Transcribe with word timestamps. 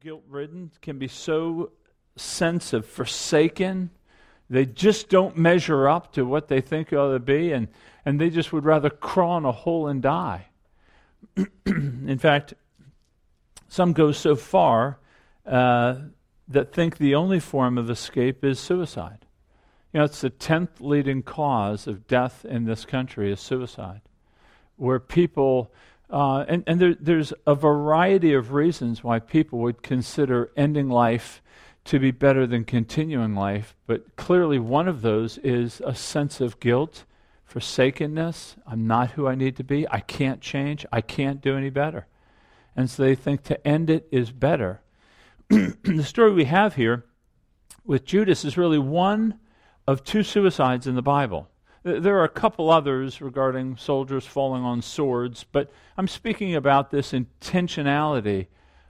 guilt 0.00 0.24
ridden, 0.28 0.70
can 0.80 0.98
be 0.98 1.08
so 1.08 1.72
sense 2.16 2.72
of 2.72 2.86
forsaken. 2.86 3.90
They 4.48 4.64
just 4.64 5.10
don't 5.10 5.36
measure 5.36 5.88
up 5.88 6.12
to 6.14 6.24
what 6.24 6.48
they 6.48 6.62
think 6.62 6.90
ought 6.92 7.12
to 7.12 7.18
be, 7.18 7.52
and, 7.52 7.68
and 8.06 8.18
they 8.18 8.30
just 8.30 8.50
would 8.50 8.64
rather 8.64 8.88
crawl 8.88 9.36
in 9.36 9.44
a 9.44 9.52
hole 9.52 9.88
and 9.88 10.00
die. 10.00 10.46
in 11.66 12.18
fact, 12.18 12.54
some 13.68 13.92
go 13.92 14.10
so 14.10 14.34
far 14.34 14.98
uh, 15.44 15.96
that 16.48 16.72
think 16.72 16.96
the 16.96 17.14
only 17.14 17.38
form 17.38 17.76
of 17.76 17.90
escape 17.90 18.42
is 18.42 18.58
suicide. 18.58 19.26
You 19.92 19.98
know, 19.98 20.04
it's 20.04 20.22
the 20.22 20.30
tenth 20.30 20.80
leading 20.80 21.22
cause 21.22 21.86
of 21.86 22.06
death 22.06 22.46
in 22.46 22.64
this 22.64 22.86
country 22.86 23.30
is 23.30 23.40
suicide, 23.40 24.00
where 24.76 24.98
people, 24.98 25.72
uh, 26.10 26.44
and, 26.48 26.64
and 26.66 26.80
there, 26.80 26.94
there's 26.94 27.32
a 27.46 27.54
variety 27.54 28.32
of 28.32 28.52
reasons 28.52 29.04
why 29.04 29.18
people 29.18 29.60
would 29.60 29.82
consider 29.82 30.50
ending 30.56 30.88
life 30.88 31.40
to 31.84 31.98
be 31.98 32.10
better 32.10 32.46
than 32.46 32.64
continuing 32.64 33.34
life, 33.34 33.74
but 33.86 34.16
clearly 34.16 34.58
one 34.58 34.88
of 34.88 35.02
those 35.02 35.38
is 35.38 35.80
a 35.84 35.94
sense 35.94 36.40
of 36.40 36.60
guilt, 36.60 37.04
forsakenness. 37.44 38.56
I'm 38.66 38.86
not 38.86 39.12
who 39.12 39.26
I 39.26 39.34
need 39.34 39.56
to 39.56 39.64
be. 39.64 39.88
I 39.88 40.00
can't 40.00 40.40
change. 40.40 40.84
I 40.92 41.00
can't 41.00 41.40
do 41.40 41.56
any 41.56 41.70
better. 41.70 42.06
And 42.76 42.88
so 42.88 43.02
they 43.02 43.14
think 43.14 43.42
to 43.44 43.66
end 43.66 43.90
it 43.90 44.06
is 44.10 44.30
better. 44.30 44.80
the 45.48 46.04
story 46.04 46.32
we 46.32 46.44
have 46.44 46.76
here 46.76 47.04
with 47.84 48.04
Judas 48.04 48.44
is 48.44 48.56
really 48.56 48.78
one 48.78 49.40
of 49.86 50.04
two 50.04 50.22
suicides 50.22 50.86
in 50.86 50.94
the 50.94 51.02
Bible. 51.02 51.49
There 51.82 52.18
are 52.18 52.24
a 52.24 52.28
couple 52.28 52.70
others 52.70 53.22
regarding 53.22 53.78
soldiers 53.78 54.26
falling 54.26 54.62
on 54.62 54.82
swords, 54.82 55.44
but 55.50 55.72
I'm 55.96 56.08
speaking 56.08 56.54
about 56.54 56.90
this 56.90 57.12
intentionality 57.12 58.48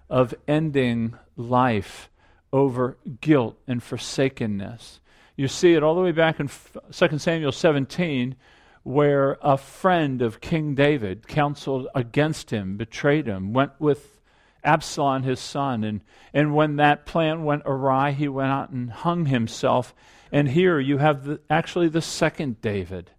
of 0.09 0.35
ending 0.49 1.15
life 1.37 2.11
over 2.53 2.97
guilt 3.21 3.57
and 3.69 3.81
forsakenness. 3.81 5.01
You 5.37 5.47
see 5.47 5.75
it 5.75 5.85
all 5.85 5.95
the 5.95 6.01
way 6.01 6.11
back 6.11 6.41
in 6.41 6.49
2 6.49 7.19
Samuel 7.19 7.53
17, 7.53 8.35
where 8.83 9.39
a 9.41 9.57
friend 9.57 10.21
of 10.21 10.41
King 10.41 10.75
David 10.75 11.29
counseled 11.29 11.87
against 11.95 12.51
him, 12.51 12.77
betrayed 12.77 13.27
him, 13.27 13.53
went 13.53 13.73
with 13.79 14.20
Absalom, 14.65 15.23
his 15.23 15.41
son. 15.41 15.85
And, 15.85 16.01
and 16.33 16.55
when 16.55 16.77
that 16.77 17.07
plan 17.07 17.45
went 17.45 17.63
awry, 17.67 18.13
he 18.13 18.29
went 18.29 18.51
out 18.51 18.71
and 18.71 18.91
hung 18.91 19.27
himself. 19.27 19.95
And 20.33 20.49
here 20.49 20.79
you 20.79 20.99
have 20.99 21.25
the, 21.25 21.41
actually 21.49 21.89
the 21.89 22.03
second 22.03 22.61
David, 22.61 23.11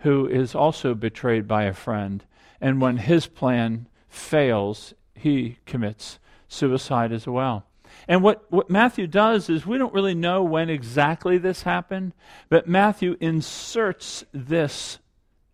who 0.00 0.26
is 0.26 0.54
also 0.54 0.94
betrayed 0.94 1.46
by 1.46 1.64
a 1.64 1.74
friend. 1.74 2.24
And 2.60 2.80
when 2.80 2.96
his 2.96 3.26
plan 3.26 3.88
fails, 4.08 4.94
he 5.14 5.58
commits 5.66 6.18
suicide 6.48 7.12
as 7.12 7.26
well. 7.26 7.64
And 8.06 8.22
what, 8.22 8.50
what 8.50 8.70
Matthew 8.70 9.06
does 9.06 9.48
is 9.48 9.66
we 9.66 9.78
don't 9.78 9.94
really 9.94 10.14
know 10.14 10.42
when 10.42 10.70
exactly 10.70 11.38
this 11.38 11.62
happened, 11.62 12.12
but 12.48 12.68
Matthew 12.68 13.16
inserts 13.20 14.24
this 14.32 14.98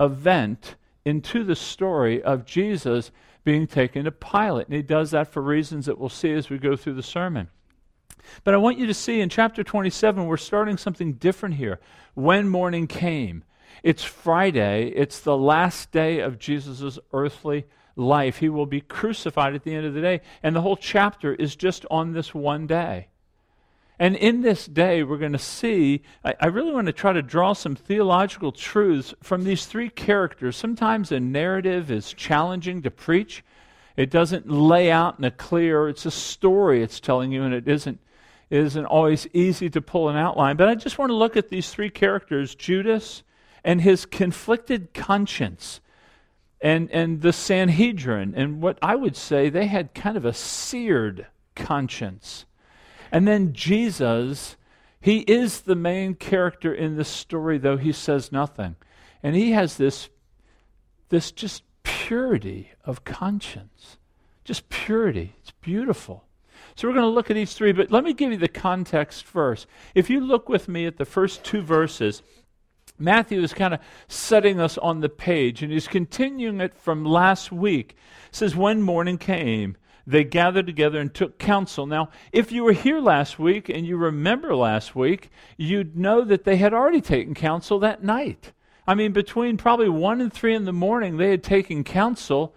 event 0.00 0.76
into 1.04 1.44
the 1.44 1.56
story 1.56 2.22
of 2.22 2.44
Jesus 2.44 3.10
being 3.44 3.66
taken 3.66 4.04
to 4.04 4.10
Pilate. 4.10 4.66
And 4.66 4.74
he 4.74 4.82
does 4.82 5.12
that 5.12 5.32
for 5.32 5.42
reasons 5.42 5.86
that 5.86 5.98
we'll 5.98 6.08
see 6.08 6.32
as 6.32 6.50
we 6.50 6.58
go 6.58 6.76
through 6.76 6.94
the 6.94 7.02
sermon. 7.02 7.50
But 8.42 8.54
I 8.54 8.56
want 8.56 8.78
you 8.78 8.86
to 8.86 8.94
see 8.94 9.20
in 9.20 9.28
chapter 9.28 9.62
27, 9.62 10.26
we're 10.26 10.36
starting 10.36 10.78
something 10.78 11.14
different 11.14 11.56
here. 11.56 11.78
When 12.14 12.48
morning 12.48 12.86
came, 12.86 13.44
it's 13.82 14.02
Friday, 14.02 14.92
it's 14.96 15.20
the 15.20 15.36
last 15.36 15.92
day 15.92 16.20
of 16.20 16.38
Jesus' 16.38 16.98
earthly 17.12 17.66
life. 17.96 18.38
He 18.38 18.48
will 18.48 18.66
be 18.66 18.80
crucified 18.80 19.54
at 19.54 19.62
the 19.62 19.74
end 19.74 19.86
of 19.86 19.94
the 19.94 20.00
day. 20.00 20.22
And 20.42 20.56
the 20.56 20.62
whole 20.62 20.76
chapter 20.76 21.34
is 21.34 21.54
just 21.54 21.84
on 21.90 22.12
this 22.12 22.34
one 22.34 22.66
day. 22.66 23.08
And 23.98 24.16
in 24.16 24.42
this 24.42 24.66
day, 24.66 25.04
we're 25.04 25.18
going 25.18 25.32
to 25.32 25.38
see, 25.38 26.02
I, 26.24 26.34
I, 26.40 26.46
really 26.46 26.72
want 26.72 26.88
to 26.88 26.92
try 26.92 27.12
to 27.12 27.22
draw 27.22 27.52
some 27.52 27.76
theological 27.76 28.50
truths 28.50 29.14
from 29.22 29.44
these 29.44 29.66
three 29.66 29.88
characters. 29.88 30.56
Sometimes 30.56 31.12
a 31.12 31.20
narrative 31.20 31.92
is 31.92 32.12
challenging 32.12 32.82
to 32.82 32.90
preach, 32.90 33.44
it 33.96 34.10
doesn't 34.10 34.50
lay 34.50 34.90
out 34.90 35.20
in 35.20 35.24
a 35.24 35.30
clear, 35.30 35.88
it's 35.88 36.06
a 36.06 36.10
story 36.10 36.82
it's 36.82 36.98
telling 36.98 37.30
you, 37.30 37.44
and 37.44 37.54
it 37.54 37.68
isn't, 37.68 38.00
isn't 38.50 38.84
always 38.84 39.28
easy 39.32 39.70
to 39.70 39.80
pull 39.80 40.08
an 40.08 40.16
outline. 40.16 40.56
But 40.56 40.68
I 40.68 40.74
just 40.74 40.98
want 40.98 41.10
to 41.10 41.14
look 41.16 41.36
at 41.36 41.48
these 41.48 41.70
three 41.70 41.90
characters 41.90 42.56
Judas 42.56 43.22
and 43.62 43.80
his 43.80 44.04
conflicted 44.06 44.92
conscience. 44.92 45.80
And, 46.60 46.90
and 46.90 47.20
the 47.20 47.32
Sanhedrin, 47.32 48.32
and 48.34 48.62
what 48.62 48.78
I 48.80 48.96
would 48.96 49.16
say 49.16 49.50
they 49.50 49.66
had 49.66 49.94
kind 49.94 50.16
of 50.16 50.24
a 50.24 50.32
seared 50.32 51.26
conscience 51.54 52.46
and 53.14 53.28
then 53.28 53.52
Jesus, 53.52 54.56
he 55.00 55.20
is 55.20 55.60
the 55.60 55.76
main 55.76 56.16
character 56.16 56.74
in 56.74 56.96
this 56.96 57.08
story, 57.08 57.58
though 57.58 57.76
he 57.76 57.92
says 57.92 58.32
nothing. 58.32 58.74
And 59.22 59.36
he 59.36 59.52
has 59.52 59.76
this, 59.76 60.08
this 61.10 61.30
just 61.30 61.62
purity 61.84 62.72
of 62.84 63.04
conscience. 63.04 63.98
Just 64.42 64.68
purity. 64.68 65.36
It's 65.38 65.52
beautiful. 65.60 66.24
So 66.74 66.88
we're 66.88 66.94
going 66.94 67.04
to 67.04 67.08
look 67.08 67.30
at 67.30 67.34
these 67.34 67.54
three, 67.54 67.70
but 67.70 67.92
let 67.92 68.02
me 68.02 68.14
give 68.14 68.32
you 68.32 68.36
the 68.36 68.48
context 68.48 69.22
first. 69.22 69.68
If 69.94 70.10
you 70.10 70.18
look 70.18 70.48
with 70.48 70.66
me 70.66 70.84
at 70.84 70.96
the 70.96 71.04
first 71.04 71.44
two 71.44 71.62
verses, 71.62 72.20
Matthew 72.98 73.40
is 73.40 73.54
kind 73.54 73.74
of 73.74 73.80
setting 74.08 74.58
us 74.58 74.76
on 74.76 75.02
the 75.02 75.08
page, 75.08 75.62
and 75.62 75.70
he's 75.72 75.86
continuing 75.86 76.60
it 76.60 76.74
from 76.74 77.04
last 77.04 77.52
week. 77.52 77.96
It 78.30 78.34
says, 78.34 78.56
When 78.56 78.82
morning 78.82 79.18
came, 79.18 79.76
they 80.06 80.24
gathered 80.24 80.66
together 80.66 81.00
and 81.00 81.12
took 81.12 81.38
counsel. 81.38 81.86
Now, 81.86 82.10
if 82.32 82.52
you 82.52 82.64
were 82.64 82.72
here 82.72 83.00
last 83.00 83.38
week 83.38 83.68
and 83.68 83.86
you 83.86 83.96
remember 83.96 84.54
last 84.54 84.94
week, 84.94 85.30
you'd 85.56 85.96
know 85.96 86.22
that 86.22 86.44
they 86.44 86.56
had 86.56 86.74
already 86.74 87.00
taken 87.00 87.34
counsel 87.34 87.78
that 87.80 88.04
night. 88.04 88.52
I 88.86 88.94
mean, 88.94 89.12
between 89.12 89.56
probably 89.56 89.88
1 89.88 90.20
and 90.20 90.32
3 90.32 90.54
in 90.54 90.64
the 90.64 90.72
morning, 90.72 91.16
they 91.16 91.30
had 91.30 91.42
taken 91.42 91.84
counsel 91.84 92.54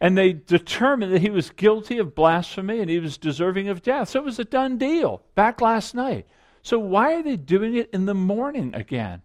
and 0.00 0.18
they 0.18 0.32
determined 0.32 1.12
that 1.12 1.22
he 1.22 1.30
was 1.30 1.50
guilty 1.50 1.98
of 1.98 2.14
blasphemy 2.14 2.80
and 2.80 2.90
he 2.90 2.98
was 2.98 3.16
deserving 3.16 3.68
of 3.68 3.82
death. 3.82 4.10
So 4.10 4.18
it 4.18 4.24
was 4.24 4.38
a 4.38 4.44
done 4.44 4.76
deal 4.76 5.22
back 5.34 5.60
last 5.60 5.94
night. 5.94 6.26
So 6.62 6.78
why 6.78 7.14
are 7.14 7.22
they 7.22 7.36
doing 7.36 7.76
it 7.76 7.90
in 7.92 8.06
the 8.06 8.14
morning 8.14 8.74
again? 8.74 9.22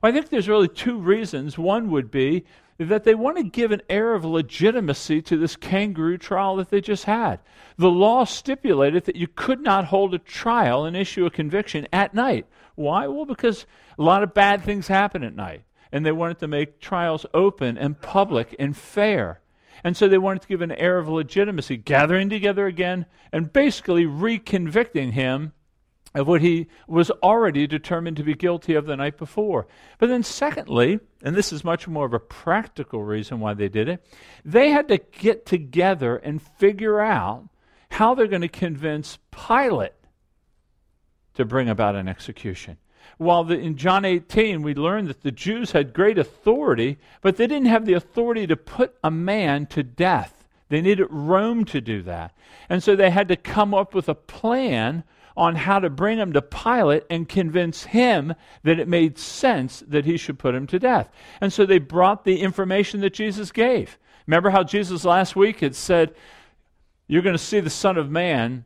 Well, 0.00 0.10
I 0.10 0.14
think 0.14 0.28
there's 0.28 0.48
really 0.48 0.68
two 0.68 0.98
reasons. 0.98 1.58
One 1.58 1.90
would 1.90 2.10
be 2.10 2.44
that 2.84 3.04
they 3.04 3.14
want 3.14 3.36
to 3.36 3.42
give 3.42 3.72
an 3.72 3.82
air 3.88 4.14
of 4.14 4.24
legitimacy 4.24 5.22
to 5.22 5.36
this 5.36 5.56
kangaroo 5.56 6.18
trial 6.18 6.56
that 6.56 6.70
they 6.70 6.80
just 6.80 7.04
had. 7.04 7.40
The 7.76 7.90
law 7.90 8.24
stipulated 8.24 9.04
that 9.04 9.16
you 9.16 9.26
could 9.26 9.60
not 9.60 9.86
hold 9.86 10.14
a 10.14 10.18
trial 10.18 10.84
and 10.84 10.96
issue 10.96 11.26
a 11.26 11.30
conviction 11.30 11.86
at 11.92 12.14
night. 12.14 12.46
Why? 12.74 13.06
Well, 13.06 13.24
because 13.24 13.66
a 13.98 14.02
lot 14.02 14.22
of 14.22 14.34
bad 14.34 14.62
things 14.62 14.88
happen 14.88 15.22
at 15.22 15.34
night. 15.34 15.62
And 15.90 16.06
they 16.06 16.12
wanted 16.12 16.38
to 16.38 16.48
make 16.48 16.80
trials 16.80 17.26
open 17.34 17.76
and 17.76 18.00
public 18.00 18.56
and 18.58 18.76
fair. 18.76 19.40
And 19.84 19.96
so 19.96 20.08
they 20.08 20.18
wanted 20.18 20.42
to 20.42 20.48
give 20.48 20.62
an 20.62 20.72
air 20.72 20.98
of 20.98 21.08
legitimacy, 21.08 21.78
gathering 21.78 22.30
together 22.30 22.66
again 22.66 23.06
and 23.32 23.52
basically 23.52 24.04
reconvicting 24.06 25.12
him 25.12 25.52
of 26.14 26.28
what 26.28 26.42
he 26.42 26.66
was 26.86 27.10
already 27.22 27.66
determined 27.66 28.16
to 28.18 28.22
be 28.22 28.34
guilty 28.34 28.74
of 28.74 28.86
the 28.86 28.96
night 28.96 29.16
before. 29.16 29.66
But 29.98 30.08
then, 30.08 30.22
secondly, 30.22 31.00
and 31.22 31.34
this 31.34 31.52
is 31.52 31.64
much 31.64 31.88
more 31.88 32.04
of 32.04 32.12
a 32.12 32.18
practical 32.18 33.02
reason 33.02 33.40
why 33.40 33.54
they 33.54 33.68
did 33.68 33.88
it, 33.88 34.04
they 34.44 34.70
had 34.70 34.88
to 34.88 34.98
get 34.98 35.46
together 35.46 36.16
and 36.16 36.42
figure 36.42 37.00
out 37.00 37.48
how 37.90 38.14
they're 38.14 38.26
going 38.26 38.42
to 38.42 38.48
convince 38.48 39.18
Pilate 39.30 39.92
to 41.34 41.44
bring 41.44 41.68
about 41.68 41.96
an 41.96 42.08
execution. 42.08 42.76
While 43.18 43.44
the, 43.44 43.58
in 43.58 43.76
John 43.76 44.04
18, 44.04 44.62
we 44.62 44.74
learned 44.74 45.08
that 45.08 45.22
the 45.22 45.32
Jews 45.32 45.72
had 45.72 45.92
great 45.92 46.18
authority, 46.18 46.98
but 47.20 47.36
they 47.36 47.46
didn't 47.46 47.68
have 47.68 47.86
the 47.86 47.94
authority 47.94 48.46
to 48.46 48.56
put 48.56 48.94
a 49.02 49.10
man 49.10 49.66
to 49.66 49.82
death. 49.82 50.44
They 50.68 50.80
needed 50.80 51.06
Rome 51.10 51.64
to 51.66 51.80
do 51.80 52.02
that. 52.02 52.34
And 52.68 52.82
so 52.82 52.96
they 52.96 53.10
had 53.10 53.28
to 53.28 53.36
come 53.36 53.74
up 53.74 53.94
with 53.94 54.08
a 54.08 54.14
plan 54.14 55.04
on 55.36 55.56
how 55.56 55.78
to 55.78 55.90
bring 55.90 56.18
him 56.18 56.32
to 56.32 56.42
Pilate 56.42 57.04
and 57.10 57.28
convince 57.28 57.84
him 57.84 58.34
that 58.62 58.78
it 58.78 58.88
made 58.88 59.18
sense 59.18 59.82
that 59.86 60.04
he 60.04 60.16
should 60.16 60.38
put 60.38 60.54
him 60.54 60.66
to 60.68 60.78
death. 60.78 61.08
And 61.40 61.52
so 61.52 61.64
they 61.64 61.78
brought 61.78 62.24
the 62.24 62.40
information 62.40 63.00
that 63.00 63.14
Jesus 63.14 63.52
gave. 63.52 63.98
Remember 64.26 64.50
how 64.50 64.62
Jesus 64.62 65.04
last 65.04 65.34
week 65.34 65.60
had 65.60 65.74
said, 65.74 66.14
You're 67.06 67.22
going 67.22 67.36
to 67.36 67.42
see 67.42 67.60
the 67.60 67.70
Son 67.70 67.96
of 67.96 68.10
Man 68.10 68.64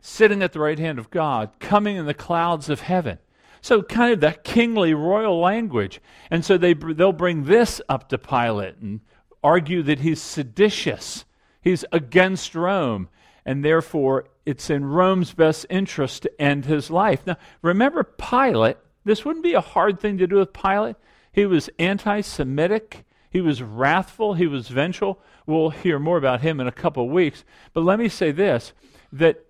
sitting 0.00 0.42
at 0.42 0.52
the 0.52 0.60
right 0.60 0.78
hand 0.78 0.98
of 0.98 1.10
God, 1.10 1.50
coming 1.58 1.96
in 1.96 2.06
the 2.06 2.14
clouds 2.14 2.68
of 2.68 2.80
heaven. 2.80 3.18
So, 3.62 3.82
kind 3.82 4.12
of 4.12 4.20
that 4.20 4.44
kingly 4.44 4.92
royal 4.92 5.40
language. 5.40 6.00
And 6.30 6.44
so 6.44 6.58
they, 6.58 6.74
they'll 6.74 7.12
bring 7.12 7.44
this 7.44 7.80
up 7.88 8.10
to 8.10 8.18
Pilate 8.18 8.76
and 8.76 9.00
argue 9.42 9.82
that 9.84 10.00
he's 10.00 10.20
seditious, 10.20 11.24
he's 11.62 11.84
against 11.90 12.54
Rome, 12.54 13.08
and 13.44 13.64
therefore 13.64 14.24
it's 14.46 14.70
in 14.70 14.84
Rome's 14.84 15.32
best 15.32 15.66
interest 15.70 16.22
to 16.22 16.40
end 16.40 16.64
his 16.64 16.90
life. 16.90 17.26
Now, 17.26 17.36
remember 17.62 18.02
Pilate, 18.04 18.76
this 19.04 19.24
wouldn't 19.24 19.44
be 19.44 19.54
a 19.54 19.60
hard 19.60 20.00
thing 20.00 20.18
to 20.18 20.26
do 20.26 20.36
with 20.36 20.52
Pilate. 20.52 20.96
He 21.32 21.46
was 21.46 21.70
anti 21.78 22.20
Semitic, 22.20 23.04
he 23.30 23.40
was 23.40 23.62
wrathful, 23.62 24.34
he 24.34 24.46
was 24.46 24.68
vengeful. 24.68 25.20
We'll 25.46 25.70
hear 25.70 25.98
more 25.98 26.16
about 26.16 26.40
him 26.40 26.60
in 26.60 26.66
a 26.66 26.72
couple 26.72 27.04
of 27.04 27.10
weeks. 27.10 27.44
But 27.72 27.82
let 27.82 27.98
me 27.98 28.08
say 28.08 28.30
this 28.30 28.72
that, 29.12 29.44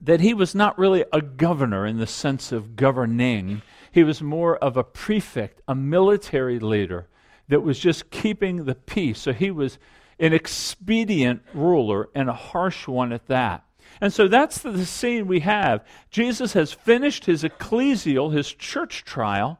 that 0.00 0.20
he 0.20 0.34
was 0.34 0.54
not 0.54 0.78
really 0.78 1.04
a 1.12 1.22
governor 1.22 1.86
in 1.86 1.98
the 1.98 2.06
sense 2.06 2.52
of 2.52 2.76
governing. 2.76 3.62
He 3.92 4.04
was 4.04 4.20
more 4.20 4.56
of 4.56 4.76
a 4.76 4.84
prefect, 4.84 5.62
a 5.66 5.74
military 5.74 6.58
leader 6.58 7.06
that 7.48 7.62
was 7.62 7.78
just 7.78 8.10
keeping 8.10 8.64
the 8.64 8.74
peace. 8.74 9.20
So 9.20 9.32
he 9.32 9.50
was 9.50 9.78
an 10.18 10.32
expedient 10.32 11.42
ruler 11.52 12.08
and 12.14 12.28
a 12.28 12.34
harsh 12.34 12.88
one 12.88 13.12
at 13.12 13.26
that. 13.26 13.64
And 14.00 14.12
so 14.12 14.28
that's 14.28 14.58
the, 14.58 14.84
scene 14.84 15.26
we 15.26 15.40
have. 15.40 15.84
Jesus 16.10 16.52
has 16.52 16.72
finished 16.72 17.24
his 17.24 17.42
ecclesial, 17.42 18.34
his 18.34 18.52
church 18.52 19.04
trial, 19.04 19.58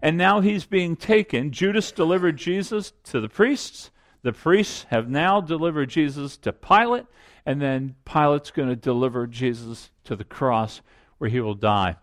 and 0.00 0.16
now 0.16 0.40
he's 0.40 0.64
being 0.64 0.96
taken. 0.96 1.50
Judas 1.50 1.92
delivered 1.92 2.36
Jesus 2.36 2.92
to 3.04 3.20
the 3.20 3.28
priests. 3.28 3.90
The 4.22 4.32
priests 4.32 4.86
have 4.88 5.08
now 5.08 5.40
delivered 5.40 5.90
Jesus 5.90 6.36
to 6.38 6.52
Pilate, 6.52 7.06
and 7.44 7.60
then 7.60 7.96
Pilate's 8.04 8.50
going 8.50 8.68
to 8.68 8.76
deliver 8.76 9.26
Jesus 9.26 9.90
to 10.04 10.16
the 10.16 10.24
cross 10.24 10.80
where 11.18 11.30
he 11.30 11.40
will 11.40 11.54
die. 11.54 11.96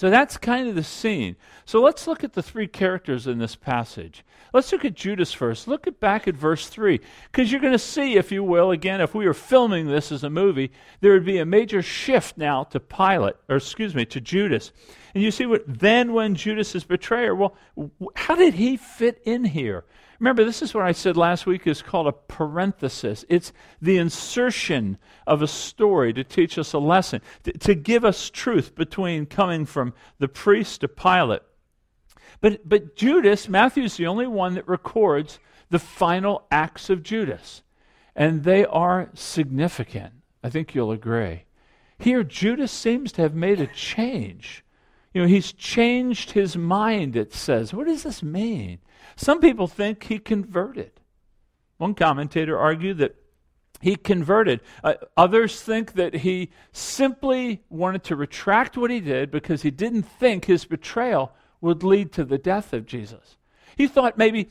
So 0.00 0.08
that's 0.08 0.38
kind 0.38 0.66
of 0.66 0.74
the 0.76 0.82
scene. 0.82 1.36
So 1.66 1.82
let's 1.82 2.06
look 2.06 2.24
at 2.24 2.32
the 2.32 2.42
three 2.42 2.66
characters 2.66 3.26
in 3.26 3.36
this 3.36 3.54
passage. 3.54 4.24
Let's 4.54 4.72
look 4.72 4.86
at 4.86 4.94
Judas 4.94 5.34
first. 5.34 5.68
Look 5.68 5.86
at 5.86 6.00
back 6.00 6.26
at 6.26 6.34
verse 6.34 6.68
3. 6.68 7.00
Because 7.30 7.52
you're 7.52 7.60
going 7.60 7.74
to 7.74 7.78
see, 7.78 8.14
if 8.14 8.32
you 8.32 8.42
will, 8.42 8.70
again, 8.70 9.02
if 9.02 9.14
we 9.14 9.26
were 9.26 9.34
filming 9.34 9.88
this 9.88 10.10
as 10.10 10.24
a 10.24 10.30
movie, 10.30 10.72
there 11.02 11.12
would 11.12 11.26
be 11.26 11.36
a 11.36 11.44
major 11.44 11.82
shift 11.82 12.38
now 12.38 12.64
to 12.64 12.80
Pilate, 12.80 13.34
or 13.50 13.56
excuse 13.56 13.94
me, 13.94 14.06
to 14.06 14.22
Judas. 14.22 14.72
And 15.14 15.22
you 15.22 15.30
see 15.30 15.44
what, 15.44 15.64
then 15.66 16.14
when 16.14 16.34
Judas 16.34 16.74
is 16.74 16.84
betrayer, 16.84 17.34
well, 17.34 17.54
how 18.16 18.36
did 18.36 18.54
he 18.54 18.78
fit 18.78 19.20
in 19.26 19.44
here? 19.44 19.84
Remember, 20.20 20.44
this 20.44 20.60
is 20.60 20.74
what 20.74 20.84
I 20.84 20.92
said 20.92 21.16
last 21.16 21.46
week 21.46 21.66
is 21.66 21.80
called 21.80 22.06
a 22.06 22.12
parenthesis. 22.12 23.24
It's 23.30 23.54
the 23.80 23.96
insertion 23.96 24.98
of 25.26 25.40
a 25.40 25.48
story 25.48 26.12
to 26.12 26.22
teach 26.22 26.58
us 26.58 26.74
a 26.74 26.78
lesson, 26.78 27.22
to, 27.44 27.52
to 27.52 27.74
give 27.74 28.04
us 28.04 28.28
truth 28.28 28.74
between 28.74 29.24
coming 29.24 29.64
from 29.64 29.94
the 30.18 30.28
priest 30.28 30.82
to 30.82 30.88
Pilate. 30.88 31.40
But, 32.42 32.68
but 32.68 32.96
Judas, 32.96 33.48
Matthew's 33.48 33.96
the 33.96 34.06
only 34.06 34.26
one 34.26 34.54
that 34.54 34.68
records 34.68 35.38
the 35.70 35.78
final 35.78 36.46
acts 36.50 36.90
of 36.90 37.02
Judas. 37.02 37.62
And 38.14 38.44
they 38.44 38.66
are 38.66 39.08
significant. 39.14 40.12
I 40.44 40.50
think 40.50 40.74
you'll 40.74 40.92
agree. 40.92 41.44
Here, 41.98 42.24
Judas 42.24 42.72
seems 42.72 43.10
to 43.12 43.22
have 43.22 43.34
made 43.34 43.60
a 43.60 43.66
change. 43.66 44.64
You 45.12 45.22
know, 45.22 45.28
he's 45.28 45.52
changed 45.52 46.32
his 46.32 46.56
mind, 46.56 47.16
it 47.16 47.32
says. 47.32 47.74
What 47.74 47.86
does 47.86 48.04
this 48.04 48.22
mean? 48.22 48.78
Some 49.16 49.40
people 49.40 49.66
think 49.66 50.04
he 50.04 50.18
converted. 50.18 50.92
One 51.78 51.94
commentator 51.94 52.58
argued 52.58 52.98
that 52.98 53.16
he 53.80 53.96
converted. 53.96 54.60
Uh, 54.84 54.94
others 55.16 55.60
think 55.60 55.94
that 55.94 56.14
he 56.14 56.50
simply 56.72 57.62
wanted 57.70 58.04
to 58.04 58.16
retract 58.16 58.76
what 58.76 58.90
he 58.90 59.00
did 59.00 59.30
because 59.30 59.62
he 59.62 59.70
didn't 59.70 60.02
think 60.02 60.44
his 60.44 60.64
betrayal 60.64 61.32
would 61.60 61.82
lead 61.82 62.12
to 62.12 62.24
the 62.24 62.38
death 62.38 62.72
of 62.72 62.86
Jesus. 62.86 63.36
He 63.76 63.88
thought 63.88 64.18
maybe 64.18 64.50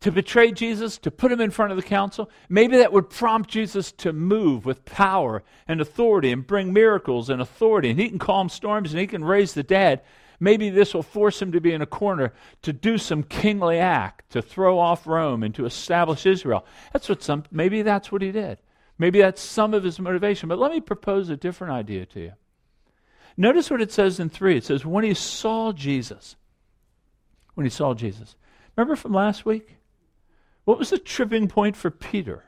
to 0.00 0.12
betray 0.12 0.52
Jesus, 0.52 0.98
to 0.98 1.10
put 1.10 1.32
him 1.32 1.40
in 1.40 1.50
front 1.50 1.72
of 1.72 1.76
the 1.76 1.82
council, 1.82 2.30
maybe 2.48 2.76
that 2.78 2.92
would 2.92 3.10
prompt 3.10 3.50
Jesus 3.50 3.92
to 3.92 4.12
move 4.12 4.66
with 4.66 4.84
power 4.84 5.42
and 5.66 5.80
authority 5.80 6.32
and 6.32 6.46
bring 6.46 6.72
miracles 6.72 7.30
and 7.30 7.40
authority. 7.40 7.90
And 7.90 7.98
he 7.98 8.08
can 8.08 8.18
calm 8.18 8.48
storms 8.48 8.92
and 8.92 9.00
he 9.00 9.06
can 9.06 9.24
raise 9.24 9.54
the 9.54 9.62
dead. 9.62 10.02
Maybe 10.38 10.68
this 10.68 10.92
will 10.92 11.02
force 11.02 11.40
him 11.40 11.52
to 11.52 11.60
be 11.60 11.72
in 11.72 11.80
a 11.80 11.86
corner 11.86 12.34
to 12.62 12.72
do 12.72 12.98
some 12.98 13.22
kingly 13.22 13.78
act, 13.78 14.30
to 14.32 14.42
throw 14.42 14.78
off 14.78 15.06
Rome 15.06 15.42
and 15.42 15.54
to 15.54 15.64
establish 15.64 16.26
Israel. 16.26 16.66
That's 16.92 17.08
what 17.08 17.22
some, 17.22 17.44
maybe 17.50 17.82
that's 17.82 18.12
what 18.12 18.20
he 18.20 18.32
did. 18.32 18.58
Maybe 18.98 19.20
that's 19.20 19.42
some 19.42 19.72
of 19.72 19.82
his 19.82 19.98
motivation. 19.98 20.48
But 20.48 20.58
let 20.58 20.72
me 20.72 20.80
propose 20.80 21.30
a 21.30 21.36
different 21.36 21.72
idea 21.72 22.06
to 22.06 22.20
you. 22.20 22.32
Notice 23.36 23.70
what 23.70 23.82
it 23.82 23.92
says 23.92 24.20
in 24.20 24.28
3. 24.28 24.58
It 24.58 24.64
says, 24.64 24.84
when 24.84 25.04
he 25.04 25.14
saw 25.14 25.72
Jesus. 25.72 26.36
When 27.54 27.64
he 27.64 27.70
saw 27.70 27.94
Jesus. 27.94 28.36
Remember 28.76 28.96
from 28.96 29.12
last 29.12 29.46
week? 29.46 29.76
What 30.66 30.78
was 30.78 30.90
the 30.90 30.98
tripping 30.98 31.46
point 31.46 31.76
for 31.76 31.90
Peter? 31.92 32.44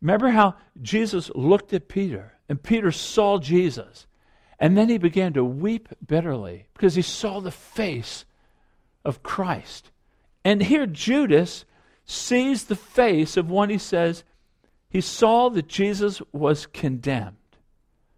Remember 0.00 0.28
how 0.28 0.54
Jesus 0.80 1.28
looked 1.34 1.74
at 1.74 1.88
Peter 1.88 2.34
and 2.48 2.62
Peter 2.62 2.92
saw 2.92 3.38
Jesus. 3.38 4.06
And 4.60 4.78
then 4.78 4.88
he 4.88 4.96
began 4.96 5.32
to 5.32 5.44
weep 5.44 5.88
bitterly 6.06 6.66
because 6.72 6.94
he 6.94 7.02
saw 7.02 7.40
the 7.40 7.50
face 7.50 8.24
of 9.04 9.24
Christ. 9.24 9.90
And 10.44 10.62
here 10.62 10.86
Judas 10.86 11.64
sees 12.04 12.64
the 12.64 12.76
face 12.76 13.36
of 13.36 13.50
one 13.50 13.70
he 13.70 13.78
says 13.78 14.22
he 14.88 15.00
saw 15.00 15.48
that 15.50 15.66
Jesus 15.66 16.22
was 16.32 16.66
condemned, 16.66 17.36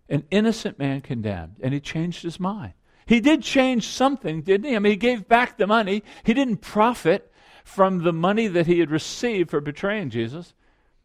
an 0.08 0.24
innocent 0.30 0.78
man 0.78 1.00
condemned, 1.00 1.56
and 1.62 1.72
he 1.72 1.80
changed 1.80 2.22
his 2.22 2.38
mind. 2.38 2.74
He 3.06 3.20
did 3.20 3.42
change 3.42 3.88
something, 3.88 4.42
didn't 4.42 4.68
he? 4.68 4.76
I 4.76 4.78
mean, 4.80 4.92
he 4.92 4.96
gave 4.96 5.28
back 5.28 5.56
the 5.56 5.66
money. 5.66 6.02
He 6.24 6.34
didn't 6.34 6.58
profit 6.58 7.31
from 7.64 8.02
the 8.02 8.12
money 8.12 8.48
that 8.48 8.66
he 8.66 8.80
had 8.80 8.90
received 8.90 9.50
for 9.50 9.60
betraying 9.60 10.10
Jesus. 10.10 10.54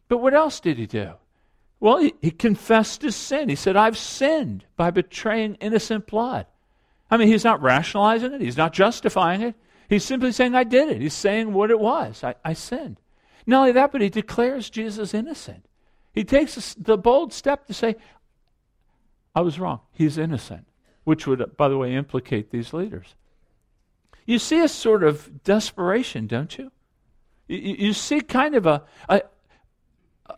But 0.08 0.18
what 0.18 0.34
else 0.34 0.60
did 0.60 0.78
he 0.78 0.86
do? 0.86 1.12
Well, 1.80 1.98
he, 1.98 2.14
he, 2.20 2.30
confessed 2.30 3.02
his 3.02 3.14
sin. 3.14 3.48
He 3.48 3.54
said, 3.54 3.76
I've 3.76 3.96
sinned 3.96 4.64
by 4.76 4.90
betraying 4.90 5.54
innocent 5.56 6.06
blood. 6.06 6.46
I 7.10 7.16
mean, 7.16 7.28
he's 7.28 7.44
not 7.44 7.62
rationalizing 7.62 8.32
it, 8.32 8.40
he's 8.40 8.56
not 8.56 8.72
justifying 8.72 9.42
it. 9.42 9.54
He's 9.88 10.04
simply 10.04 10.32
saying, 10.32 10.54
I 10.54 10.64
did 10.64 10.90
it. 10.90 11.00
He's 11.00 11.14
saying 11.14 11.52
what 11.54 11.70
it 11.70 11.80
was. 11.80 12.22
I, 12.22 12.34
I 12.44 12.52
sinned. 12.52 13.00
Not 13.46 13.60
only 13.60 13.72
that, 13.72 13.90
but 13.90 14.02
he 14.02 14.10
declares 14.10 14.68
Jesus 14.68 15.14
innocent. 15.14 15.64
He 16.12 16.24
takes 16.24 16.74
the 16.74 16.98
bold 16.98 17.32
step 17.32 17.66
to 17.66 17.74
say, 17.74 17.96
I 19.34 19.40
was 19.40 19.58
wrong. 19.58 19.80
He's 19.92 20.18
innocent, 20.18 20.66
which 21.04 21.26
would, 21.26 21.56
by 21.56 21.68
the 21.68 21.78
way, 21.78 21.94
implicate 21.94 22.50
these 22.50 22.74
leaders. 22.74 23.14
You 24.28 24.38
see 24.38 24.60
a 24.60 24.68
sort 24.68 25.04
of 25.04 25.42
desperation, 25.42 26.26
don't 26.26 26.58
you? 26.58 26.70
You, 27.46 27.76
you 27.78 27.92
see 27.94 28.20
kind 28.20 28.54
of 28.54 28.66
a, 28.66 28.82
a, 29.08 29.22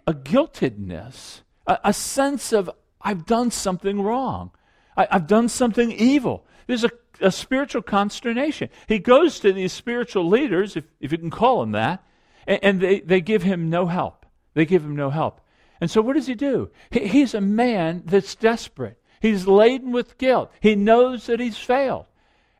a 0.07 0.15
guiltedness, 0.15 1.43
a, 1.67 1.77
a, 1.83 1.93
sense 1.93 2.53
of, 2.53 2.71
I've 3.01 3.27
done 3.27 3.51
something 3.51 4.01
wrong. 4.01 4.53
I, 4.97 5.09
have 5.11 5.27
done 5.27 5.49
something 5.49 5.91
evil. 5.91 6.47
There's 6.69 6.85
a, 6.85 6.91
a, 7.21 7.33
spiritual 7.33 7.83
consternation. 7.83 8.69
He 8.87 9.01
goes 9.01 9.41
to 9.41 9.53
these 9.53 9.73
spiritual 9.73 10.29
leaders, 10.29 10.77
if, 10.77 10.85
if 11.01 11.11
you 11.11 11.19
can 11.19 11.31
call 11.31 11.59
them 11.59 11.73
that, 11.73 12.05
and, 12.47 12.61
and 12.63 12.81
they, 12.81 13.01
they 13.01 13.21
give 13.21 13.43
him 13.43 13.71
no 13.71 13.87
help. 13.87 14.25
They 14.55 14.67
give 14.67 14.85
him 14.85 14.95
no 14.95 15.11
help. 15.11 15.41
And 15.81 15.91
so 15.91 16.01
what 16.01 16.15
does 16.15 16.29
he 16.29 16.37
do? 16.37 16.71
He, 16.93 17.09
he's 17.09 17.35
a 17.35 17.41
man 17.41 18.05
that's 18.07 18.37
desperate. 18.37 19.03
He's 19.21 19.49
laden 19.49 19.91
with 19.91 20.17
guilt. 20.17 20.53
He 20.61 20.77
knows 20.77 21.27
that 21.27 21.41
he's 21.41 21.59
failed. 21.59 22.07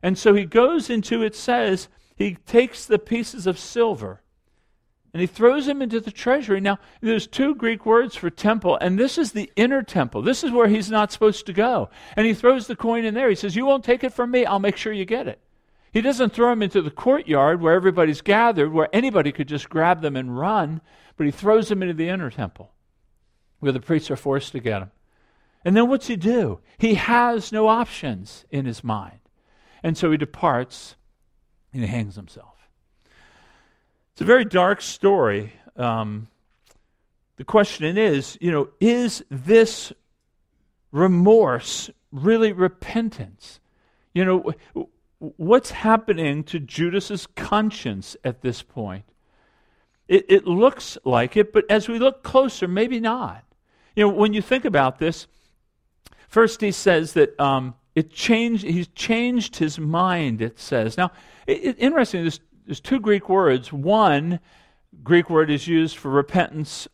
And 0.03 0.17
so 0.17 0.33
he 0.33 0.45
goes 0.45 0.89
into, 0.89 1.23
it 1.23 1.35
says, 1.35 1.87
he 2.15 2.35
takes 2.35 2.85
the 2.85 2.99
pieces 2.99 3.47
of 3.47 3.59
silver 3.59 4.21
and 5.13 5.19
he 5.19 5.27
throws 5.27 5.65
them 5.65 5.81
into 5.81 5.99
the 5.99 6.11
treasury. 6.11 6.61
Now, 6.61 6.79
there's 7.01 7.27
two 7.27 7.53
Greek 7.55 7.85
words 7.85 8.15
for 8.15 8.29
temple, 8.29 8.77
and 8.79 8.97
this 8.97 9.17
is 9.17 9.33
the 9.33 9.51
inner 9.57 9.83
temple. 9.83 10.21
This 10.21 10.43
is 10.43 10.51
where 10.51 10.69
he's 10.69 10.89
not 10.89 11.11
supposed 11.11 11.45
to 11.47 11.53
go. 11.53 11.89
And 12.15 12.25
he 12.25 12.33
throws 12.33 12.67
the 12.67 12.77
coin 12.77 13.03
in 13.03 13.13
there. 13.13 13.27
He 13.27 13.35
says, 13.35 13.55
You 13.55 13.65
won't 13.65 13.83
take 13.83 14.05
it 14.05 14.13
from 14.13 14.31
me. 14.31 14.45
I'll 14.45 14.59
make 14.59 14.77
sure 14.77 14.93
you 14.93 15.03
get 15.03 15.27
it. 15.27 15.41
He 15.91 15.99
doesn't 15.99 16.31
throw 16.31 16.49
them 16.51 16.63
into 16.63 16.81
the 16.81 16.91
courtyard 16.91 17.59
where 17.59 17.73
everybody's 17.73 18.21
gathered, 18.21 18.71
where 18.71 18.87
anybody 18.93 19.33
could 19.33 19.49
just 19.49 19.69
grab 19.69 20.01
them 20.01 20.15
and 20.15 20.37
run, 20.39 20.79
but 21.17 21.25
he 21.25 21.31
throws 21.31 21.67
them 21.67 21.83
into 21.83 21.93
the 21.93 22.07
inner 22.07 22.29
temple 22.29 22.71
where 23.59 23.73
the 23.73 23.79
priests 23.79 24.09
are 24.09 24.15
forced 24.15 24.53
to 24.53 24.59
get 24.59 24.79
them. 24.79 24.91
And 25.65 25.75
then 25.75 25.89
what's 25.89 26.07
he 26.07 26.15
do? 26.15 26.59
He 26.77 26.95
has 26.95 27.51
no 27.51 27.67
options 27.67 28.45
in 28.49 28.65
his 28.65 28.83
mind. 28.83 29.19
And 29.83 29.97
so 29.97 30.11
he 30.11 30.17
departs 30.17 30.95
and 31.73 31.81
he 31.81 31.87
hangs 31.87 32.15
himself. 32.15 32.67
It's 34.13 34.21
a 34.21 34.25
very 34.25 34.45
dark 34.45 34.81
story. 34.81 35.53
Um, 35.75 36.27
the 37.37 37.43
question 37.43 37.97
is, 37.97 38.37
you 38.41 38.51
know, 38.51 38.69
is 38.79 39.23
this 39.29 39.91
remorse 40.91 41.89
really 42.11 42.51
repentance? 42.51 43.59
You 44.13 44.25
know, 44.25 44.87
what's 45.19 45.71
happening 45.71 46.43
to 46.45 46.59
Judas's 46.59 47.27
conscience 47.35 48.17
at 48.23 48.41
this 48.41 48.61
point? 48.61 49.05
It, 50.07 50.25
it 50.27 50.45
looks 50.45 50.97
like 51.05 51.37
it, 51.37 51.53
but 51.53 51.63
as 51.69 51.87
we 51.87 51.97
look 51.97 52.21
closer, 52.21 52.67
maybe 52.67 52.99
not. 52.99 53.43
You 53.95 54.03
know, 54.03 54.13
when 54.13 54.33
you 54.33 54.41
think 54.41 54.65
about 54.65 54.99
this, 54.99 55.27
first 56.27 56.59
he 56.61 56.71
says 56.71 57.13
that 57.13 57.39
um, 57.39 57.75
it 57.95 58.11
changed. 58.11 58.63
He's 58.63 58.87
changed 58.89 59.57
his 59.57 59.79
mind. 59.79 60.41
It 60.41 60.59
says 60.59 60.97
now. 60.97 61.11
It, 61.47 61.63
it, 61.63 61.75
interesting. 61.79 62.21
There's 62.21 62.39
there's 62.65 62.79
two 62.79 62.99
Greek 62.99 63.27
words. 63.27 63.73
One 63.73 64.39
Greek 65.03 65.29
word 65.29 65.49
is 65.49 65.67
used 65.67 65.97
for 65.97 66.09
repentance 66.09 66.87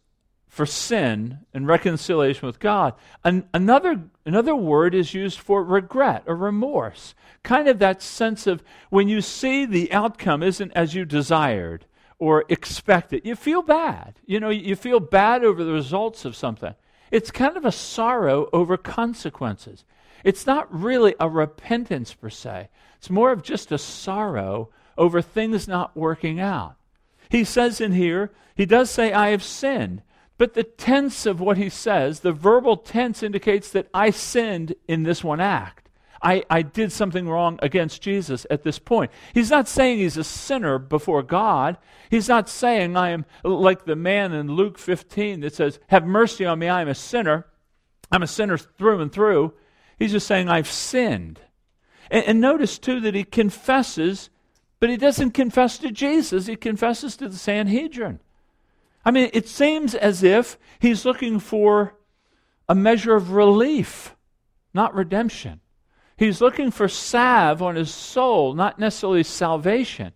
for 0.58 0.66
sin 0.66 1.40
and 1.54 1.68
reconciliation 1.68 2.48
with 2.48 2.60
God. 2.60 2.96
An, 3.24 3.48
another, 3.54 4.02
another 4.26 4.56
word 4.56 4.96
is 4.96 5.14
used 5.14 5.38
for 5.38 5.64
regret 5.64 6.24
or 6.26 6.36
remorse. 6.36 7.14
Kind 7.44 7.68
of 7.68 7.78
that 7.78 8.02
sense 8.02 8.48
of 8.48 8.64
when 8.90 9.08
you 9.08 9.22
see 9.22 9.66
the 9.66 9.94
outcome 9.94 10.42
isn't 10.42 10.72
as 10.72 10.96
you 10.96 11.06
desired 11.06 11.86
or 12.18 12.44
expected, 12.50 13.24
you 13.24 13.36
feel 13.36 13.62
bad. 13.62 14.20
You 14.26 14.40
know, 14.40 14.50
you 14.50 14.76
feel 14.76 15.00
bad 15.00 15.44
over 15.44 15.64
the 15.64 15.74
results 15.74 16.26
of 16.26 16.36
something. 16.36 16.74
It's 17.12 17.30
kind 17.30 17.56
of 17.56 17.64
a 17.64 17.72
sorrow 17.72 18.50
over 18.52 18.78
consequences. 18.78 19.86
It's 20.28 20.46
not 20.46 20.68
really 20.78 21.16
a 21.22 21.30
repentance 21.30 22.14
per 22.14 22.30
se, 22.30 22.68
it's 22.98 23.10
more 23.10 23.32
of 23.32 23.44
just 23.44 23.72
a 23.72 23.78
sorrow 23.78 24.70
over 24.98 25.22
things 25.22 25.70
not 25.70 25.96
working 25.96 26.38
out. 26.38 26.76
He 27.30 27.46
says 27.46 27.80
in 27.80 27.94
here, 27.94 28.34
he 28.54 28.66
does 28.66 28.92
say, 28.92 29.14
I 29.14 29.30
have 29.30 29.42
sinned. 29.42 30.02
But 30.38 30.54
the 30.54 30.66
tense 30.66 31.26
of 31.26 31.40
what 31.40 31.56
he 31.56 31.70
says, 31.70 32.20
the 32.20 32.34
verbal 32.34 32.76
tense 32.76 33.24
indicates 33.24 33.72
that 33.72 33.88
I 33.94 34.10
sinned 34.10 34.76
in 34.86 35.04
this 35.04 35.24
one 35.24 35.40
act. 35.40 35.88
I, 36.22 36.44
I 36.50 36.62
did 36.62 36.92
something 36.92 37.30
wrong 37.30 37.58
against 37.62 38.02
Jesus 38.02 38.46
at 38.52 38.64
this 38.64 38.80
point. 38.80 39.12
He's 39.34 39.50
not 39.50 39.70
saying 39.70 40.00
he's 40.00 40.18
a 40.18 40.26
sinner 40.26 40.78
before 40.78 41.24
God. 41.24 41.78
He's 42.10 42.28
not 42.28 42.50
saying 42.50 42.98
I 42.98 43.12
am 43.12 43.24
like 43.46 43.86
the 43.86 43.96
man 43.96 44.34
in 44.34 44.52
Luke 44.52 44.78
15 44.78 45.40
that 45.40 45.56
says, 45.56 45.80
Have 45.88 46.06
mercy 46.06 46.44
on 46.44 46.60
me, 46.60 46.68
I 46.68 46.82
am 46.82 46.90
a 46.90 46.96
sinner. 46.96 47.46
I'm 48.12 48.24
a 48.24 48.28
sinner 48.28 48.58
through 48.58 49.00
and 49.00 49.12
through. 49.12 49.54
He's 49.98 50.12
just 50.12 50.28
saying, 50.28 50.50
I've 50.50 50.70
sinned. 50.70 51.40
And, 52.10 52.24
and 52.26 52.42
notice, 52.42 52.78
too, 52.78 53.00
that 53.02 53.16
he 53.16 53.24
confesses, 53.24 54.30
but 54.80 54.90
he 54.90 54.98
doesn't 54.98 55.32
confess 55.32 55.78
to 55.80 55.92
Jesus, 55.92 56.46
he 56.46 56.56
confesses 56.56 57.18
to 57.18 57.28
the 57.28 57.38
Sanhedrin. 57.38 58.20
I 59.04 59.12
mean, 59.12 59.30
it 59.34 59.48
seems 59.48 59.96
as 59.96 60.24
if 60.24 60.58
he's 60.80 61.06
looking 61.06 61.40
for 61.40 61.96
a 62.68 62.76
measure 62.76 63.16
of 63.16 63.32
relief, 63.32 64.16
not 64.74 64.94
redemption. 64.94 65.62
He's 66.18 66.42
looking 66.42 66.72
for 66.72 66.88
salve 66.88 67.62
on 67.62 67.76
his 67.76 67.94
soul, 67.94 68.54
not 68.54 68.80
necessarily 68.80 69.24
salvation. 69.24 70.14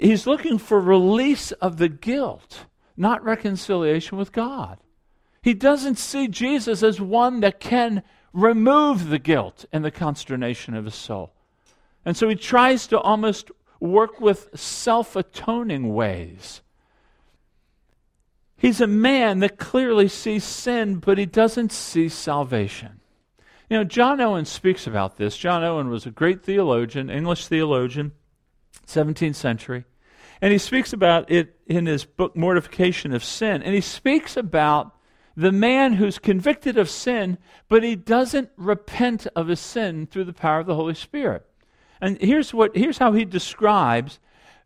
He's 0.00 0.26
looking 0.26 0.58
for 0.58 0.80
release 0.80 1.52
of 1.52 1.76
the 1.76 1.88
guilt, 1.88 2.66
not 2.96 3.22
reconciliation 3.22 4.16
with 4.16 4.32
God. 4.32 4.78
He 5.42 5.54
doesn't 5.54 5.98
see 5.98 6.28
Jesus 6.28 6.82
as 6.82 7.00
one 7.00 7.40
that 7.40 7.58
can 7.58 8.02
remove 8.32 9.08
the 9.08 9.18
guilt 9.18 9.64
and 9.72 9.84
the 9.84 9.90
consternation 9.90 10.74
of 10.74 10.84
his 10.84 10.94
soul. 10.94 11.32
And 12.04 12.16
so 12.16 12.28
he 12.28 12.36
tries 12.36 12.86
to 12.88 13.00
almost 13.00 13.50
work 13.80 14.20
with 14.20 14.48
self 14.54 15.16
atoning 15.16 15.92
ways. 15.94 16.62
He's 18.56 18.80
a 18.80 18.86
man 18.86 19.40
that 19.40 19.58
clearly 19.58 20.06
sees 20.06 20.44
sin, 20.44 20.96
but 20.96 21.18
he 21.18 21.26
doesn't 21.26 21.72
see 21.72 22.08
salvation. 22.08 23.00
You 23.68 23.78
know, 23.78 23.84
John 23.84 24.20
Owen 24.20 24.44
speaks 24.44 24.86
about 24.86 25.16
this. 25.16 25.36
John 25.36 25.64
Owen 25.64 25.88
was 25.88 26.06
a 26.06 26.12
great 26.12 26.44
theologian, 26.44 27.10
English 27.10 27.48
theologian, 27.48 28.12
17th 28.86 29.34
century. 29.34 29.84
And 30.40 30.52
he 30.52 30.58
speaks 30.58 30.92
about 30.92 31.30
it 31.30 31.56
in 31.66 31.86
his 31.86 32.04
book, 32.04 32.36
Mortification 32.36 33.12
of 33.12 33.24
Sin. 33.24 33.62
And 33.62 33.74
he 33.74 33.80
speaks 33.80 34.36
about 34.36 34.94
the 35.36 35.52
man 35.52 35.94
who's 35.94 36.18
convicted 36.18 36.76
of 36.76 36.90
sin, 36.90 37.38
but 37.68 37.82
he 37.82 37.96
doesn't 37.96 38.50
repent 38.56 39.26
of 39.34 39.48
his 39.48 39.60
sin 39.60 40.06
through 40.06 40.24
the 40.24 40.32
power 40.32 40.60
of 40.60 40.66
the 40.66 40.74
Holy 40.74 40.94
Spirit. 40.94 41.46
And 42.00 42.20
here's, 42.20 42.52
what, 42.52 42.76
here's 42.76 42.98
how 42.98 43.12
he 43.12 43.24
describes 43.24 44.18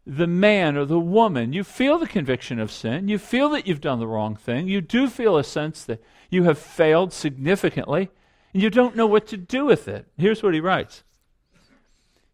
the 0.07 0.27
man 0.27 0.77
or 0.77 0.85
the 0.85 1.01
woman, 1.01 1.53
you 1.53 1.65
feel 1.65 1.99
the 1.99 2.07
conviction 2.07 2.61
of 2.61 2.71
sin. 2.71 3.09
You 3.09 3.19
feel 3.19 3.49
that 3.51 3.67
you've 3.67 3.81
done 3.81 3.99
the 3.99 4.07
wrong 4.07 4.37
thing. 4.37 4.69
You 4.69 4.81
do 4.81 5.09
feel 5.09 5.37
a 5.37 5.43
sense 5.43 5.83
that 5.85 6.03
you 6.31 6.45
have 6.45 6.59
failed 6.59 7.13
significantly, 7.13 8.11
and 8.53 8.63
you 8.63 8.71
don't 8.71 8.95
know 8.95 9.07
what 9.07 9.27
to 9.29 9.37
do 9.37 9.65
with 9.65 9.89
it. 9.89 10.07
Here's 10.17 10.43
what 10.43 10.55
he 10.55 10.61
writes 10.61 11.03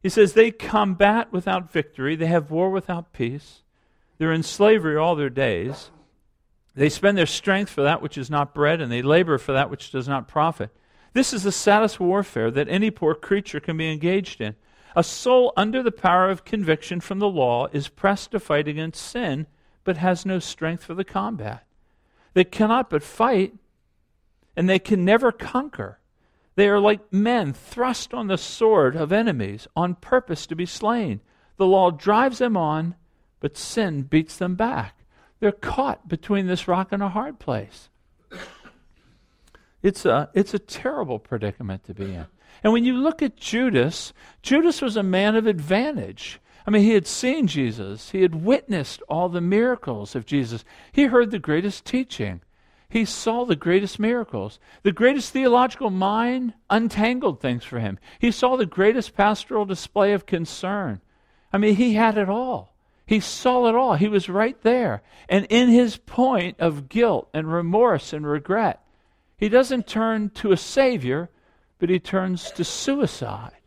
He 0.03 0.11
says, 0.11 0.35
They 0.35 0.51
combat 0.51 1.33
without 1.33 1.73
victory, 1.73 2.15
they 2.15 2.27
have 2.27 2.51
war 2.51 2.71
without 2.71 3.15
peace, 3.15 3.63
they're 4.19 4.33
in 4.33 4.43
slavery 4.43 4.97
all 4.97 5.17
their 5.17 5.31
days. 5.31 5.91
They 6.75 6.89
spend 6.89 7.19
their 7.19 7.27
strength 7.27 7.71
for 7.71 7.83
that 7.83 8.01
which 8.01 8.17
is 8.17 8.31
not 8.31 8.55
bread, 8.55 8.81
and 8.81 8.91
they 8.91 9.03
labor 9.03 9.39
for 9.39 9.53
that 9.53 9.71
which 9.71 9.91
does 9.91 10.09
not 10.09 10.29
profit. 10.29 10.71
This 11.13 11.33
is 11.33 11.43
the 11.43 11.53
saddest 11.53 12.01
warfare 12.01 12.51
that 12.51 12.69
any 12.69 12.91
poor 12.91 13.15
creature 13.15 13.61
can 13.61 13.77
be 13.77 13.93
engaged 13.93 14.41
in. 14.41 14.57
A 14.97 15.03
soul 15.03 15.53
under 15.57 15.83
the 15.83 15.93
power 15.93 16.31
of 16.31 16.45
conviction 16.45 17.01
from 17.01 17.19
the 17.19 17.29
law 17.29 17.67
is 17.73 17.89
pressed 17.89 18.31
to 18.31 18.41
fight 18.41 18.69
against 18.69 19.03
sin, 19.03 19.47
but 19.85 19.99
has 19.99 20.25
no 20.25 20.39
strength 20.39 20.85
for 20.85 20.95
the 20.95 21.05
combat. 21.05 21.67
They 22.35 22.45
cannot 22.45 22.89
but 22.89 23.03
fight, 23.03 23.55
and 24.57 24.69
they 24.69 24.79
can 24.79 25.05
never 25.05 25.33
conquer. 25.33 25.99
They 26.55 26.69
are 26.69 26.81
like 26.81 27.13
men 27.13 27.53
thrust 27.53 28.13
on 28.13 28.27
the 28.27 28.39
sword 28.39 28.97
of 28.97 29.13
enemies 29.13 29.67
on 29.75 29.95
purpose 29.97 30.47
to 30.47 30.55
be 30.55 30.67
slain. 30.67 31.21
The 31.57 31.67
law 31.67 31.91
drives 31.91 32.39
them 32.39 32.57
on, 32.57 32.95
but 33.41 33.57
sin 33.57 34.03
beats 34.03 34.37
them 34.37 34.55
back. 34.55 35.02
They're 35.43 35.51
caught 35.51 36.07
between 36.07 36.47
this 36.47 36.69
rock 36.69 36.93
and 36.93 37.03
a 37.03 37.09
hard 37.09 37.41
place. 37.41 37.89
It's 39.83 40.07
a, 40.07 40.31
it's 40.35 40.55
a 40.55 40.59
terrible 40.61 41.19
predicament 41.19 41.83
to 41.87 41.95
be 41.95 42.15
in. 42.15 42.27
And 42.63 42.73
when 42.73 42.85
you 42.85 42.97
look 42.97 43.23
at 43.23 43.39
Judas, 43.39 44.13
Judas 44.43 44.81
was 44.81 44.97
a 44.97 45.03
man 45.03 45.35
of 45.35 45.49
advantage. 45.49 46.39
I 46.65 46.71
mean, 46.71 46.85
he 46.85 46.93
had 46.93 47.09
seen 47.09 47.49
Jesus, 47.49 48.11
he 48.11 48.23
had 48.23 48.45
witnessed 48.45 49.03
all 49.09 49.29
the 49.29 49.41
miracles 49.41 50.15
of 50.15 50.27
Jesus, 50.27 50.65
he 50.93 51.07
heard 51.07 51.33
the 51.33 51.41
greatest 51.41 51.85
teaching. 51.85 52.41
He 52.89 53.05
saw 53.05 53.45
the 53.45 53.57
greatest 53.57 53.99
miracles. 53.99 54.61
The 54.85 54.93
greatest 54.93 55.33
theological 55.33 55.91
mind 55.91 56.55
untangled 56.71 57.41
things 57.41 57.65
for 57.65 57.81
him. 57.81 57.99
He 58.21 58.31
saw 58.31 58.57
the 58.57 58.65
greatest 58.65 59.17
pastoral 59.17 59.65
display 59.65 60.13
of 60.13 60.25
concern. 60.25 61.01
I 61.53 61.59
mean, 61.59 61.75
he 61.75 61.95
had 61.95 62.17
it 62.17 62.29
all. 62.29 62.72
He 63.13 63.21
saw 63.21 63.67
it 63.67 63.75
all. 63.75 63.97
He 63.97 64.09
was 64.09 64.31
right 64.31 64.59
there. 64.63 65.03
And 65.29 65.45
in 65.51 65.69
his 65.69 65.99
point 65.99 66.59
of 66.59 66.89
guilt 66.89 67.29
and 67.35 67.53
remorse 67.53 68.15
and 68.15 68.27
regret, 68.27 68.83
he 69.37 69.51
doesn't 69.51 69.87
turn 69.87 70.31
to 70.37 70.51
a 70.51 70.57
Savior, 70.57 71.29
but 71.79 71.91
he 71.91 71.99
turns 71.99 72.51
to 72.53 72.65
suicide. 72.65 73.59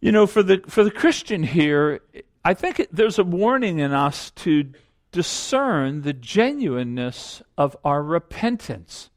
You 0.00 0.12
know, 0.12 0.28
for 0.28 0.44
the, 0.44 0.62
for 0.68 0.84
the 0.84 0.92
Christian 0.92 1.42
here, 1.42 2.02
I 2.44 2.54
think 2.54 2.78
it, 2.78 2.94
there's 2.94 3.18
a 3.18 3.24
warning 3.24 3.80
in 3.80 3.90
us 3.90 4.30
to 4.36 4.70
discern 5.10 6.02
the 6.02 6.12
genuineness 6.12 7.42
of 7.58 7.76
our 7.84 8.04
repentance. 8.04 9.10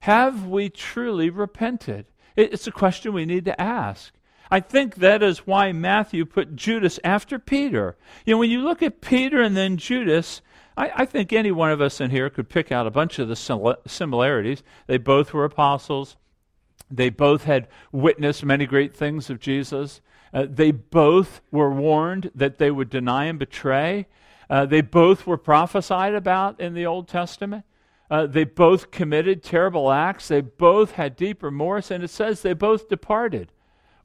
Have 0.00 0.48
we 0.48 0.68
truly 0.68 1.30
repented? 1.30 2.06
It, 2.34 2.54
it's 2.54 2.66
a 2.66 2.72
question 2.72 3.12
we 3.12 3.24
need 3.24 3.44
to 3.44 3.60
ask. 3.60 4.12
I 4.50 4.60
think 4.60 4.96
that 4.96 5.22
is 5.22 5.46
why 5.46 5.72
Matthew 5.72 6.24
put 6.24 6.56
Judas 6.56 7.00
after 7.02 7.38
Peter. 7.38 7.96
You 8.24 8.34
know, 8.34 8.38
when 8.38 8.50
you 8.50 8.60
look 8.60 8.82
at 8.82 9.00
Peter 9.00 9.42
and 9.42 9.56
then 9.56 9.76
Judas, 9.76 10.40
I, 10.76 10.92
I, 10.94 11.04
think 11.04 11.32
any 11.32 11.50
one 11.50 11.70
of 11.70 11.80
us 11.80 12.00
in 12.00 12.10
here 12.10 12.30
could 12.30 12.48
pick 12.48 12.70
out 12.70 12.86
a 12.86 12.90
bunch 12.90 13.18
of 13.18 13.28
the 13.28 13.76
similarities. 13.86 14.62
They 14.86 14.98
both 14.98 15.32
were 15.32 15.44
apostles. 15.44 16.16
They 16.90 17.10
both 17.10 17.44
had 17.44 17.68
witnessed 17.90 18.44
many 18.44 18.66
great 18.66 18.94
things 18.94 19.30
of 19.30 19.40
Jesus. 19.40 20.00
Uh, 20.32 20.46
they 20.48 20.70
both 20.70 21.40
were 21.50 21.72
warned 21.72 22.30
that 22.34 22.58
they 22.58 22.70
would 22.70 22.90
deny 22.90 23.24
and 23.24 23.38
betray. 23.38 24.06
Uh, 24.48 24.66
they 24.66 24.80
both 24.80 25.26
were 25.26 25.38
prophesied 25.38 26.14
about 26.14 26.60
in 26.60 26.74
the 26.74 26.86
Old 26.86 27.08
Testament. 27.08 27.64
Uh, 28.08 28.26
they 28.26 28.44
both 28.44 28.92
committed 28.92 29.42
terrible 29.42 29.90
acts. 29.90 30.28
They 30.28 30.40
both 30.40 30.92
had 30.92 31.16
deep 31.16 31.42
remorse, 31.42 31.90
and 31.90 32.04
it 32.04 32.10
says 32.10 32.42
they 32.42 32.52
both 32.52 32.88
departed. 32.88 33.50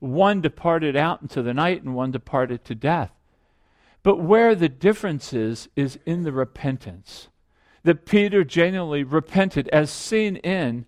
One 0.01 0.41
departed 0.41 0.95
out 0.95 1.21
into 1.21 1.43
the 1.43 1.53
night, 1.53 1.83
and 1.83 1.95
one 1.95 2.11
departed 2.11 2.65
to 2.65 2.75
death. 2.75 3.11
But 4.01 4.17
where 4.17 4.55
the 4.55 4.67
difference 4.67 5.31
is, 5.31 5.69
is 5.75 5.99
in 6.07 6.23
the 6.23 6.31
repentance. 6.31 7.29
That 7.83 8.07
Peter 8.07 8.43
genuinely 8.43 9.03
repented, 9.03 9.67
as 9.69 9.91
seen 9.91 10.37
in 10.37 10.85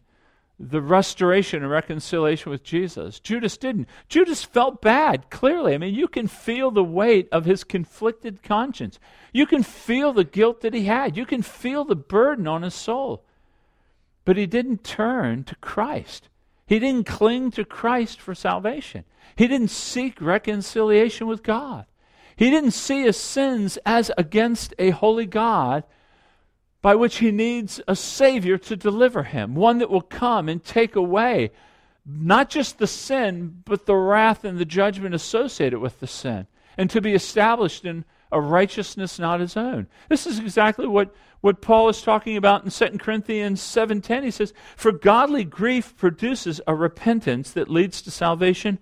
the 0.59 0.81
restoration 0.81 1.61
and 1.61 1.71
reconciliation 1.71 2.51
with 2.51 2.63
Jesus. 2.63 3.19
Judas 3.19 3.55
didn't. 3.55 3.87
Judas 4.09 4.43
felt 4.43 4.81
bad, 4.81 5.29
clearly. 5.29 5.75
I 5.75 5.77
mean, 5.77 5.93
you 5.93 6.07
can 6.07 6.27
feel 6.27 6.71
the 6.71 6.83
weight 6.83 7.27
of 7.31 7.45
his 7.45 7.63
conflicted 7.63 8.41
conscience. 8.41 8.99
You 9.31 9.45
can 9.45 9.61
feel 9.61 10.11
the 10.11 10.23
guilt 10.23 10.61
that 10.61 10.73
he 10.73 10.85
had. 10.85 11.15
You 11.17 11.27
can 11.27 11.43
feel 11.43 11.85
the 11.85 11.95
burden 11.95 12.47
on 12.47 12.63
his 12.63 12.73
soul. 12.73 13.23
But 14.25 14.37
he 14.37 14.47
didn't 14.47 14.83
turn 14.83 15.43
to 15.43 15.55
Christ. 15.57 16.29
He 16.73 16.79
didn't 16.79 17.05
cling 17.05 17.51
to 17.51 17.65
Christ 17.65 18.19
for 18.19 18.33
salvation. 18.33 19.03
He 19.35 19.47
didn't 19.47 19.67
seek 19.67 20.19
reconciliation 20.19 21.27
with 21.27 21.43
God. 21.43 21.85
He 22.35 22.49
didn't 22.49 22.71
see 22.71 23.03
his 23.03 23.15
sins 23.15 23.77
as 23.85 24.09
against 24.17 24.73
a 24.79 24.89
holy 24.89 25.27
God 25.27 25.83
by 26.81 26.95
which 26.95 27.17
he 27.17 27.29
needs 27.29 27.79
a 27.87 27.95
Savior 27.95 28.57
to 28.57 28.75
deliver 28.75 29.21
him, 29.21 29.53
one 29.53 29.77
that 29.77 29.91
will 29.91 30.01
come 30.01 30.49
and 30.49 30.65
take 30.65 30.95
away 30.95 31.51
not 32.07 32.49
just 32.49 32.79
the 32.79 32.87
sin, 32.87 33.61
but 33.65 33.85
the 33.85 33.95
wrath 33.95 34.43
and 34.43 34.57
the 34.57 34.65
judgment 34.65 35.13
associated 35.13 35.77
with 35.77 35.99
the 35.99 36.07
sin, 36.07 36.47
and 36.75 36.89
to 36.89 37.01
be 37.01 37.13
established 37.13 37.85
in 37.85 38.03
a 38.33 38.41
righteousness 38.41 39.19
not 39.19 39.39
his 39.39 39.55
own. 39.55 39.87
This 40.09 40.27
is 40.27 40.39
exactly 40.39 40.87
what, 40.87 41.13
what 41.41 41.61
Paul 41.61 41.89
is 41.89 42.01
talking 42.01 42.35
about 42.35 42.63
in 42.63 42.71
2 42.71 42.99
Corinthians 42.99 43.61
7:10. 43.61 44.23
He 44.23 44.31
says, 44.31 44.53
"For 44.75 44.91
godly 44.91 45.43
grief 45.43 45.95
produces 45.95 46.59
a 46.67 46.75
repentance 46.75 47.51
that 47.51 47.69
leads 47.69 48.01
to 48.01 48.11
salvation 48.11 48.79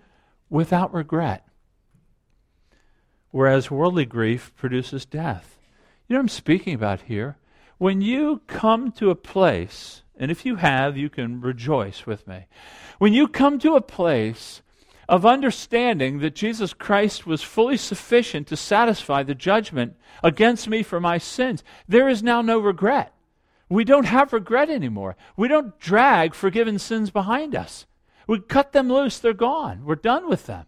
without 0.49 0.93
regret." 0.93 1.45
whereas 3.33 3.71
worldly 3.71 4.05
grief 4.05 4.53
produces 4.57 5.05
death. 5.05 5.57
You 6.05 6.15
know 6.15 6.19
what 6.19 6.23
I'm 6.23 6.27
speaking 6.27 6.73
about 6.73 7.03
here? 7.03 7.37
when 7.81 7.99
you 7.99 8.39
come 8.45 8.91
to 8.91 9.09
a 9.09 9.15
place, 9.15 10.03
and 10.15 10.29
if 10.29 10.45
you 10.45 10.57
have, 10.57 10.95
you 10.95 11.09
can 11.09 11.41
rejoice 11.41 12.05
with 12.05 12.27
me. 12.27 12.45
When 12.99 13.11
you 13.11 13.27
come 13.27 13.57
to 13.57 13.75
a 13.75 13.81
place 13.81 14.61
of 15.11 15.25
understanding 15.25 16.19
that 16.19 16.33
Jesus 16.33 16.73
Christ 16.73 17.27
was 17.27 17.43
fully 17.43 17.75
sufficient 17.75 18.47
to 18.47 18.55
satisfy 18.55 19.23
the 19.23 19.35
judgment 19.35 19.97
against 20.23 20.69
me 20.69 20.83
for 20.83 21.01
my 21.01 21.17
sins, 21.17 21.65
there 21.85 22.07
is 22.07 22.23
now 22.23 22.41
no 22.41 22.57
regret. 22.57 23.13
We 23.67 23.83
don't 23.83 24.05
have 24.05 24.31
regret 24.31 24.69
anymore. 24.69 25.17
We 25.35 25.49
don't 25.49 25.77
drag 25.79 26.33
forgiven 26.33 26.79
sins 26.79 27.11
behind 27.11 27.55
us. 27.55 27.85
We 28.25 28.39
cut 28.39 28.71
them 28.71 28.87
loose, 28.87 29.19
they're 29.19 29.33
gone. 29.33 29.83
We're 29.83 29.95
done 29.95 30.29
with 30.29 30.45
them. 30.45 30.65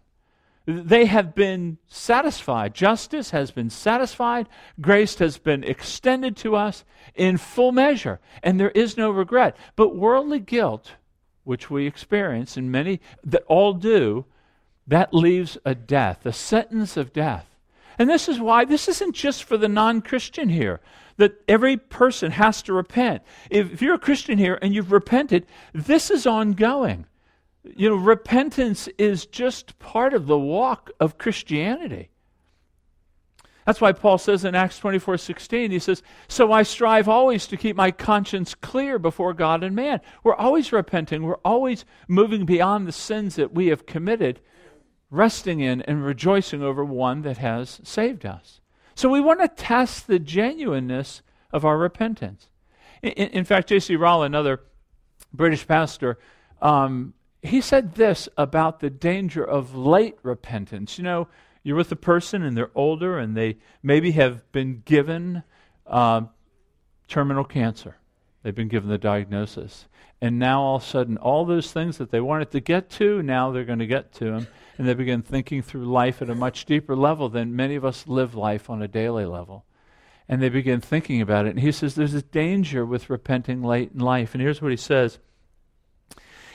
They 0.66 1.06
have 1.06 1.34
been 1.34 1.78
satisfied. 1.86 2.74
Justice 2.74 3.30
has 3.30 3.50
been 3.50 3.70
satisfied. 3.70 4.46
Grace 4.78 5.14
has 5.20 5.38
been 5.38 5.64
extended 5.64 6.36
to 6.38 6.54
us 6.54 6.84
in 7.14 7.38
full 7.38 7.72
measure, 7.72 8.20
and 8.42 8.60
there 8.60 8.70
is 8.70 8.98
no 8.98 9.10
regret. 9.10 9.56
But 9.74 9.96
worldly 9.96 10.40
guilt, 10.40 10.92
which 11.44 11.70
we 11.70 11.86
experience, 11.86 12.58
and 12.58 12.70
many 12.70 13.00
that 13.24 13.44
all 13.46 13.72
do, 13.72 14.26
that 14.86 15.14
leaves 15.14 15.56
a 15.64 15.74
death, 15.74 16.26
a 16.26 16.32
sentence 16.32 16.96
of 16.96 17.12
death. 17.12 17.46
And 17.98 18.10
this 18.10 18.28
is 18.28 18.40
why 18.40 18.64
this 18.64 18.88
isn't 18.88 19.14
just 19.14 19.44
for 19.44 19.56
the 19.56 19.68
non 19.68 20.02
Christian 20.02 20.48
here, 20.48 20.80
that 21.16 21.40
every 21.48 21.76
person 21.76 22.32
has 22.32 22.62
to 22.62 22.72
repent. 22.72 23.22
If, 23.50 23.80
you're 23.80 23.94
a 23.94 24.00
Christian 24.00 24.38
here 24.38 24.58
and 24.60 24.74
you've 24.74 24.92
repented, 24.92 25.46
this 25.72 26.10
is 26.10 26.26
ongoing. 26.26 27.06
You 27.62 27.90
know, 27.90 27.96
repentance 27.96 28.88
is 28.98 29.26
just 29.26 29.78
part 29.78 30.12
of 30.12 30.26
the 30.26 30.38
walk 30.38 30.90
of 31.00 31.18
Christianity. 31.18 32.10
That's 33.64 33.80
why 33.80 33.92
Paul 33.92 34.18
says 34.18 34.44
in 34.44 34.54
Acts 34.54 34.78
24 34.78 35.16
16, 35.16 35.70
he 35.70 35.78
says, 35.78 36.02
So 36.28 36.52
I 36.52 36.64
strive 36.64 37.08
always 37.08 37.46
to 37.46 37.56
keep 37.56 37.76
my 37.76 37.90
conscience 37.90 38.54
clear 38.54 38.98
before 38.98 39.32
God 39.32 39.64
and 39.64 39.74
man. 39.74 40.00
We're 40.22 40.34
always 40.34 40.72
repenting. 40.72 41.22
We're 41.22 41.36
always 41.36 41.86
moving 42.06 42.44
beyond 42.44 42.86
the 42.86 42.92
sins 42.92 43.36
that 43.36 43.54
we 43.54 43.68
have 43.68 43.86
committed 43.86 44.40
resting 45.14 45.60
in 45.60 45.82
and 45.82 46.04
rejoicing 46.04 46.62
over 46.62 46.84
one 46.84 47.22
that 47.22 47.38
has 47.38 47.80
saved 47.84 48.26
us. 48.26 48.60
So 48.94 49.08
we 49.08 49.20
want 49.20 49.40
to 49.40 49.48
test 49.48 50.06
the 50.06 50.18
genuineness 50.18 51.22
of 51.52 51.64
our 51.64 51.78
repentance. 51.78 52.48
In, 53.02 53.12
in 53.12 53.44
fact, 53.44 53.68
J.C. 53.68 53.96
Ryle, 53.96 54.22
another 54.22 54.60
British 55.32 55.66
pastor, 55.66 56.18
um, 56.62 57.14
he 57.42 57.60
said 57.60 57.94
this 57.94 58.28
about 58.36 58.80
the 58.80 58.90
danger 58.90 59.44
of 59.44 59.74
late 59.74 60.16
repentance. 60.22 60.98
You 60.98 61.04
know, 61.04 61.28
you're 61.62 61.76
with 61.76 61.92
a 61.92 61.96
person 61.96 62.42
and 62.42 62.56
they're 62.56 62.70
older 62.74 63.18
and 63.18 63.36
they 63.36 63.58
maybe 63.82 64.12
have 64.12 64.50
been 64.52 64.82
given 64.84 65.42
uh, 65.86 66.22
terminal 67.08 67.44
cancer. 67.44 67.96
They've 68.44 68.54
been 68.54 68.68
given 68.68 68.90
the 68.90 68.98
diagnosis. 68.98 69.86
And 70.20 70.38
now 70.38 70.60
all 70.60 70.76
of 70.76 70.82
a 70.82 70.86
sudden, 70.86 71.16
all 71.16 71.46
those 71.46 71.72
things 71.72 71.96
that 71.96 72.10
they 72.10 72.20
wanted 72.20 72.50
to 72.50 72.60
get 72.60 72.90
to, 72.90 73.22
now 73.22 73.50
they're 73.50 73.64
going 73.64 73.78
to 73.78 73.86
get 73.86 74.12
to 74.14 74.26
them 74.26 74.46
and 74.76 74.86
they 74.86 74.94
begin 74.94 75.22
thinking 75.22 75.62
through 75.62 75.86
life 75.86 76.20
at 76.20 76.28
a 76.28 76.34
much 76.34 76.66
deeper 76.66 76.94
level 76.94 77.30
than 77.30 77.56
many 77.56 77.74
of 77.74 77.84
us 77.84 78.06
live 78.06 78.34
life 78.34 78.68
on 78.68 78.82
a 78.82 78.88
daily 78.88 79.24
level. 79.24 79.64
And 80.28 80.42
they 80.42 80.50
begin 80.50 80.80
thinking 80.80 81.22
about 81.22 81.46
it. 81.46 81.50
And 81.50 81.60
he 81.60 81.72
says 81.72 81.94
there's 81.94 82.14
a 82.14 82.22
danger 82.22 82.84
with 82.84 83.10
repenting 83.10 83.62
late 83.62 83.92
in 83.94 84.00
life. 84.00 84.34
And 84.34 84.42
here's 84.42 84.60
what 84.60 84.70
he 84.70 84.76
says 84.76 85.18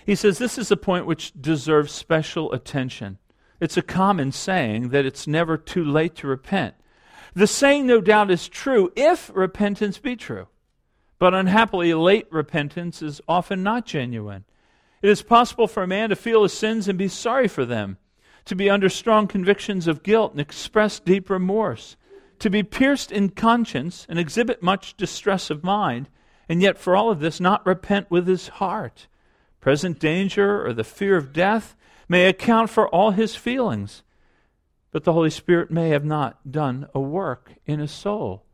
He 0.06 0.16
says 0.16 0.38
this 0.38 0.58
is 0.58 0.70
a 0.70 0.78
point 0.78 1.08
which 1.08 1.34
deserves 1.40 1.92
special 1.92 2.52
attention. 2.52 3.18
It's 3.60 3.78
a 3.78 3.82
common 3.82 4.32
saying 4.32 4.90
that 4.90 5.06
it's 5.06 5.28
never 5.28 5.58
too 5.58 5.84
late 5.84 6.16
to 6.18 6.28
repent. 6.28 6.76
The 7.34 7.48
saying, 7.48 7.88
no 7.88 8.00
doubt, 8.00 8.32
is 8.32 8.48
true 8.48 8.92
if 8.96 9.32
repentance 9.34 9.98
be 9.98 10.16
true. 10.16 10.48
But 11.20 11.34
unhappily, 11.34 11.94
late 11.94 12.28
repentance 12.32 13.02
is 13.02 13.22
often 13.28 13.62
not 13.62 13.86
genuine. 13.86 14.46
It 15.02 15.10
is 15.10 15.22
possible 15.22 15.68
for 15.68 15.84
a 15.84 15.88
man 15.88 16.10
to 16.10 16.16
feel 16.16 16.44
his 16.44 16.54
sins 16.54 16.88
and 16.88 16.98
be 16.98 17.08
sorry 17.08 17.48
for 17.48 17.66
them 17.66 17.98
to 18.50 18.56
be 18.56 18.70
under 18.70 18.90
strong 18.90 19.28
convictions 19.28 19.88
of 19.88 20.02
guilt 20.02 20.32
and 20.32 20.42
express 20.42 21.00
deep 21.00 21.30
remorse, 21.30 21.96
to 22.40 22.50
be 22.50 22.64
pierced 22.64 23.12
in 23.12 23.30
conscience 23.30 24.08
and 24.10 24.18
exhibit 24.18 24.64
much 24.64 24.98
distress 24.98 25.52
of 25.52 25.64
mind, 25.64 26.10
and 26.50 26.60
yet 26.60 26.76
for 26.76 26.96
all 26.96 27.12
of 27.12 27.20
this 27.20 27.40
not 27.40 27.64
repent 27.64 28.10
with 28.10 28.26
his 28.26 28.48
heart. 28.48 29.08
Present 29.62 30.00
danger 30.00 30.66
or 30.66 30.74
the 30.74 30.84
fear 30.84 31.16
of 31.16 31.32
death 31.32 31.76
may 32.08 32.26
account 32.26 32.72
for 32.72 32.88
all 32.90 33.12
his 33.12 33.36
feelings, 33.36 34.02
but 34.92 35.04
the 35.04 35.14
Holy 35.14 35.30
Spirit 35.30 35.70
may 35.70 35.90
have 35.90 36.06
not 36.06 36.52
done 36.52 36.88
a 36.96 37.00
work 37.00 37.54
in 37.68 37.80
his 37.80 37.92
soul. 37.92 38.46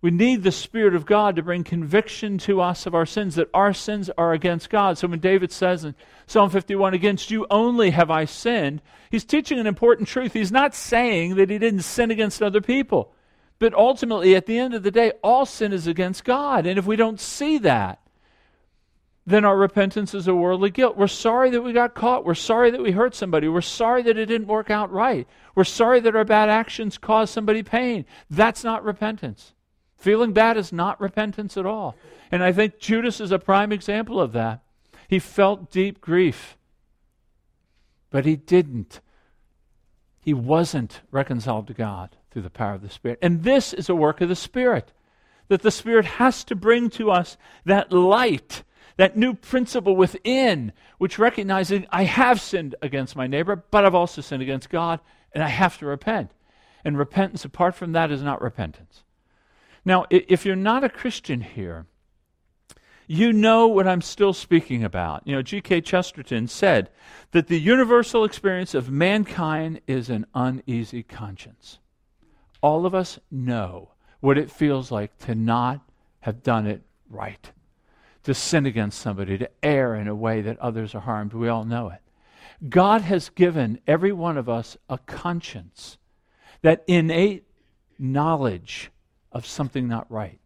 We 0.00 0.12
need 0.12 0.44
the 0.44 0.52
Spirit 0.52 0.94
of 0.94 1.06
God 1.06 1.34
to 1.36 1.42
bring 1.42 1.64
conviction 1.64 2.38
to 2.38 2.60
us 2.60 2.86
of 2.86 2.94
our 2.94 3.06
sins, 3.06 3.34
that 3.34 3.50
our 3.52 3.72
sins 3.72 4.08
are 4.16 4.32
against 4.32 4.70
God. 4.70 4.96
So 4.96 5.08
when 5.08 5.18
David 5.18 5.50
says 5.50 5.84
in 5.84 5.96
Psalm 6.26 6.50
51, 6.50 6.94
Against 6.94 7.32
you 7.32 7.46
only 7.50 7.90
have 7.90 8.08
I 8.10 8.24
sinned, 8.24 8.80
he's 9.10 9.24
teaching 9.24 9.58
an 9.58 9.66
important 9.66 10.08
truth. 10.08 10.34
He's 10.34 10.52
not 10.52 10.74
saying 10.74 11.34
that 11.34 11.50
he 11.50 11.58
didn't 11.58 11.80
sin 11.80 12.12
against 12.12 12.42
other 12.42 12.60
people. 12.60 13.12
But 13.58 13.74
ultimately, 13.74 14.36
at 14.36 14.46
the 14.46 14.56
end 14.56 14.72
of 14.74 14.84
the 14.84 14.92
day, 14.92 15.12
all 15.22 15.44
sin 15.44 15.72
is 15.72 15.88
against 15.88 16.24
God. 16.24 16.64
And 16.64 16.78
if 16.78 16.86
we 16.86 16.94
don't 16.94 17.18
see 17.18 17.58
that, 17.58 17.98
then 19.26 19.44
our 19.44 19.56
repentance 19.56 20.14
is 20.14 20.28
a 20.28 20.34
worldly 20.34 20.70
guilt. 20.70 20.96
We're 20.96 21.08
sorry 21.08 21.50
that 21.50 21.62
we 21.62 21.72
got 21.72 21.94
caught. 21.94 22.24
We're 22.24 22.34
sorry 22.34 22.70
that 22.70 22.80
we 22.80 22.92
hurt 22.92 23.16
somebody. 23.16 23.48
We're 23.48 23.60
sorry 23.62 24.02
that 24.02 24.16
it 24.16 24.26
didn't 24.26 24.46
work 24.46 24.70
out 24.70 24.92
right. 24.92 25.26
We're 25.56 25.64
sorry 25.64 25.98
that 26.00 26.14
our 26.14 26.24
bad 26.24 26.48
actions 26.48 26.98
caused 26.98 27.34
somebody 27.34 27.64
pain. 27.64 28.06
That's 28.30 28.62
not 28.62 28.84
repentance. 28.84 29.54
Feeling 29.98 30.32
bad 30.32 30.56
is 30.56 30.72
not 30.72 31.00
repentance 31.00 31.56
at 31.56 31.66
all. 31.66 31.96
And 32.30 32.42
I 32.42 32.52
think 32.52 32.78
Judas 32.78 33.20
is 33.20 33.32
a 33.32 33.38
prime 33.38 33.72
example 33.72 34.20
of 34.20 34.32
that. 34.32 34.62
He 35.08 35.18
felt 35.18 35.70
deep 35.70 36.00
grief, 36.00 36.56
but 38.10 38.24
he 38.24 38.36
didn't. 38.36 39.00
He 40.20 40.32
wasn't 40.32 41.00
reconciled 41.10 41.66
to 41.66 41.74
God 41.74 42.16
through 42.30 42.42
the 42.42 42.50
power 42.50 42.74
of 42.74 42.82
the 42.82 42.90
Spirit. 42.90 43.18
And 43.22 43.42
this 43.42 43.72
is 43.72 43.88
a 43.88 43.94
work 43.94 44.20
of 44.20 44.28
the 44.28 44.36
Spirit, 44.36 44.92
that 45.48 45.62
the 45.62 45.70
Spirit 45.70 46.04
has 46.04 46.44
to 46.44 46.54
bring 46.54 46.90
to 46.90 47.10
us 47.10 47.36
that 47.64 47.92
light, 47.92 48.62
that 48.98 49.16
new 49.16 49.34
principle 49.34 49.96
within, 49.96 50.72
which 50.98 51.18
recognizing 51.18 51.86
I 51.90 52.04
have 52.04 52.40
sinned 52.40 52.74
against 52.82 53.16
my 53.16 53.26
neighbor, 53.26 53.64
but 53.70 53.84
I've 53.84 53.94
also 53.94 54.20
sinned 54.20 54.42
against 54.42 54.70
God, 54.70 55.00
and 55.32 55.42
I 55.42 55.48
have 55.48 55.78
to 55.78 55.86
repent. 55.86 56.30
And 56.84 56.98
repentance 56.98 57.44
apart 57.44 57.74
from 57.74 57.92
that 57.92 58.12
is 58.12 58.22
not 58.22 58.42
repentance. 58.42 59.02
Now, 59.84 60.06
if 60.10 60.44
you're 60.44 60.56
not 60.56 60.84
a 60.84 60.88
Christian 60.88 61.40
here, 61.40 61.86
you 63.06 63.32
know 63.32 63.66
what 63.66 63.88
I'm 63.88 64.02
still 64.02 64.34
speaking 64.34 64.84
about. 64.84 65.26
You 65.26 65.34
know, 65.34 65.42
G.K. 65.42 65.80
Chesterton 65.80 66.46
said 66.46 66.90
that 67.30 67.46
the 67.46 67.58
universal 67.58 68.22
experience 68.22 68.74
of 68.74 68.90
mankind 68.90 69.80
is 69.86 70.10
an 70.10 70.26
uneasy 70.34 71.02
conscience. 71.02 71.78
All 72.60 72.84
of 72.84 72.94
us 72.94 73.18
know 73.30 73.92
what 74.20 74.36
it 74.36 74.50
feels 74.50 74.90
like 74.90 75.16
to 75.20 75.34
not 75.34 75.80
have 76.20 76.42
done 76.42 76.66
it 76.66 76.82
right, 77.08 77.50
to 78.24 78.34
sin 78.34 78.66
against 78.66 79.00
somebody, 79.00 79.38
to 79.38 79.50
err 79.62 79.94
in 79.94 80.06
a 80.06 80.14
way 80.14 80.42
that 80.42 80.58
others 80.58 80.94
are 80.94 81.00
harmed. 81.00 81.32
We 81.32 81.48
all 81.48 81.64
know 81.64 81.88
it. 81.88 82.00
God 82.68 83.02
has 83.02 83.30
given 83.30 83.80
every 83.86 84.12
one 84.12 84.36
of 84.36 84.48
us 84.48 84.76
a 84.90 84.98
conscience, 84.98 85.96
that 86.60 86.84
innate 86.86 87.44
knowledge 87.98 88.90
of 89.38 89.46
something 89.46 89.88
not 89.88 90.10
right. 90.10 90.38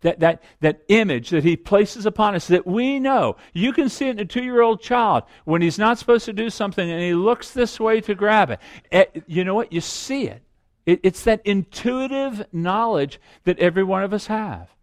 That, 0.00 0.20
that, 0.20 0.42
that 0.60 0.82
image 0.88 1.30
that 1.30 1.44
he 1.44 1.56
places 1.56 2.04
upon 2.04 2.34
us 2.34 2.48
that 2.48 2.66
we 2.66 2.98
know. 2.98 3.36
You 3.52 3.72
can 3.72 3.88
see 3.88 4.08
it 4.08 4.12
in 4.12 4.18
a 4.18 4.24
two 4.24 4.42
year 4.42 4.60
old 4.60 4.82
child 4.82 5.22
when 5.44 5.62
he's 5.62 5.78
not 5.78 5.98
supposed 5.98 6.26
to 6.26 6.32
do 6.32 6.50
something 6.50 6.90
and 6.90 7.00
he 7.00 7.14
looks 7.14 7.52
this 7.52 7.80
way 7.80 8.00
to 8.02 8.14
grab 8.14 8.50
it. 8.50 8.60
it 8.90 9.10
eh, 9.14 9.20
you 9.26 9.44
know 9.44 9.54
what? 9.54 9.72
You 9.72 9.80
see 9.80 10.26
it. 10.26 10.42
it. 10.84 11.00
It's 11.02 11.22
that 11.24 11.40
intuitive 11.44 12.44
knowledge 12.52 13.18
that 13.44 13.58
every 13.58 13.84
one 13.84 14.02
of 14.02 14.12
us 14.12 14.26
have. 14.26 14.74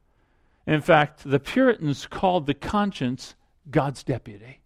In 0.66 0.82
fact, 0.82 1.24
the 1.24 1.40
Puritans 1.40 2.08
called 2.08 2.46
the 2.46 2.54
conscience 2.54 3.36
God's 3.70 4.04
deputy, 4.04 4.62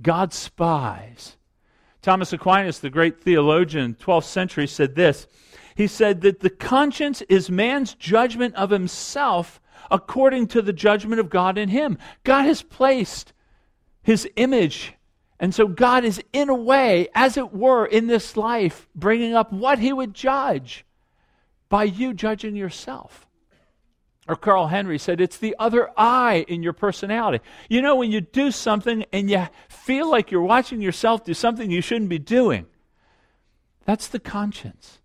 God's 0.00 0.36
spies. 0.36 1.36
Thomas 2.02 2.32
Aquinas, 2.32 2.80
the 2.80 2.90
great 2.90 3.22
theologian, 3.22 3.94
12th 3.94 4.24
century, 4.24 4.66
said 4.66 4.96
this 4.96 5.28
he 5.74 5.86
said 5.86 6.20
that 6.22 6.40
the 6.40 6.50
conscience 6.50 7.22
is 7.22 7.50
man's 7.50 7.94
judgment 7.94 8.54
of 8.54 8.70
himself 8.70 9.60
according 9.90 10.48
to 10.48 10.62
the 10.62 10.72
judgment 10.72 11.20
of 11.20 11.30
God 11.30 11.58
in 11.58 11.68
him. 11.68 11.98
God 12.24 12.44
has 12.44 12.62
placed 12.62 13.32
his 14.02 14.28
image. 14.36 14.94
And 15.38 15.54
so 15.54 15.66
God 15.66 16.04
is, 16.04 16.22
in 16.32 16.48
a 16.48 16.54
way, 16.54 17.08
as 17.14 17.36
it 17.36 17.52
were, 17.52 17.84
in 17.84 18.06
this 18.06 18.36
life, 18.36 18.88
bringing 18.94 19.34
up 19.34 19.52
what 19.52 19.78
he 19.78 19.92
would 19.92 20.14
judge 20.14 20.84
by 21.68 21.84
you 21.84 22.14
judging 22.14 22.54
yourself. 22.54 23.26
Or 24.28 24.36
Carl 24.36 24.68
Henry 24.68 24.98
said, 24.98 25.20
it's 25.20 25.38
the 25.38 25.56
other 25.58 25.90
eye 25.96 26.44
in 26.46 26.62
your 26.62 26.72
personality. 26.72 27.44
You 27.68 27.82
know, 27.82 27.96
when 27.96 28.12
you 28.12 28.20
do 28.20 28.52
something 28.52 29.04
and 29.12 29.28
you 29.28 29.48
feel 29.68 30.08
like 30.08 30.30
you're 30.30 30.42
watching 30.42 30.80
yourself 30.80 31.24
do 31.24 31.34
something 31.34 31.70
you 31.70 31.80
shouldn't 31.80 32.08
be 32.08 32.20
doing, 32.20 32.66
that's 33.84 34.06
the 34.06 34.20
conscience. 34.20 35.00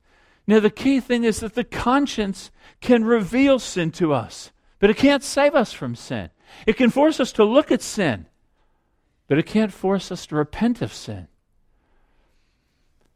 Now, 0.48 0.62
the 0.62 0.70
key 0.70 1.02
thing 1.02 1.26
is 1.26 1.42
that 1.42 1.56
the 1.56 1.66
conscience 1.66 2.52
can 2.80 3.04
reveal 3.04 3.60
sin 3.60 3.92
to 3.92 4.14
us, 4.14 4.52
but 4.80 4.90
it 4.90 4.96
can't 4.96 5.24
save 5.24 5.54
us 5.54 5.74
from 5.74 5.94
sin. 5.94 6.30
It 6.66 6.78
can 6.78 6.90
force 6.90 7.20
us 7.20 7.34
to 7.34 7.44
look 7.44 7.70
at 7.70 7.82
sin, 7.82 8.28
but 9.28 9.38
it 9.38 9.46
can't 9.46 9.74
force 9.74 10.10
us 10.10 10.26
to 10.28 10.36
repent 10.36 10.82
of 10.82 10.94
sin. 10.94 11.28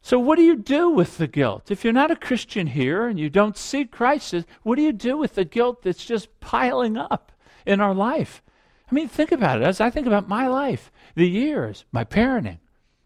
So, 0.02 0.18
what 0.18 0.36
do 0.36 0.42
you 0.42 0.56
do 0.56 0.90
with 0.90 1.16
the 1.16 1.28
guilt? 1.28 1.70
If 1.70 1.84
you're 1.84 1.92
not 1.92 2.10
a 2.10 2.16
Christian 2.16 2.66
here 2.66 3.06
and 3.06 3.18
you 3.18 3.30
don't 3.30 3.56
see 3.56 3.84
Christ, 3.84 4.34
what 4.64 4.74
do 4.74 4.82
you 4.82 4.92
do 4.92 5.16
with 5.16 5.36
the 5.36 5.44
guilt 5.44 5.82
that's 5.82 6.04
just 6.04 6.40
piling 6.40 6.96
up 6.96 7.32
in 7.64 7.80
our 7.80 7.94
life? 7.94 8.42
I 8.90 8.94
mean, 8.94 9.08
think 9.08 9.32
about 9.32 9.62
it. 9.62 9.64
As 9.64 9.80
I 9.80 9.90
think 9.90 10.06
about 10.06 10.28
my 10.28 10.48
life, 10.48 10.90
the 11.14 11.28
years, 11.28 11.84
my 11.92 12.04
parenting, 12.04 12.58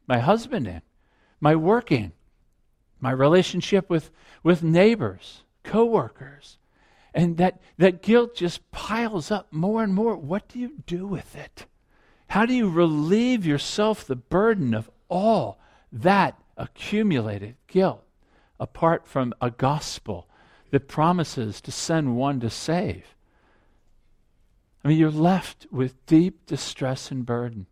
my 0.08 0.18
husbanding, 0.18 0.80
my 1.38 1.54
working, 1.54 2.12
my 3.00 3.10
relationship 3.10 3.88
with, 3.90 4.10
with 4.42 4.62
neighbors, 4.62 5.42
coworkers, 5.62 6.58
and 7.14 7.36
that, 7.38 7.60
that 7.78 8.02
guilt 8.02 8.34
just 8.34 8.70
piles 8.72 9.30
up 9.30 9.52
more 9.52 9.82
and 9.82 9.94
more. 9.94 10.16
What 10.16 10.48
do 10.48 10.58
you 10.58 10.72
do 10.86 11.06
with 11.06 11.34
it? 11.34 11.66
How 12.28 12.44
do 12.44 12.54
you 12.54 12.68
relieve 12.68 13.46
yourself 13.46 14.04
the 14.04 14.16
burden 14.16 14.74
of 14.74 14.90
all 15.08 15.58
that 15.92 16.38
accumulated 16.56 17.56
guilt 17.66 18.04
apart 18.58 19.06
from 19.06 19.34
a 19.40 19.50
gospel 19.50 20.28
that 20.70 20.88
promises 20.88 21.60
to 21.60 21.70
send 21.70 22.16
one 22.16 22.40
to 22.40 22.50
save. 22.50 23.14
I 24.84 24.88
mean, 24.88 24.98
you're 24.98 25.10
left 25.10 25.66
with 25.70 26.04
deep 26.06 26.46
distress 26.46 27.10
and 27.10 27.26
burden, 27.26 27.66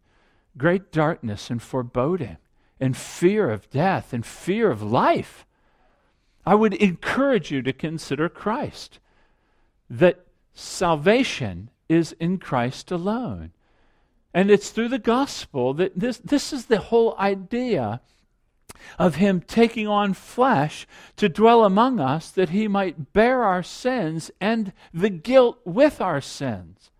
great 0.56 0.92
darkness 0.92 1.50
and 1.50 1.62
foreboding, 1.62 2.38
and 2.80 2.96
fear 2.96 3.50
of 3.50 3.70
death 3.70 4.12
and 4.12 4.24
fear 4.24 4.70
of 4.70 4.82
life. 4.82 5.46
I 6.46 6.54
would 6.54 6.74
encourage 6.74 7.50
you 7.50 7.62
to 7.62 7.72
consider 7.72 8.28
Christ, 8.28 8.98
that 9.88 10.26
salvation 10.52 11.70
is 11.88 12.12
in 12.12 12.38
Christ 12.38 12.90
alone. 12.90 13.52
And 14.32 14.50
it's 14.50 14.70
through 14.70 14.88
the 14.88 14.98
gospel 14.98 15.74
that 15.74 15.98
this, 15.98 16.18
this 16.18 16.52
is 16.52 16.66
the 16.66 16.78
whole 16.80 17.16
idea 17.18 18.00
of 18.98 19.16
him 19.16 19.40
taking 19.40 19.86
on 19.86 20.12
flesh 20.12 20.86
to 21.16 21.28
dwell 21.28 21.64
among 21.64 22.00
us 22.00 22.30
that 22.30 22.50
he 22.50 22.68
might 22.68 23.12
bear 23.12 23.42
our 23.42 23.62
sins 23.62 24.30
and 24.40 24.72
the 24.92 25.10
guilt 25.10 25.58
with 25.64 26.00
our 26.00 26.20
sins 26.20 26.90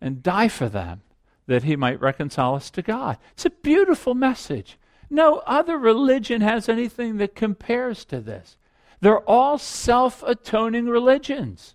and 0.00 0.22
die 0.22 0.48
for 0.48 0.68
them 0.68 1.02
that 1.46 1.64
he 1.64 1.76
might 1.76 2.00
reconcile 2.00 2.54
us 2.54 2.70
to 2.70 2.82
God. 2.82 3.18
It's 3.32 3.44
a 3.44 3.50
beautiful 3.50 4.14
message. 4.14 4.78
No 5.12 5.42
other 5.46 5.76
religion 5.76 6.40
has 6.40 6.70
anything 6.70 7.18
that 7.18 7.36
compares 7.36 8.06
to 8.06 8.18
this. 8.18 8.56
They're 9.02 9.20
all 9.20 9.58
self 9.58 10.22
atoning 10.22 10.86
religions. 10.86 11.74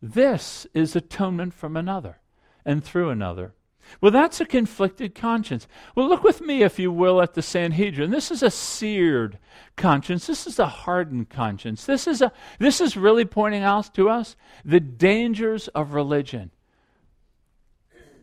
This 0.00 0.64
is 0.72 0.94
atonement 0.94 1.54
from 1.54 1.76
another 1.76 2.20
and 2.64 2.84
through 2.84 3.10
another. 3.10 3.52
Well, 4.00 4.12
that's 4.12 4.40
a 4.40 4.44
conflicted 4.44 5.12
conscience. 5.12 5.66
Well, 5.96 6.08
look 6.08 6.22
with 6.22 6.40
me, 6.40 6.62
if 6.62 6.78
you 6.78 6.92
will, 6.92 7.20
at 7.20 7.34
the 7.34 7.42
Sanhedrin. 7.42 8.12
This 8.12 8.30
is 8.30 8.44
a 8.44 8.50
seared 8.50 9.38
conscience. 9.74 10.28
This 10.28 10.46
is 10.46 10.60
a 10.60 10.66
hardened 10.66 11.28
conscience. 11.28 11.84
This 11.84 12.06
is, 12.06 12.22
a, 12.22 12.30
this 12.60 12.80
is 12.80 12.96
really 12.96 13.24
pointing 13.24 13.64
out 13.64 13.92
to 13.94 14.08
us 14.08 14.36
the 14.64 14.80
dangers 14.80 15.66
of 15.68 15.94
religion. 15.94 16.52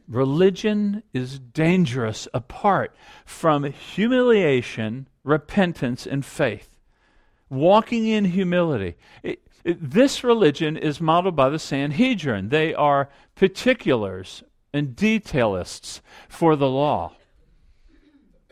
Religion 0.08 1.04
is 1.14 1.40
dangerous 1.40 2.28
apart 2.34 2.96
from 3.26 3.64
humiliation, 3.64 5.08
repentance, 5.24 6.06
and 6.06 6.26
faith. 6.26 6.78
Walking 7.50 8.08
in 8.08 8.26
humility. 8.26 8.96
It, 9.22 9.42
it, 9.64 9.92
this 9.92 10.24
religion 10.24 10.76
is 10.76 11.00
modeled 11.00 11.36
by 11.36 11.50
the 11.50 11.60
Sanhedrin. 11.60 12.50
They 12.50 12.74
are 12.74 13.10
particulars 13.36 14.44
and 14.74 14.96
detailists 14.96 16.02
for 16.28 16.56
the 16.56 16.70
law. 16.70 17.14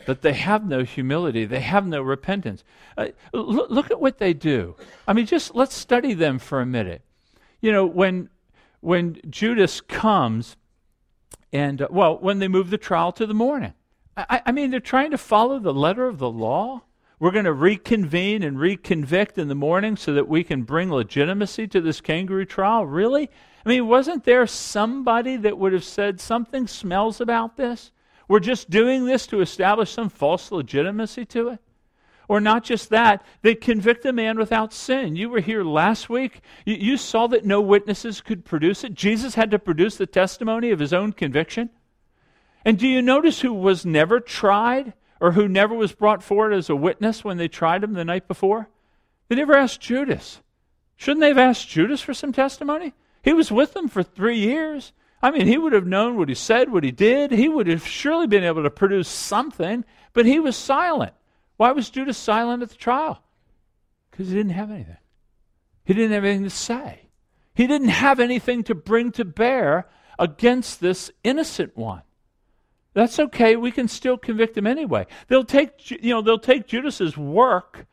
But 0.06 0.22
they 0.22 0.34
have 0.34 0.66
no 0.66 0.84
humility. 0.84 1.46
They 1.46 1.60
have 1.60 1.86
no 1.86 2.02
repentance. 2.02 2.64
Uh, 2.98 3.08
look, 3.34 3.70
look, 3.70 3.92
at 3.92 4.02
what 4.02 4.18
they 4.18 4.34
do. 4.34 4.76
I 5.08 5.14
mean, 5.14 5.26
just 5.26 5.54
let's 5.54 5.76
study 5.76 6.14
them 6.14 6.40
for 6.40 6.60
a 6.60 6.66
minute. 6.66 7.02
You 7.60 7.72
know, 7.72 7.86
when 7.86 8.30
when 8.80 9.20
Judas 9.30 9.80
comes, 9.80 10.58
and 11.54 11.82
uh, 11.82 11.88
well, 11.90 12.18
when 12.18 12.40
they 12.40 12.48
move 12.48 12.70
the 12.70 12.78
trial 12.78 13.12
to 13.14 13.26
the 13.26 13.34
morning, 13.34 13.74
I, 14.16 14.42
I 14.48 14.52
mean, 14.52 14.72
they're 14.72 14.80
trying 14.80 15.12
to 15.12 15.18
follow 15.18 15.60
the 15.60 15.74
letter 15.74 16.08
of 16.08 16.18
the 16.18 16.30
law. 16.30 16.84
We're 17.20 17.32
going 17.32 17.46
to 17.46 17.54
reconvene 17.54 18.42
and 18.42 18.58
reconvict 18.58 19.38
in 19.38 19.48
the 19.48 19.56
morning 19.56 19.96
so 19.96 20.14
that 20.14 20.28
we 20.28 20.44
can 20.44 20.64
bring 20.64 20.92
legitimacy 20.92 21.68
to 21.68 21.82
this 21.82 22.02
kangaroo 22.02 22.46
trial. 22.46 22.86
Really? 22.86 23.30
I 23.64 23.70
mean, 23.70 23.88
wasn't 23.88 24.24
there 24.24 24.48
somebody 24.48 25.38
that 25.38 25.58
would 25.58 25.72
have 25.74 25.84
said 25.84 26.20
something 26.20 26.68
smells 26.68 27.22
about 27.22 27.58
this? 27.58 27.92
We're 28.28 28.40
just 28.40 28.70
doing 28.70 29.06
this 29.06 29.28
to 29.28 29.42
establish 29.42 29.92
some 29.92 30.10
false 30.10 30.52
legitimacy 30.52 31.26
to 31.26 31.50
it? 31.50 31.60
Or 32.28 32.40
not 32.40 32.64
just 32.64 32.90
that, 32.90 33.26
they 33.42 33.56
convict 33.56 34.06
a 34.06 34.14
man 34.14 34.38
without 34.38 34.74
sin. 34.74 35.16
You 35.16 35.30
were 35.30 35.42
here 35.42 35.64
last 35.64 36.10
week. 36.10 36.42
You, 36.66 36.76
you, 36.76 36.98
saw 36.98 37.28
that 37.28 37.46
no 37.46 37.60
witnesses 37.60 38.22
could 38.22 38.46
produce 38.46 38.84
it. 38.84 38.94
Jesus 38.94 39.36
had 39.36 39.52
to 39.52 39.60
produce 39.60 39.98
the 39.98 40.06
testimony 40.06 40.72
of 40.72 40.80
his 40.80 40.94
own 40.94 41.14
conviction. 41.14 41.70
And 42.64 42.78
do 42.78 42.88
you 42.88 43.02
notice 43.02 43.42
who 43.42 43.54
was 43.54 43.86
never 43.86 44.20
tried 44.20 44.94
or 45.20 45.34
who 45.34 45.48
never 45.48 45.74
was 45.76 45.92
brought 45.94 46.24
forward 46.24 46.54
as 46.54 46.70
a 46.70 46.76
witness 46.76 47.24
when 47.24 47.38
they 47.38 47.48
tried 47.48 47.84
him 47.84 47.94
the 47.94 48.06
night 48.06 48.28
before? 48.28 48.70
They 49.28 49.36
never 49.36 49.56
asked 49.56 49.82
Judas. 49.82 50.42
Shouldn't 50.96 51.22
they 51.22 51.30
have 51.30 51.38
asked 51.38 51.68
Judas 51.68 52.02
for 52.02 52.14
some 52.14 52.32
testimony? 52.32 52.94
He 53.24 53.34
was 53.34 53.52
with 53.52 53.74
them 53.74 53.88
for 53.88 54.04
three 54.04 54.38
years. 54.38 54.94
I 55.22 55.32
mean, 55.32 55.48
he 55.48 55.58
would 55.58 55.74
have 55.74 55.86
known 55.86 56.18
what 56.18 56.30
he 56.30 56.36
said, 56.36 56.72
what 56.72 56.84
he 56.84 56.92
did. 56.92 57.32
He 57.32 57.48
would 57.48 57.68
have 57.68 57.86
surely 57.86 58.28
been 58.28 58.44
able 58.44 58.64
to 58.64 58.70
produce 58.70 59.08
something, 59.08 59.86
but 60.14 60.26
he 60.26 60.40
was 60.40 60.56
silent. 60.56 61.14
Why 61.62 61.74
was 61.74 61.92
Judas 61.92 62.18
silent 62.18 62.64
at 62.64 62.70
the 62.70 62.76
trial? 62.76 63.22
Because 64.10 64.30
he 64.30 64.34
didn't 64.34 64.54
have 64.54 64.72
anything. 64.72 64.98
He 65.86 65.94
didn't 65.94 66.14
have 66.14 66.26
anything 66.26 66.46
to 66.46 66.50
say. 66.50 67.02
He 67.54 67.68
didn't 67.68 67.90
have 67.90 68.20
anything 68.20 68.64
to 68.64 68.74
bring 68.74 69.12
to 69.12 69.24
bear 69.24 69.88
against 70.18 70.82
this 70.82 71.12
innocent 71.24 71.78
one. 71.78 72.02
That's 72.96 73.20
okay. 73.20 73.58
We 73.58 73.70
can 73.70 73.88
still 73.88 74.18
convict 74.18 74.58
him 74.58 74.66
anyway. 74.66 75.06
They'll 75.28 75.44
take, 75.44 75.92
you 75.92 76.10
know, 76.10 76.24
they'll 76.24 76.40
take 76.40 76.66
Judas's 76.66 77.16
work 77.16 77.86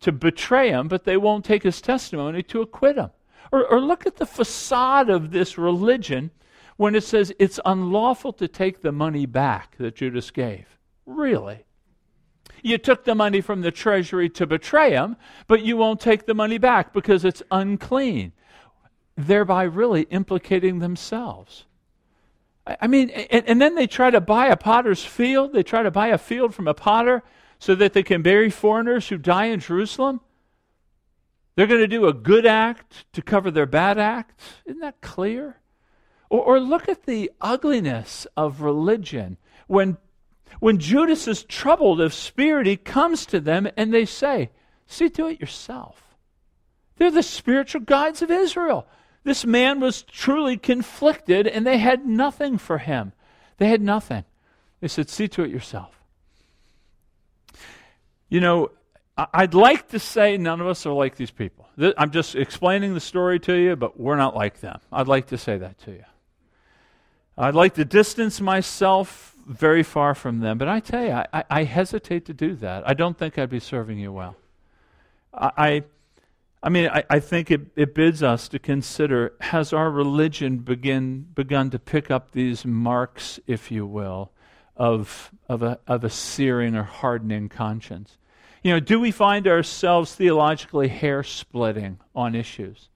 to 0.00 0.12
betray 0.12 0.70
him, 0.70 0.88
but 0.88 1.04
they 1.04 1.18
won't 1.18 1.44
take 1.44 1.64
his 1.64 1.82
testimony 1.82 2.42
to 2.44 2.62
acquit 2.62 2.96
him. 2.96 3.10
Or, 3.52 3.66
or 3.66 3.82
look 3.82 4.06
at 4.06 4.16
the 4.16 4.24
facade 4.24 5.10
of 5.10 5.30
this 5.30 5.58
religion 5.58 6.30
when 6.78 6.94
it 6.94 7.04
says 7.04 7.34
it's 7.38 7.60
unlawful 7.66 8.32
to 8.32 8.48
take 8.48 8.80
the 8.80 8.92
money 8.92 9.26
back 9.26 9.76
that 9.76 9.96
Judas 9.96 10.30
gave. 10.30 10.78
Really? 11.04 11.66
You 12.62 12.78
took 12.78 13.04
the 13.04 13.14
money 13.14 13.40
from 13.40 13.62
the 13.62 13.70
treasury 13.70 14.28
to 14.30 14.46
betray 14.46 14.90
him, 14.90 15.16
but 15.46 15.62
you 15.62 15.76
won't 15.76 16.00
take 16.00 16.26
the 16.26 16.34
money 16.34 16.58
back 16.58 16.92
because 16.92 17.24
it's 17.24 17.42
unclean, 17.50 18.32
thereby 19.16 19.64
really 19.64 20.02
implicating 20.02 20.78
themselves. 20.78 21.66
I, 22.66 22.86
mean, 22.86 23.10
and, 23.10 23.44
and 23.46 23.60
then 23.60 23.74
they 23.74 23.86
try 23.86 24.10
to 24.10 24.20
buy 24.20 24.46
a 24.46 24.56
potter's 24.56 25.04
field. 25.04 25.52
They 25.52 25.62
try 25.62 25.82
to 25.82 25.90
buy 25.90 26.08
a 26.08 26.18
field 26.18 26.54
from 26.54 26.68
a 26.68 26.74
potter 26.74 27.22
so 27.58 27.74
that 27.74 27.92
they 27.92 28.02
can 28.02 28.22
bury 28.22 28.50
foreigners 28.50 29.08
who 29.08 29.18
die 29.18 29.46
in 29.46 29.60
Jerusalem. 29.60 30.20
They're 31.56 31.66
going 31.66 31.80
to 31.80 31.88
do 31.88 32.06
a 32.06 32.14
good 32.14 32.46
act 32.46 33.04
to 33.12 33.22
cover 33.22 33.50
their 33.50 33.66
bad 33.66 33.98
act. 33.98 34.40
Isn't 34.66 34.80
that 34.80 35.00
clear? 35.00 35.56
Or, 36.28 36.42
or 36.42 36.60
look 36.60 36.88
at 36.88 37.04
the 37.04 37.30
ugliness 37.40 38.26
of 38.36 38.62
religion. 38.62 39.36
When, 39.66 39.98
when 40.58 40.78
Judas 40.78 41.28
is 41.28 41.44
troubled 41.44 42.00
of 42.00 42.12
spirit, 42.12 42.66
he 42.66 42.76
comes 42.76 43.24
to 43.26 43.40
them 43.40 43.68
and 43.76 43.94
they 43.94 44.04
say, 44.04 44.50
See 44.86 45.08
to 45.10 45.26
it 45.26 45.40
yourself. 45.40 46.16
They're 46.96 47.10
the 47.10 47.22
spiritual 47.22 47.82
guides 47.82 48.22
of 48.22 48.30
Israel. 48.30 48.86
This 49.22 49.44
man 49.46 49.80
was 49.80 50.02
truly 50.02 50.56
conflicted 50.56 51.46
and 51.46 51.66
they 51.66 51.78
had 51.78 52.04
nothing 52.06 52.58
for 52.58 52.78
him. 52.78 53.12
They 53.58 53.68
had 53.68 53.80
nothing. 53.80 54.24
They 54.80 54.88
said, 54.88 55.08
See 55.08 55.28
to 55.28 55.42
it 55.44 55.50
yourself. 55.50 55.94
You 58.28 58.40
know, 58.40 58.70
I'd 59.16 59.54
like 59.54 59.88
to 59.88 59.98
say 59.98 60.36
none 60.36 60.60
of 60.60 60.66
us 60.66 60.86
are 60.86 60.92
like 60.92 61.16
these 61.16 61.30
people. 61.30 61.68
I'm 61.96 62.10
just 62.10 62.34
explaining 62.34 62.94
the 62.94 63.00
story 63.00 63.38
to 63.40 63.54
you, 63.54 63.76
but 63.76 63.98
we're 63.98 64.16
not 64.16 64.34
like 64.34 64.60
them. 64.60 64.80
I'd 64.92 65.08
like 65.08 65.28
to 65.28 65.38
say 65.38 65.58
that 65.58 65.78
to 65.80 65.92
you. 65.92 66.04
I'd 67.36 67.54
like 67.54 67.74
to 67.74 67.84
distance 67.84 68.40
myself 68.40 69.34
very 69.50 69.82
far 69.82 70.14
from 70.14 70.38
them, 70.38 70.58
but 70.58 70.68
I 70.68 70.78
tell 70.78 71.04
you, 71.04 71.10
I, 71.10 71.44
I 71.50 71.64
hesitate 71.64 72.24
to 72.26 72.32
do 72.32 72.54
that. 72.56 72.88
I 72.88 72.94
don't 72.94 73.18
think 73.18 73.36
I'd 73.36 73.50
be 73.50 73.58
serving 73.58 73.98
you 73.98 74.12
well. 74.12 74.36
I, 75.34 75.50
I, 75.56 75.82
I 76.62 76.68
mean, 76.68 76.88
I, 76.88 77.02
I 77.10 77.18
think 77.18 77.50
it, 77.50 77.62
it 77.74 77.92
bids 77.94 78.22
us 78.22 78.46
to 78.48 78.60
consider 78.60 79.32
has 79.40 79.72
our 79.72 79.90
religion 79.90 80.58
begin, 80.58 81.26
begun 81.34 81.70
to 81.70 81.80
pick 81.80 82.12
up 82.12 82.30
these 82.30 82.64
marks, 82.64 83.40
if 83.48 83.72
you 83.72 83.86
will, 83.86 84.30
of, 84.76 85.32
of, 85.48 85.64
a, 85.64 85.80
of 85.88 86.04
a 86.04 86.10
searing 86.10 86.76
or 86.76 86.84
hardening 86.84 87.48
conscience? 87.48 88.18
You 88.62 88.74
know, 88.74 88.80
do 88.80 89.00
we 89.00 89.10
find 89.10 89.48
ourselves 89.48 90.14
theologically 90.14 90.88
hair 90.88 91.24
splitting 91.24 91.98
on 92.14 92.36
issues? 92.36 92.89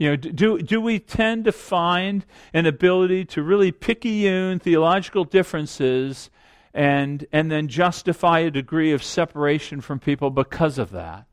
You 0.00 0.08
know, 0.08 0.16
do, 0.16 0.58
do 0.62 0.80
we 0.80 0.98
tend 0.98 1.44
to 1.44 1.52
find 1.52 2.24
an 2.54 2.64
ability 2.64 3.26
to 3.26 3.42
really 3.42 3.70
picayune 3.70 4.58
theological 4.58 5.24
differences 5.24 6.30
and, 6.72 7.26
and 7.32 7.52
then 7.52 7.68
justify 7.68 8.38
a 8.38 8.50
degree 8.50 8.92
of 8.92 9.04
separation 9.04 9.82
from 9.82 9.98
people 9.98 10.30
because 10.30 10.78
of 10.78 10.90
that? 10.92 11.26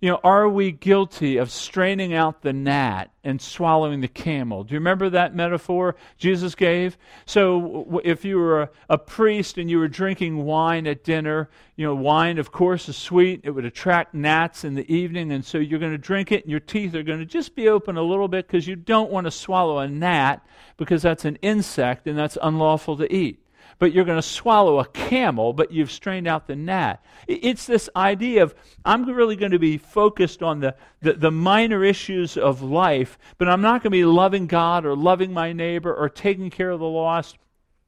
You 0.00 0.10
know, 0.10 0.20
are 0.22 0.48
we 0.48 0.70
guilty 0.70 1.38
of 1.38 1.50
straining 1.50 2.14
out 2.14 2.42
the 2.42 2.52
gnat 2.52 3.10
and 3.24 3.42
swallowing 3.42 4.00
the 4.00 4.06
camel? 4.06 4.62
Do 4.62 4.74
you 4.74 4.78
remember 4.78 5.10
that 5.10 5.34
metaphor 5.34 5.96
Jesus 6.18 6.54
gave? 6.54 6.96
So, 7.26 8.00
if 8.04 8.24
you 8.24 8.38
were 8.38 8.70
a, 8.88 8.96
priest 8.96 9.58
and 9.58 9.68
you 9.68 9.80
were 9.80 9.88
drinking 9.88 10.44
wine 10.44 10.86
at 10.86 11.02
dinner, 11.02 11.50
you 11.74 11.84
know, 11.84 11.96
wine, 11.96 12.38
of 12.38 12.52
course, 12.52 12.88
is 12.88 12.96
sweet. 12.96 13.40
It 13.42 13.50
would 13.50 13.64
attract 13.64 14.14
gnats 14.14 14.62
in 14.62 14.74
the 14.74 14.92
evening, 14.92 15.32
and 15.32 15.44
so 15.44 15.58
you're 15.58 15.80
going 15.80 15.90
to 15.90 15.98
drink 15.98 16.30
it, 16.30 16.44
and 16.44 16.50
your 16.50 16.60
teeth 16.60 16.94
are 16.94 17.02
going 17.02 17.18
to 17.18 17.26
just 17.26 17.56
be 17.56 17.68
open 17.68 17.96
a 17.96 18.02
little 18.02 18.28
bit 18.28 18.46
because 18.46 18.68
you 18.68 18.76
don't 18.76 19.10
want 19.10 19.26
to 19.26 19.32
swallow 19.32 19.78
a 19.78 19.88
gnat 19.88 20.46
because 20.76 21.02
that's 21.02 21.24
an 21.24 21.36
insect 21.42 22.06
and 22.06 22.16
that's 22.16 22.38
unlawful 22.40 22.96
to 22.98 23.12
eat 23.12 23.42
but 23.78 23.92
you're 23.92 24.04
going 24.04 24.18
to 24.18 24.22
swallow 24.22 24.80
a 24.80 24.86
camel, 24.86 25.52
but 25.52 25.70
you've 25.70 25.90
strained 25.90 26.26
out 26.26 26.46
the 26.46 26.56
gnat. 26.56 27.04
It's 27.26 27.66
this 27.66 27.88
idea 27.94 28.42
of 28.42 28.54
I'm 28.84 29.04
really 29.04 29.36
going 29.36 29.52
to 29.52 29.58
be 29.58 29.78
focused 29.78 30.42
on 30.42 30.60
the, 30.60 30.74
the, 31.00 31.12
the 31.12 31.30
minor 31.30 31.84
issues 31.84 32.36
of 32.36 32.62
life, 32.62 33.18
but 33.38 33.48
I'm 33.48 33.60
not 33.60 33.82
going 33.82 33.90
to 33.90 33.90
be 33.90 34.04
loving 34.04 34.46
God 34.46 34.84
or 34.84 34.96
loving 34.96 35.32
my 35.32 35.52
neighbor 35.52 35.94
or 35.94 36.08
taking 36.08 36.50
care 36.50 36.70
of 36.70 36.80
the 36.80 36.86
lost 36.86 37.38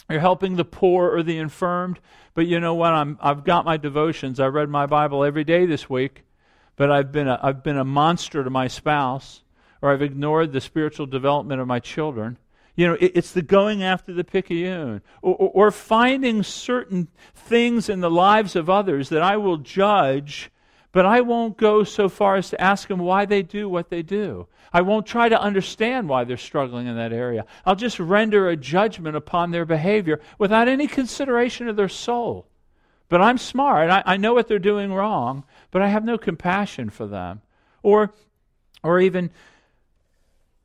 or 0.08 0.18
helping 0.18 0.56
the 0.56 0.64
poor 0.64 1.10
or 1.10 1.22
the 1.22 1.38
infirmed. 1.38 1.98
But 2.34 2.46
you 2.46 2.60
know 2.60 2.74
what? 2.74 2.92
I'm, 2.92 3.18
I've 3.20 3.44
got 3.44 3.64
my 3.64 3.76
devotions. 3.76 4.38
I 4.38 4.46
read 4.46 4.68
my 4.68 4.86
Bible 4.86 5.24
every 5.24 5.44
day 5.44 5.66
this 5.66 5.90
week, 5.90 6.22
but 6.76 6.90
I've 6.90 7.10
been 7.10 7.28
a, 7.28 7.38
I've 7.42 7.62
been 7.64 7.78
a 7.78 7.84
monster 7.84 8.44
to 8.44 8.50
my 8.50 8.68
spouse, 8.68 9.42
or 9.82 9.90
I've 9.90 10.02
ignored 10.02 10.52
the 10.52 10.60
spiritual 10.60 11.06
development 11.06 11.60
of 11.60 11.66
my 11.66 11.80
children. 11.80 12.38
You 12.80 12.86
know, 12.86 12.94
it, 12.94 13.12
it's 13.14 13.32
the 13.32 13.42
going 13.42 13.82
after 13.82 14.14
the 14.14 14.24
picayune 14.24 15.02
or, 15.20 15.34
or, 15.34 15.50
or 15.66 15.70
finding 15.70 16.42
certain 16.42 17.08
things 17.34 17.90
in 17.90 18.00
the 18.00 18.10
lives 18.10 18.56
of 18.56 18.70
others 18.70 19.10
that 19.10 19.20
I 19.20 19.36
will 19.36 19.58
judge, 19.58 20.50
but 20.90 21.04
I 21.04 21.20
won't 21.20 21.58
go 21.58 21.84
so 21.84 22.08
far 22.08 22.36
as 22.36 22.48
to 22.48 22.58
ask 22.58 22.88
them 22.88 23.00
why 23.00 23.26
they 23.26 23.42
do 23.42 23.68
what 23.68 23.90
they 23.90 24.00
do. 24.00 24.46
I 24.72 24.80
won't 24.80 25.04
try 25.04 25.28
to 25.28 25.38
understand 25.38 26.08
why 26.08 26.24
they're 26.24 26.38
struggling 26.38 26.86
in 26.86 26.96
that 26.96 27.12
area. 27.12 27.44
I'll 27.66 27.76
just 27.76 28.00
render 28.00 28.48
a 28.48 28.56
judgment 28.56 29.14
upon 29.14 29.50
their 29.50 29.66
behavior 29.66 30.18
without 30.38 30.66
any 30.66 30.86
consideration 30.86 31.68
of 31.68 31.76
their 31.76 31.90
soul. 31.90 32.46
But 33.10 33.20
I'm 33.20 33.36
smart. 33.36 33.90
I, 33.90 34.02
I 34.06 34.16
know 34.16 34.32
what 34.32 34.48
they're 34.48 34.58
doing 34.58 34.90
wrong, 34.90 35.44
but 35.70 35.82
I 35.82 35.88
have 35.88 36.06
no 36.06 36.16
compassion 36.16 36.88
for 36.88 37.06
them. 37.06 37.42
Or, 37.82 38.14
or 38.82 39.00
even 39.00 39.32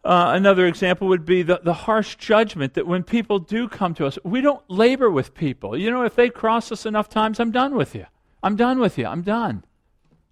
uh, 0.06 0.34
another 0.36 0.68
example 0.68 1.08
would 1.08 1.26
be 1.26 1.42
the, 1.42 1.60
the 1.64 1.74
harsh 1.74 2.16
judgment 2.18 2.76
that 2.76 2.86
when 2.86 3.02
people 3.02 3.40
do 3.40 3.68
come 3.68 3.96
to 3.96 4.06
us, 4.06 4.20
we 4.24 4.40
don't 4.40 4.62
labor 4.70 5.10
with 5.10 5.34
people. 5.34 5.76
You 5.76 5.90
know, 5.90 6.04
if 6.04 6.16
they 6.16 6.30
cross 6.30 6.72
us 6.72 6.86
enough 6.86 7.10
times, 7.10 7.40
I'm 7.40 7.50
done 7.50 7.74
with 7.74 7.96
you. 7.96 8.06
I'm 8.44 8.56
done 8.56 8.80
with 8.80 9.00
you. 9.00 9.08
I'm 9.08 9.24
done. 9.24 9.64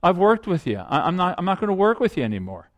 I've 0.04 0.20
worked 0.20 0.46
with 0.46 0.68
you. 0.68 0.78
I, 0.78 1.08
am 1.08 1.16
not, 1.16 1.34
I'm 1.40 1.46
not 1.46 1.60
going 1.60 1.70
to 1.70 1.74
work 1.74 2.00
with 2.00 2.18
you 2.18 2.24
anymore. 2.24 2.70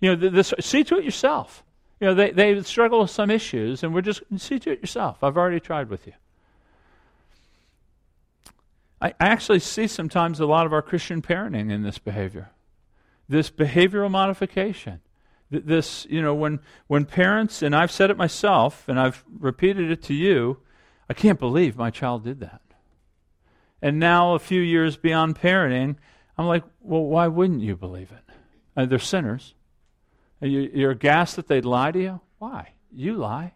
You 0.00 0.14
know, 0.14 0.28
this, 0.28 0.52
see 0.60 0.84
to 0.84 0.98
it 0.98 1.04
yourself. 1.04 1.64
You 1.98 2.08
know, 2.08 2.14
they, 2.14 2.30
they 2.30 2.62
struggle 2.62 3.00
with 3.00 3.10
some 3.10 3.30
issues, 3.30 3.82
and 3.82 3.94
we're 3.94 4.02
just, 4.02 4.22
see 4.36 4.58
to 4.58 4.72
it 4.72 4.82
yourself. 4.82 5.24
I've 5.24 5.38
already 5.38 5.60
tried 5.60 5.88
with 5.88 6.06
you. 6.06 6.12
I, 9.00 9.14
I 9.18 9.28
actually 9.28 9.60
see 9.60 9.86
sometimes 9.86 10.40
a 10.40 10.46
lot 10.46 10.66
of 10.66 10.74
our 10.74 10.82
Christian 10.82 11.22
parenting 11.22 11.72
in 11.72 11.82
this 11.82 11.98
behavior, 11.98 12.50
this 13.30 13.50
behavioral 13.50 14.10
modification 14.10 15.00
this, 15.60 16.06
you 16.10 16.20
know, 16.22 16.34
when, 16.34 16.60
when 16.86 17.04
parents, 17.04 17.62
and 17.62 17.74
I've 17.74 17.90
said 17.90 18.10
it 18.10 18.16
myself, 18.16 18.88
and 18.88 18.98
I've 18.98 19.24
repeated 19.38 19.90
it 19.90 20.02
to 20.04 20.14
you, 20.14 20.58
I 21.08 21.14
can't 21.14 21.38
believe 21.38 21.76
my 21.76 21.90
child 21.90 22.24
did 22.24 22.40
that. 22.40 22.60
And 23.82 23.98
now, 23.98 24.34
a 24.34 24.38
few 24.38 24.60
years 24.60 24.96
beyond 24.96 25.36
parenting, 25.36 25.96
I'm 26.38 26.46
like, 26.46 26.64
well, 26.80 27.04
why 27.04 27.28
wouldn't 27.28 27.60
you 27.60 27.76
believe 27.76 28.10
it? 28.12 28.34
Uh, 28.76 28.86
they're 28.86 28.98
sinners. 28.98 29.54
You, 30.40 30.70
you're 30.72 30.92
aghast 30.92 31.36
that 31.36 31.48
they'd 31.48 31.64
lie 31.64 31.92
to 31.92 32.00
you? 32.00 32.20
Why? 32.38 32.72
You 32.90 33.14
lie. 33.14 33.52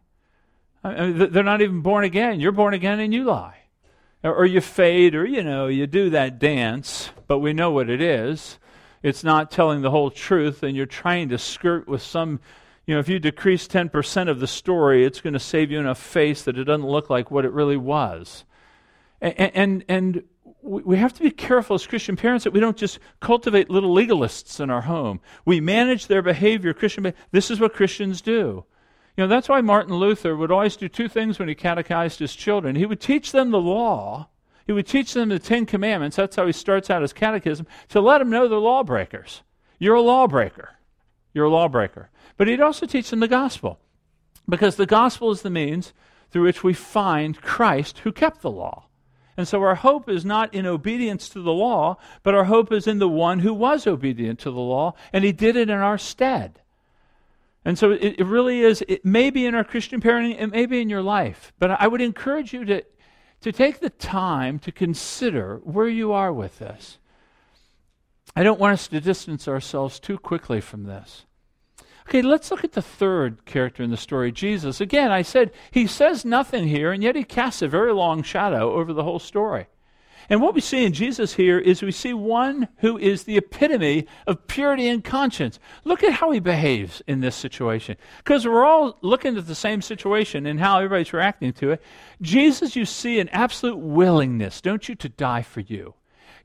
I 0.85 1.07
mean, 1.07 1.33
they're 1.33 1.43
not 1.43 1.63
even 1.63 1.81
born 1.81 2.05
again. 2.05 2.41
You're 2.41 2.53
born 2.53 2.75
again 2.75 3.01
and 3.01 3.13
you 3.13 3.25
lie. 3.25 3.57
Or 4.23 4.45
you 4.45 4.61
fade, 4.61 5.15
or, 5.15 5.25
you 5.25 5.43
know, 5.43 5.67
you 5.67 5.87
do 5.87 6.11
that 6.11 6.39
dance, 6.39 7.11
but 7.27 7.39
we 7.39 7.53
know 7.53 7.71
what 7.71 7.89
it 7.89 8.01
is 8.01 8.59
it's 9.03 9.25
not 9.25 9.51
telling 9.51 9.83
the 9.83 9.91
whole 9.91 10.11
truth, 10.11 10.63
and 10.63 10.77
you're 10.77 10.87
trying 10.87 11.29
to 11.31 11.39
skirt 11.39 11.87
with 11.89 12.03
some, 12.03 12.41
you 12.87 12.95
know, 12.95 13.01
if 13.01 13.09
you 13.09 13.19
decrease 13.19 13.69
10% 13.69 14.29
of 14.29 14.41
the 14.41 14.47
story, 14.47 15.05
it's 15.05 15.21
going 15.21 15.35
to 15.35 15.41
save 15.41 15.71
you 15.71 15.79
enough 15.79 15.99
face 15.99 16.43
that 16.43 16.59
it 16.59 16.65
doesn't 16.65 16.87
look 16.87 17.11
like 17.11 17.31
what 17.31 17.45
it 17.45 17.53
really 17.53 17.77
was. 17.77 18.45
And, 19.21 19.55
and, 19.55 19.85
and 19.89 20.23
we 20.63 20.97
have 20.97 21.15
to 21.15 21.23
be 21.23 21.31
careful 21.31 21.75
as 21.75 21.87
Christian 21.87 22.17
parents 22.17 22.45
that 22.45 22.53
we 22.53 22.61
don't 22.61 22.77
just 22.77 22.99
cultivate 23.21 23.71
little 23.71 23.95
legalists 23.95 24.61
in 24.61 24.71
our 24.71 24.83
home. 24.83 25.21
We 25.45 25.61
manage 25.61 26.07
their 26.07 26.23
behavior. 26.23 26.75
Christian, 26.75 27.13
this 27.31 27.51
is 27.51 27.61
what 27.61 27.75
Christians 27.75 28.21
do. 28.21 28.65
You 29.17 29.25
know, 29.25 29.29
that's 29.29 29.49
why 29.49 29.61
Martin 29.61 29.95
Luther 29.95 30.37
would 30.37 30.53
always 30.53 30.77
do 30.77 30.89
two 30.89 31.09
things 31.09 31.39
when 31.39 31.49
he 31.49 31.55
catechized 31.55 32.21
his 32.21 32.35
children. 32.35 32.77
He 32.77 32.87
would 32.87 33.01
teach 33.01 33.33
them 33.33 33.51
the 33.51 33.59
law, 33.59 34.29
he 34.69 34.73
would 34.73 34.87
teach 34.87 35.15
them 35.15 35.31
the 35.31 35.39
Ten 35.39 35.65
Commandments. 35.65 36.17
That's 36.17 36.37
how 36.37 36.45
he 36.45 36.53
starts 36.53 36.91
out 36.91 37.01
his 37.01 37.15
catechism 37.15 37.67
to 37.89 38.03
let 38.03 38.19
them 38.19 38.29
know 38.29 38.47
they're 38.47 38.59
lawbreakers. 38.59 39.41
You're 39.79 39.95
a 39.95 40.03
lawbreaker. 40.03 40.73
You're 41.33 41.47
a 41.47 41.51
lawbreaker. 41.51 42.11
But 42.37 42.49
he'd 42.49 42.61
also 42.61 42.85
teach 42.85 43.09
them 43.09 43.21
the 43.21 43.29
gospel 43.29 43.81
because 44.47 44.77
the 44.77 44.85
gospel 44.85 45.31
is 45.31 45.41
the 45.41 45.49
means 45.49 45.95
through 46.31 46.43
which 46.43 46.63
we 46.63 46.75
find 46.75 47.41
Christ 47.41 48.01
who 48.01 48.13
kept 48.13 48.43
the 48.43 48.51
law. 48.51 48.89
And 49.39 49.49
so 49.49 49.63
our 49.63 49.77
hope 49.77 50.07
is 50.07 50.27
not 50.27 50.53
in 50.53 50.67
obedience 50.67 51.31
to 51.31 51.41
the 51.41 51.51
law, 51.51 51.97
but 52.23 52.35
our 52.35 52.45
hope 52.45 52.71
is 52.71 52.87
in 52.87 52.99
the 52.99 53.09
one 53.09 53.39
who 53.39 53.55
was 53.55 53.87
obedient 53.87 54.39
to 54.41 54.51
the 54.51 54.61
law, 54.61 54.93
and 55.15 55.25
he 55.25 55.33
did 55.33 55.57
it 55.57 55.71
in 55.71 55.79
our 55.79 55.97
stead. 55.97 56.61
And 57.65 57.79
so 57.79 57.93
it, 57.93 58.17
it 58.19 58.27
really 58.27 58.61
is, 58.61 58.85
it 58.87 59.03
may 59.03 59.31
be 59.31 59.47
in 59.47 59.55
our 59.55 59.65
Christian 59.65 60.03
parenting, 60.03 60.39
it 60.39 60.49
may 60.49 60.67
be 60.67 60.83
in 60.83 60.91
your 60.91 61.03
life, 61.03 61.55
but 61.59 61.71
I 61.71 61.89
would 61.89 62.03
encourage 62.03 62.53
you 62.53 62.67
to 62.67 62.85
to 63.41 63.53
take 63.53 63.81
the 63.81 63.91
time 63.91 64.59
to 64.61 64.73
consider 64.73 65.61
where 65.63 65.89
you 65.89 66.13
are 66.13 66.33
with 66.33 66.59
this. 66.59 66.99
I 68.35 68.43
don't 68.43 68.61
want 68.61 68.75
us 68.75 68.89
to 68.89 69.01
distance 69.01 69.49
ourselves 69.49 69.99
too 69.99 70.19
quickly 70.19 70.61
from 70.61 70.85
this. 70.85 71.25
Okay, 72.09 72.23
let's 72.23 72.51
look 72.51 72.65
at 72.65 72.73
the 72.73 72.83
third 72.83 73.45
character 73.45 73.83
in 73.83 73.91
the 73.91 73.97
story, 73.97 74.33
Jesus. 74.33 74.81
Again, 74.81 75.13
I 75.13 75.23
said 75.23 75.53
he 75.71 75.87
says 75.87 76.25
nothing 76.25 76.67
here, 76.67 76.91
and 76.91 77.03
yet 77.03 77.17
he 77.17 77.25
casts 77.25 77.61
a 77.61 77.69
very 77.69 77.93
long 77.93 78.23
shadow 78.23 78.73
over 78.73 78.93
the 78.93 79.05
whole 79.05 79.19
story. 79.19 79.67
And 80.31 80.43
what 80.43 80.55
we 80.55 80.61
see 80.61 80.85
in 80.85 80.93
Jesus 80.93 81.35
here 81.35 81.59
is 81.59 81.83
we 81.83 81.91
see 81.91 82.13
one 82.13 82.69
who 82.79 82.99
is 82.99 83.25
the 83.25 83.39
epitome 83.39 84.07
of 84.27 84.47
purity 84.47 84.89
and 84.89 85.03
conscience. 85.03 85.59
Look 85.85 86.03
at 86.03 86.13
how 86.13 86.31
he 86.31 86.41
behaves 86.41 87.03
in 87.07 87.21
this 87.21 87.35
situation. 87.35 87.97
Because 88.19 88.47
we're 88.47 88.65
all 88.65 88.99
looking 89.01 89.39
at 89.39 89.47
the 89.47 89.55
same 89.55 89.81
situation 89.81 90.45
and 90.45 90.61
how 90.61 90.79
everybody's 90.79 91.15
reacting 91.15 91.53
to 91.55 91.73
it. 91.73 91.83
Jesus, 92.21 92.77
you 92.77 92.85
see 92.85 93.21
an 93.21 93.31
absolute 93.31 93.79
willingness, 93.79 94.61
don't 94.61 94.87
you, 94.89 94.95
to 94.97 95.09
die 95.09 95.43
for 95.43 95.61
you. 95.61 95.95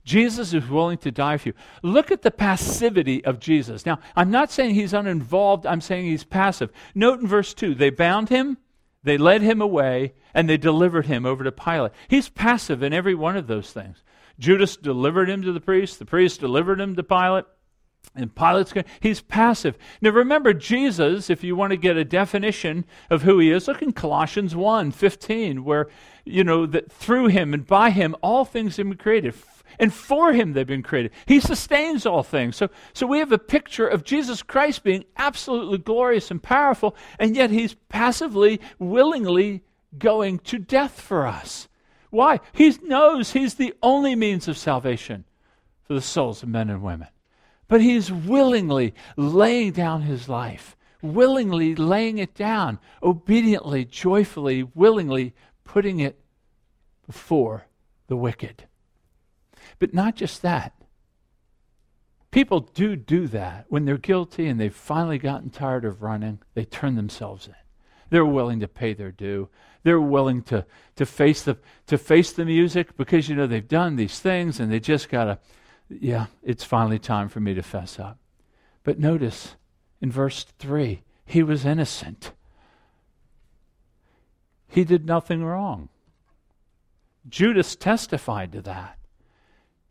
Jesus 0.05 0.53
is 0.53 0.67
willing 0.67 0.97
to 0.99 1.11
die 1.11 1.37
for 1.37 1.49
you. 1.49 1.55
Look 1.81 2.11
at 2.11 2.21
the 2.21 2.31
passivity 2.31 3.23
of 3.23 3.39
Jesus. 3.39 3.85
Now, 3.85 3.99
I'm 4.15 4.31
not 4.31 4.51
saying 4.51 4.75
he's 4.75 4.93
uninvolved, 4.93 5.65
I'm 5.65 5.81
saying 5.81 6.05
he's 6.05 6.25
passive. 6.25 6.71
Note 6.93 7.21
in 7.21 7.27
verse 7.27 7.53
2 7.53 7.75
they 7.75 7.89
bound 7.89 8.29
him, 8.29 8.57
they 9.03 9.17
led 9.17 9.41
him 9.41 9.61
away, 9.61 10.13
and 10.33 10.49
they 10.49 10.57
delivered 10.57 11.05
him 11.05 11.25
over 11.25 11.43
to 11.43 11.51
Pilate. 11.51 11.91
He's 12.07 12.29
passive 12.29 12.81
in 12.81 12.93
every 12.93 13.15
one 13.15 13.35
of 13.35 13.47
those 13.47 13.71
things. 13.71 14.03
Judas 14.39 14.77
delivered 14.77 15.29
him 15.29 15.41
to 15.43 15.51
the 15.51 15.61
priest, 15.61 15.99
the 15.99 16.05
priest 16.05 16.39
delivered 16.39 16.79
him 16.79 16.95
to 16.95 17.03
Pilate. 17.03 17.45
And 18.15 18.35
Pilate's 18.35 18.73
going, 18.73 18.85
he's 18.99 19.21
passive. 19.21 19.77
Now 20.01 20.11
remember, 20.11 20.53
Jesus, 20.53 21.29
if 21.29 21.43
you 21.43 21.55
want 21.55 21.71
to 21.71 21.77
get 21.77 21.97
a 21.97 22.03
definition 22.03 22.85
of 23.09 23.23
who 23.23 23.39
he 23.39 23.49
is, 23.49 23.67
look 23.67 23.81
in 23.81 23.93
Colossians 23.93 24.55
1 24.55 24.91
15, 24.91 25.63
where, 25.63 25.87
you 26.25 26.43
know, 26.43 26.65
that 26.65 26.91
through 26.91 27.27
him 27.27 27.53
and 27.53 27.65
by 27.65 27.89
him 27.91 28.15
all 28.21 28.45
things 28.45 28.77
have 28.77 28.87
been 28.87 28.97
created 28.97 29.33
and 29.79 29.93
for 29.93 30.33
him 30.33 30.53
they've 30.53 30.65
been 30.65 30.83
created. 30.83 31.11
He 31.25 31.39
sustains 31.39 32.05
all 32.05 32.23
things. 32.23 32.55
So, 32.55 32.69
so 32.93 33.07
we 33.07 33.19
have 33.19 33.31
a 33.31 33.37
picture 33.37 33.87
of 33.87 34.03
Jesus 34.03 34.43
Christ 34.43 34.83
being 34.83 35.05
absolutely 35.17 35.77
glorious 35.77 36.31
and 36.31 36.41
powerful, 36.41 36.95
and 37.19 37.35
yet 37.35 37.49
he's 37.49 37.75
passively, 37.89 38.59
willingly 38.79 39.63
going 39.97 40.39
to 40.39 40.57
death 40.57 40.99
for 40.99 41.27
us. 41.27 41.67
Why? 42.09 42.39
He 42.53 42.77
knows 42.83 43.31
he's 43.31 43.55
the 43.55 43.73
only 43.81 44.15
means 44.15 44.47
of 44.47 44.57
salvation 44.57 45.25
for 45.83 45.93
the 45.93 46.01
souls 46.01 46.43
of 46.43 46.49
men 46.49 46.69
and 46.69 46.81
women. 46.81 47.07
But 47.67 47.81
he's 47.81 48.11
willingly 48.11 48.93
laying 49.17 49.71
down 49.71 50.03
his 50.03 50.29
life, 50.29 50.75
willingly 51.01 51.75
laying 51.75 52.19
it 52.19 52.35
down, 52.35 52.79
obediently, 53.01 53.85
joyfully, 53.85 54.63
willingly 54.75 55.33
putting 55.63 55.99
it 55.99 56.19
before 57.07 57.67
the 58.07 58.15
wicked 58.15 58.67
But 59.83 59.93
not 59.93 60.15
just 60.15 60.43
that. 60.43 60.71
People 62.31 62.61
do 62.61 62.95
do 62.95 63.27
that. 63.27 63.65
When 63.67 63.83
they're 63.83 63.97
guilty 63.97 64.47
and 64.47 64.57
they've 64.57 64.73
finally 64.73 65.17
gotten 65.17 65.49
tired 65.49 65.83
of 65.83 66.01
running, 66.01 66.39
they 66.53 66.63
turn 66.63 66.95
themselves 66.95 67.47
in. 67.47 67.55
They're 68.09 68.25
willing 68.25 68.61
to 68.61 68.69
pay 68.69 68.93
their 68.93 69.11
due. 69.11 69.49
They're 69.83 69.99
willing 69.99 70.41
to, 70.43 70.65
to, 70.95 71.05
face 71.05 71.41
the, 71.41 71.57
to 71.87 71.97
face 71.97 72.31
the 72.31 72.45
music 72.45 72.95
because, 72.95 73.27
you 73.27 73.35
know, 73.35 73.45
they've 73.45 73.67
done 73.67 73.97
these 73.97 74.21
things 74.21 74.61
and 74.61 74.71
they 74.71 74.79
just 74.79 75.09
got 75.09 75.25
to, 75.25 75.39
yeah, 75.89 76.27
it's 76.43 76.63
finally 76.63 76.97
time 76.97 77.27
for 77.27 77.41
me 77.41 77.53
to 77.53 77.61
fess 77.61 77.99
up. 77.99 78.17
But 78.85 78.99
notice 78.99 79.57
in 79.99 80.13
verse 80.13 80.45
3, 80.59 81.03
he 81.25 81.43
was 81.43 81.65
innocent. 81.65 82.31
He 84.69 84.85
did 84.85 85.05
nothing 85.05 85.43
wrong. 85.43 85.89
Judas 87.27 87.75
testified 87.75 88.53
to 88.53 88.61
that. 88.61 88.97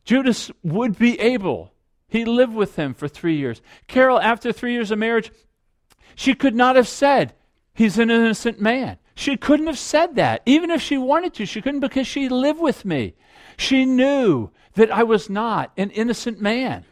Judas 0.05 0.51
would 0.63 0.99
be 0.99 1.19
able. 1.21 1.73
He 2.09 2.25
lived 2.25 2.55
with 2.55 2.77
him 2.77 2.95
for 2.95 3.09
three 3.09 3.37
years. 3.37 3.63
Carol, 3.87 4.21
after 4.21 4.53
three 4.53 4.73
years 4.73 4.91
of 4.91 4.99
marriage, 4.99 5.31
she 6.15 6.35
could 6.35 6.55
not 6.55 6.77
have 6.77 6.89
said, 6.89 7.35
He's 7.75 7.99
an 7.99 8.11
innocent 8.11 8.61
man. 8.61 8.99
She 9.15 9.37
couldn't 9.37 9.67
have 9.67 9.79
said 9.79 10.17
that. 10.17 10.43
Even 10.45 10.71
if 10.71 10.83
she 10.83 10.99
wanted 10.99 11.35
to, 11.35 11.47
she 11.47 11.63
couldn't 11.63 11.81
because 11.81 12.07
she 12.07 12.29
lived 12.29 12.61
with 12.61 12.85
me. 12.85 13.15
She 13.57 13.85
knew 13.85 14.51
that 14.75 14.91
I 14.91 15.03
was 15.03 15.31
not 15.31 15.73
an 15.77 15.91
innocent 15.91 16.41
man. 16.41 16.85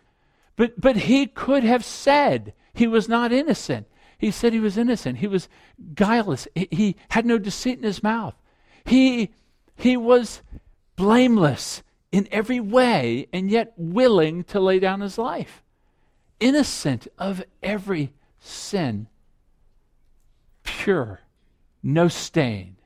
But, 0.57 0.81
but 0.81 0.97
he 0.97 1.27
could 1.27 1.65
have 1.65 1.85
said 1.85 2.55
he 2.73 2.87
was 2.87 3.09
not 3.09 3.33
innocent. 3.33 3.87
He 4.19 4.31
said 4.31 4.53
he 4.53 4.61
was 4.61 4.77
innocent. 4.77 5.19
He 5.19 5.27
was 5.27 5.49
guileless. 5.95 6.47
He, 6.55 6.69
he 6.71 6.97
had 7.11 7.25
no 7.25 7.39
deceit 7.39 7.79
in 7.79 7.85
his 7.85 8.03
mouth. 8.03 8.35
He, 8.85 9.31
he 9.77 9.97
was 9.97 10.43
blameless 10.97 11.83
in 12.13 12.29
every 12.31 12.61
way 12.61 13.29
and 13.33 13.51
yet 13.51 13.73
willing 13.77 14.45
to 14.45 14.61
lay 14.61 14.79
down 14.79 15.01
his 15.01 15.19
life. 15.19 15.63
Innocent 16.41 17.07
of 17.19 17.43
every 17.63 18.13
sin. 18.41 19.07
Pure. 20.63 21.21
No 21.83 22.09
stain. 22.09 22.77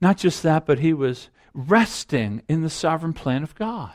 Not 0.00 0.16
just 0.16 0.42
that, 0.42 0.66
but 0.66 0.78
he 0.78 0.92
was 0.92 1.28
resting 1.54 2.42
in 2.48 2.62
the 2.62 2.70
sovereign 2.70 3.12
plan 3.12 3.42
of 3.42 3.54
God. 3.54 3.94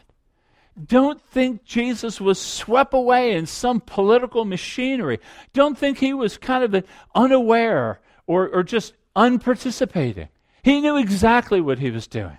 Don't 0.86 1.22
think 1.22 1.64
Jesus 1.64 2.20
was 2.20 2.40
swept 2.40 2.94
away 2.94 3.34
in 3.34 3.46
some 3.46 3.80
political 3.80 4.44
machinery. 4.44 5.20
Don't 5.54 5.78
think 5.78 6.00
he 6.00 6.14
was 6.14 6.38
kind 6.38 6.64
of 6.64 6.84
unaware 7.14 8.02
or, 8.26 8.50
or 8.50 8.64
just 8.64 8.94
unparticipating. 9.16 10.30
He 10.64 10.82
knew 10.82 10.98
exactly 10.98 11.62
what 11.62 11.80
he 11.80 11.92
was 11.92 12.08
doing 12.08 12.38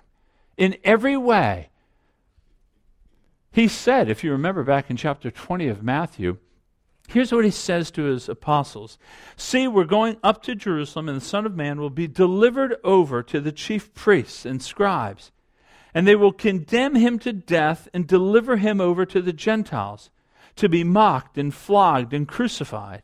in 0.57 0.77
every 0.83 1.17
way. 1.17 1.69
He 3.51 3.67
said, 3.67 4.09
if 4.09 4.23
you 4.23 4.31
remember 4.31 4.63
back 4.63 4.89
in 4.89 4.97
chapter 4.97 5.31
20 5.31 5.67
of 5.67 5.81
Matthew, 5.81 6.37
here's 7.07 7.31
what 7.31 7.45
he 7.45 7.51
says 7.51 7.89
to 7.91 8.03
his 8.03 8.27
apostles 8.27 8.97
See, 9.37 9.67
we're 9.67 9.85
going 9.85 10.17
up 10.23 10.43
to 10.43 10.55
Jerusalem, 10.55 11.07
and 11.07 11.17
the 11.17 11.25
Son 11.25 11.45
of 11.45 11.55
Man 11.55 11.79
will 11.79 11.89
be 11.89 12.07
delivered 12.07 12.75
over 12.83 13.23
to 13.23 13.39
the 13.39 13.51
chief 13.51 13.93
priests 13.93 14.45
and 14.45 14.61
scribes 14.61 15.31
and 15.95 16.05
they 16.05 16.15
will 16.15 16.33
condemn 16.33 16.93
him 16.93 17.17
to 17.17 17.31
death 17.31 17.87
and 17.93 18.05
deliver 18.05 18.57
him 18.57 18.81
over 18.81 19.05
to 19.05 19.21
the 19.21 19.31
Gentiles 19.31 20.11
to 20.57 20.67
be 20.67 20.83
mocked 20.83 21.37
and 21.37 21.53
flogged 21.53 22.13
and 22.13 22.27
crucified. 22.27 23.01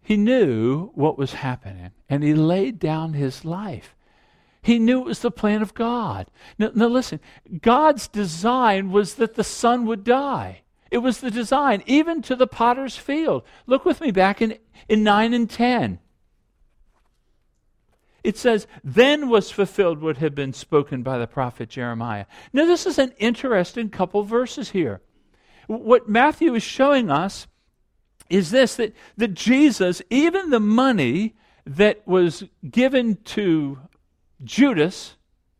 He 0.00 0.16
knew 0.16 0.92
what 0.94 1.18
was 1.18 1.34
happening, 1.34 1.90
and 2.08 2.22
he 2.22 2.34
laid 2.34 2.78
down 2.78 3.14
his 3.14 3.44
life. 3.44 3.93
He 4.64 4.78
knew 4.78 5.02
it 5.02 5.06
was 5.06 5.20
the 5.20 5.30
plan 5.30 5.62
of 5.62 5.74
God. 5.74 6.26
Now, 6.58 6.70
now, 6.74 6.88
listen, 6.88 7.20
God's 7.60 8.08
design 8.08 8.90
was 8.90 9.14
that 9.14 9.34
the 9.34 9.44
son 9.44 9.86
would 9.86 10.02
die. 10.02 10.62
It 10.90 10.98
was 10.98 11.20
the 11.20 11.30
design, 11.30 11.82
even 11.86 12.22
to 12.22 12.34
the 12.34 12.46
potter's 12.46 12.96
field. 12.96 13.42
Look 13.66 13.84
with 13.84 14.00
me 14.00 14.10
back 14.10 14.40
in, 14.40 14.58
in 14.88 15.02
9 15.02 15.34
and 15.34 15.50
10 15.50 15.98
it 18.24 18.38
says, 18.38 18.66
Then 18.82 19.28
was 19.28 19.50
fulfilled 19.50 20.00
what 20.00 20.16
had 20.16 20.34
been 20.34 20.54
spoken 20.54 21.02
by 21.02 21.18
the 21.18 21.26
prophet 21.26 21.68
Jeremiah. 21.68 22.24
Now, 22.52 22.64
this 22.64 22.86
is 22.86 22.98
an 22.98 23.12
interesting 23.18 23.90
couple 23.90 24.22
verses 24.22 24.70
here. 24.70 25.02
What 25.66 26.08
Matthew 26.08 26.54
is 26.54 26.62
showing 26.62 27.10
us 27.10 27.46
is 28.30 28.50
this 28.50 28.76
that, 28.76 28.94
that 29.18 29.34
Jesus, 29.34 30.00
even 30.08 30.48
the 30.48 30.60
money 30.60 31.36
that 31.66 32.06
was 32.06 32.44
given 32.68 33.16
to 33.24 33.78
Judas 34.42 35.16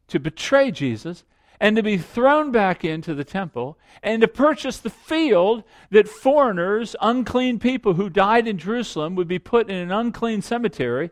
to 0.09 0.19
betray 0.19 0.71
Jesus, 0.71 1.25
and 1.61 1.77
to 1.77 1.83
be 1.83 1.97
thrown 1.97 2.53
back 2.53 2.85
into 2.85 3.15
the 3.15 3.25
temple 3.25 3.79
and 4.03 4.21
to 4.21 4.29
purchase 4.29 4.79
the 4.79 4.91
field 4.91 5.63
that 5.91 6.09
foreigners, 6.09 6.95
unclean 7.01 7.59
people 7.59 7.95
who 7.95 8.11
died 8.11 8.47
in 8.47 8.59
Jerusalem, 8.59 9.15
would 9.15 9.29
be 9.29 9.39
put 9.39 9.71
in 9.71 9.77
an 9.77 9.93
unclean 9.93 10.43
cemetery 10.43 11.11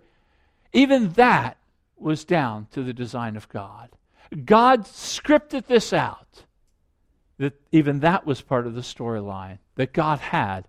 even 0.73 1.13
that 1.13 1.59
was 1.97 2.25
down 2.25 2.67
to 2.73 2.83
the 2.83 2.93
design 2.93 3.37
of 3.37 3.49
God. 3.49 3.91
God 4.45 4.85
scripted 4.85 5.67
this 5.67 5.93
out. 5.93 6.45
That 7.39 7.61
even 7.73 8.01
that 8.01 8.27
was 8.27 8.41
part 8.41 8.67
of 8.67 8.75
the 8.75 8.83
storyline 8.83 9.59
that 9.75 9.93
God 9.93 10.19
had 10.19 10.69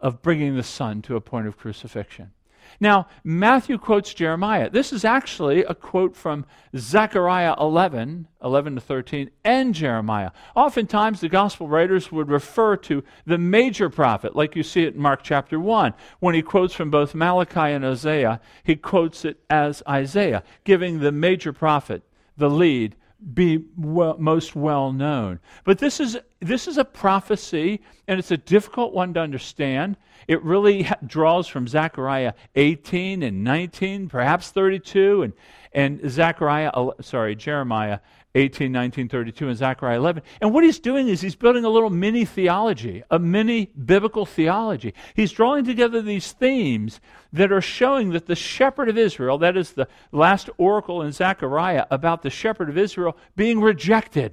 of 0.00 0.22
bringing 0.22 0.56
the 0.56 0.62
Son 0.62 1.02
to 1.02 1.16
a 1.16 1.20
point 1.20 1.46
of 1.46 1.56
crucifixion. 1.56 2.32
Now, 2.80 3.06
Matthew 3.24 3.78
quotes 3.78 4.14
Jeremiah. 4.14 4.70
This 4.70 4.92
is 4.92 5.04
actually 5.04 5.64
a 5.64 5.74
quote 5.74 6.16
from 6.16 6.46
Zechariah 6.76 7.54
11, 7.58 8.28
11 8.42 8.74
to 8.74 8.80
13, 8.80 9.30
and 9.44 9.74
Jeremiah. 9.74 10.30
Oftentimes, 10.54 11.20
the 11.20 11.28
gospel 11.28 11.68
writers 11.68 12.10
would 12.10 12.28
refer 12.28 12.76
to 12.78 13.04
the 13.26 13.38
major 13.38 13.90
prophet, 13.90 14.34
like 14.34 14.56
you 14.56 14.62
see 14.62 14.84
it 14.84 14.94
in 14.94 15.00
Mark 15.00 15.22
chapter 15.22 15.60
1. 15.60 15.94
When 16.20 16.34
he 16.34 16.42
quotes 16.42 16.74
from 16.74 16.90
both 16.90 17.14
Malachi 17.14 17.72
and 17.72 17.84
Isaiah, 17.84 18.40
he 18.64 18.76
quotes 18.76 19.24
it 19.24 19.38
as 19.50 19.82
Isaiah, 19.88 20.42
giving 20.64 21.00
the 21.00 21.12
major 21.12 21.52
prophet 21.52 22.02
the 22.36 22.50
lead 22.50 22.96
be 23.34 23.64
well, 23.76 24.16
most 24.18 24.56
well 24.56 24.92
known. 24.92 25.38
But 25.64 25.78
this 25.78 26.00
is, 26.00 26.18
this 26.40 26.66
is 26.66 26.78
a 26.78 26.84
prophecy, 26.84 27.80
and 28.08 28.18
it's 28.18 28.30
a 28.30 28.36
difficult 28.36 28.92
one 28.92 29.14
to 29.14 29.20
understand. 29.20 29.96
It 30.28 30.42
really 30.42 30.82
ha- 30.82 30.96
draws 31.06 31.46
from 31.46 31.68
Zechariah 31.68 32.34
18 32.54 33.22
and 33.22 33.44
19, 33.44 34.08
perhaps 34.08 34.50
32, 34.50 35.22
and, 35.22 35.32
and 35.72 36.10
Zechariah, 36.10 36.72
sorry, 37.00 37.34
Jeremiah 37.36 38.00
18, 38.34 38.72
19, 38.72 39.08
32, 39.08 39.48
and 39.48 39.56
Zechariah 39.58 39.98
11. 39.98 40.22
And 40.40 40.54
what 40.54 40.64
he's 40.64 40.78
doing 40.78 41.08
is 41.08 41.20
he's 41.20 41.34
building 41.34 41.64
a 41.64 41.68
little 41.68 41.90
mini 41.90 42.24
theology, 42.24 43.02
a 43.10 43.18
mini 43.18 43.66
biblical 43.66 44.24
theology. 44.24 44.94
He's 45.14 45.32
drawing 45.32 45.66
together 45.66 46.00
these 46.00 46.32
themes 46.32 47.00
that 47.32 47.52
are 47.52 47.60
showing 47.60 48.10
that 48.10 48.26
the 48.26 48.34
shepherd 48.34 48.88
of 48.88 48.96
Israel, 48.96 49.36
that 49.38 49.56
is 49.56 49.72
the 49.72 49.86
last 50.12 50.48
oracle 50.56 51.02
in 51.02 51.12
Zechariah 51.12 51.86
about 51.90 52.22
the 52.22 52.30
shepherd 52.30 52.70
of 52.70 52.78
Israel 52.78 53.18
being 53.36 53.60
rejected 53.60 54.32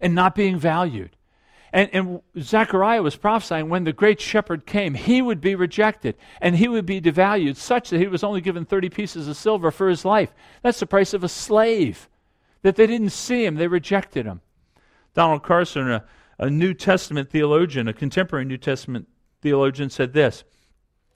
and 0.00 0.14
not 0.14 0.36
being 0.36 0.56
valued. 0.56 1.16
And, 1.72 1.90
and 1.92 2.20
Zechariah 2.38 3.02
was 3.02 3.16
prophesying 3.16 3.68
when 3.68 3.82
the 3.82 3.92
great 3.92 4.20
shepherd 4.20 4.64
came, 4.64 4.94
he 4.94 5.22
would 5.22 5.40
be 5.40 5.54
rejected 5.56 6.16
and 6.40 6.54
he 6.54 6.68
would 6.68 6.86
be 6.86 7.00
devalued 7.00 7.56
such 7.56 7.90
that 7.90 7.98
he 7.98 8.06
was 8.06 8.22
only 8.22 8.42
given 8.42 8.64
30 8.64 8.90
pieces 8.90 9.26
of 9.26 9.36
silver 9.36 9.72
for 9.72 9.88
his 9.88 10.04
life. 10.04 10.32
That's 10.62 10.78
the 10.78 10.86
price 10.86 11.14
of 11.14 11.24
a 11.24 11.28
slave 11.28 12.08
that 12.62 12.76
they 12.76 12.86
didn't 12.86 13.10
see 13.10 13.44
him, 13.44 13.56
they 13.56 13.66
rejected 13.66 14.26
him. 14.26 14.40
Donald 15.14 15.42
Carson, 15.42 15.90
a, 15.90 16.04
a 16.38 16.48
New 16.48 16.74
Testament 16.74 17.30
theologian, 17.30 17.88
a 17.88 17.92
contemporary 17.92 18.44
New 18.44 18.56
Testament 18.56 19.08
theologian, 19.40 19.90
said 19.90 20.12
this. 20.12 20.44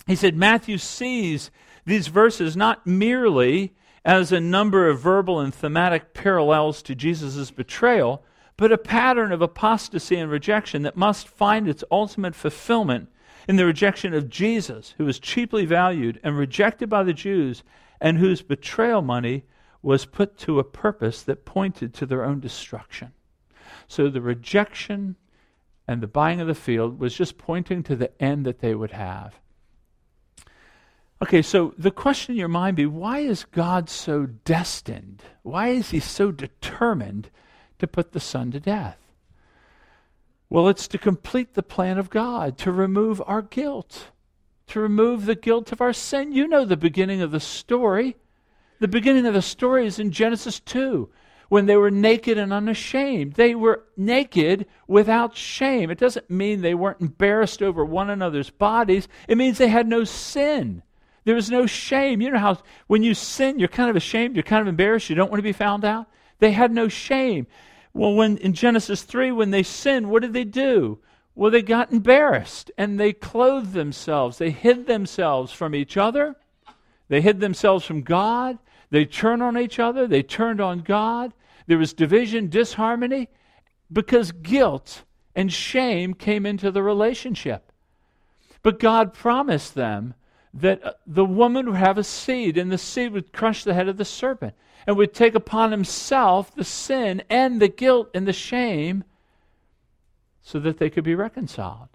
He 0.07 0.15
said, 0.17 0.37
Matthew 0.37 0.79
sees 0.79 1.51
these 1.85 2.09
verses 2.09 2.57
not 2.57 2.87
merely 2.87 3.75
as 4.05 4.31
a 4.31 4.41
number 4.41 4.89
of 4.89 5.01
verbal 5.01 5.41
and 5.41 5.53
thematic 5.53 6.15
parallels 6.15 6.83
to 6.83 6.95
Jesus' 6.95 7.51
betrayal, 7.51 8.23
but 8.57 8.73
a 8.73 8.79
pattern 8.79 9.33
of 9.33 9.43
apostasy 9.43 10.17
and 10.17 10.31
rejection 10.31 10.83
that 10.83 10.97
must 10.97 11.29
find 11.29 11.69
its 11.69 11.85
ultimate 11.91 12.35
fulfillment 12.35 13.09
in 13.49 13.57
the 13.57 13.67
rejection 13.67 14.15
of 14.15 14.31
Jesus, 14.31 14.95
who 14.97 15.05
was 15.05 15.19
cheaply 15.19 15.67
valued 15.67 16.21
and 16.23 16.39
rejected 16.39 16.89
by 16.89 17.03
the 17.03 17.13
Jews, 17.13 17.63
and 18.01 18.19
whose 18.19 18.43
betrayal 18.43 19.03
money 19.03 19.45
was 19.87 20.05
put 20.05 20.37
to 20.37 20.59
a 20.59 20.65
purpose 20.65 21.23
that 21.23 21.45
pointed 21.45 21.95
to 21.95 22.05
their 22.05 22.25
own 22.25 22.41
destruction. 22.41 23.13
So 23.87 24.09
the 24.09 24.21
rejection 24.21 25.15
and 25.87 26.03
the 26.03 26.09
buying 26.09 26.41
of 26.41 26.49
the 26.49 26.57
field 26.57 26.99
was 26.99 27.15
just 27.15 27.39
pointing 27.39 27.85
to 27.85 27.95
the 27.95 28.11
end 28.21 28.47
that 28.47 28.59
they 28.59 28.75
would 28.75 28.91
have. 28.91 29.39
Okay, 31.23 31.41
so 31.41 31.73
the 31.79 31.93
question 31.93 32.33
in 32.33 32.39
your 32.41 32.49
mind 32.49 32.77
be 32.77 32.85
why 32.85 33.21
is 33.21 33.45
God 33.45 33.89
so 33.89 34.27
destined? 34.27 35.23
Why 35.45 35.69
is 35.69 35.91
he 35.91 36.01
so 36.01 36.33
determined 36.33 37.31
to 37.79 37.87
put 37.87 38.11
the 38.11 38.19
Son 38.19 38.51
to 38.51 38.59
death? 38.59 38.99
Well, 40.51 40.67
it's 40.67 40.89
to 40.89 40.99
complete 40.99 41.55
the 41.55 41.63
plan 41.63 41.97
of 41.97 42.11
God, 42.11 42.59
to 42.59 42.73
remove 42.73 43.23
our 43.25 43.41
guilt, 43.41 44.09
to 44.67 44.81
remove 44.81 45.27
the 45.27 45.37
guilt 45.37 45.71
of 45.71 45.81
our 45.81 45.93
sin. 45.93 46.33
You 46.33 46.49
know 46.49 46.65
the 46.65 46.77
beginning 46.77 47.21
of 47.21 47.31
the 47.31 47.39
story. 47.39 48.17
The 48.79 48.89
beginning 48.89 49.27
of 49.27 49.35
the 49.35 49.43
story 49.43 49.87
is 49.87 49.99
in 49.99 50.11
Genesis 50.11 50.61
2, 50.61 51.09
when 51.49 51.67
they 51.67 51.77
were 51.77 51.91
naked 51.91 52.39
and 52.39 52.53
unashamed. 52.53 53.35
They 53.35 53.55
were 53.55 53.85
naked 53.97 54.67
without 54.87 55.37
shame. 55.37 55.91
It 55.91 55.99
doesn't 55.99 56.29
mean 56.29 56.61
they 56.61 56.75
weren't 56.75 57.01
embarrassed 57.01 57.63
over 57.63 57.85
one 57.85 58.11
another's 58.11 58.51
bodies, 58.51 59.09
it 59.29 59.39
means 59.39 59.59
they 59.59 59.69
had 59.69 59.87
no 59.87 60.05
sin. 60.05 60.83
There 61.25 61.35
was 61.35 61.51
no 61.51 61.67
shame. 61.67 62.21
You 62.21 62.31
know 62.31 62.39
how 62.39 62.59
when 62.87 63.03
you 63.03 63.13
sin, 63.13 63.59
you're 63.59 63.69
kind 63.69 63.91
of 63.91 63.97
ashamed, 63.97 64.37
you're 64.37 64.45
kind 64.45 64.63
of 64.63 64.69
embarrassed, 64.69 65.11
you 65.11 65.17
don't 65.17 65.31
want 65.31 65.41
to 65.41 65.43
be 65.43 65.53
found 65.53 65.85
out? 65.85 66.07
They 66.39 66.53
had 66.53 66.71
no 66.71 66.87
shame. 66.87 67.49
Well, 67.93 68.15
when 68.15 68.37
in 68.39 68.53
Genesis 68.53 69.03
3, 69.03 69.33
when 69.33 69.51
they 69.51 69.63
sinned, 69.63 70.09
what 70.09 70.23
did 70.23 70.35
they 70.35 70.45
do? 70.45 71.01
Well, 71.35 71.51
they 71.51 71.63
got 71.63 71.93
embarrassed 71.93 72.71
and 72.79 73.01
they 73.01 73.13
clothed 73.13 73.73
themselves. 73.73 74.39
They 74.39 74.51
hid 74.51 74.87
themselves 74.87 75.53
from 75.53 75.75
each 75.75 75.97
other. 75.97 76.37
They 77.09 77.21
hid 77.21 77.41
themselves 77.41 77.85
from 77.85 78.03
God. 78.03 78.59
They 78.91 79.05
turned 79.05 79.43
on 79.43 79.59
each 79.59 79.79
other. 79.79 80.07
They 80.07 80.23
turned 80.23 80.61
on 80.61 80.81
God. 80.81 81.33
There 81.67 81.79
was 81.79 81.93
division, 81.93 82.49
disharmony, 82.49 83.29
because 83.93 84.33
guilt 84.33 85.05
and 85.35 85.53
shame 85.53 86.15
came 86.15 86.47
into 86.47 86.71
the 86.71 86.83
relationship. 86.83 87.73
But 88.63 88.81
God 88.81 89.13
promised 89.13 89.75
them 89.75 90.15
that 90.55 90.85
uh, 90.85 90.93
the 91.07 91.25
woman 91.25 91.67
would 91.67 91.77
have 91.77 91.99
a 91.99 92.05
seed, 92.05 92.57
and 92.57 92.73
the 92.73 92.79
seed 92.79 93.13
would 93.13 93.33
crush 93.33 93.63
the 93.63 93.75
head 93.75 93.89
of 93.89 93.97
the 93.97 94.05
serpent, 94.05 94.55
and 94.87 94.97
would 94.97 95.13
take 95.13 95.35
upon 95.35 95.71
himself 95.71 96.55
the 96.55 96.65
sin 96.65 97.23
and 97.29 97.61
the 97.61 97.69
guilt 97.69 98.09
and 98.15 98.27
the 98.27 98.33
shame 98.33 99.05
so 100.41 100.59
that 100.61 100.79
they 100.79 100.89
could 100.89 101.05
be 101.05 101.15
reconciled. 101.15 101.89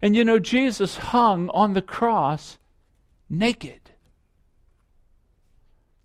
And 0.00 0.14
you 0.14 0.24
know, 0.24 0.38
Jesus 0.38 0.96
hung 0.96 1.50
on 1.50 1.74
the 1.74 1.82
cross 1.82 2.58
naked 3.28 3.90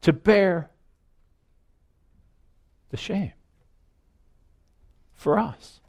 to 0.02 0.14
bear 0.14 0.70
the 2.90 2.98
shame 2.98 3.34
for 5.14 5.38
us. 5.38 5.80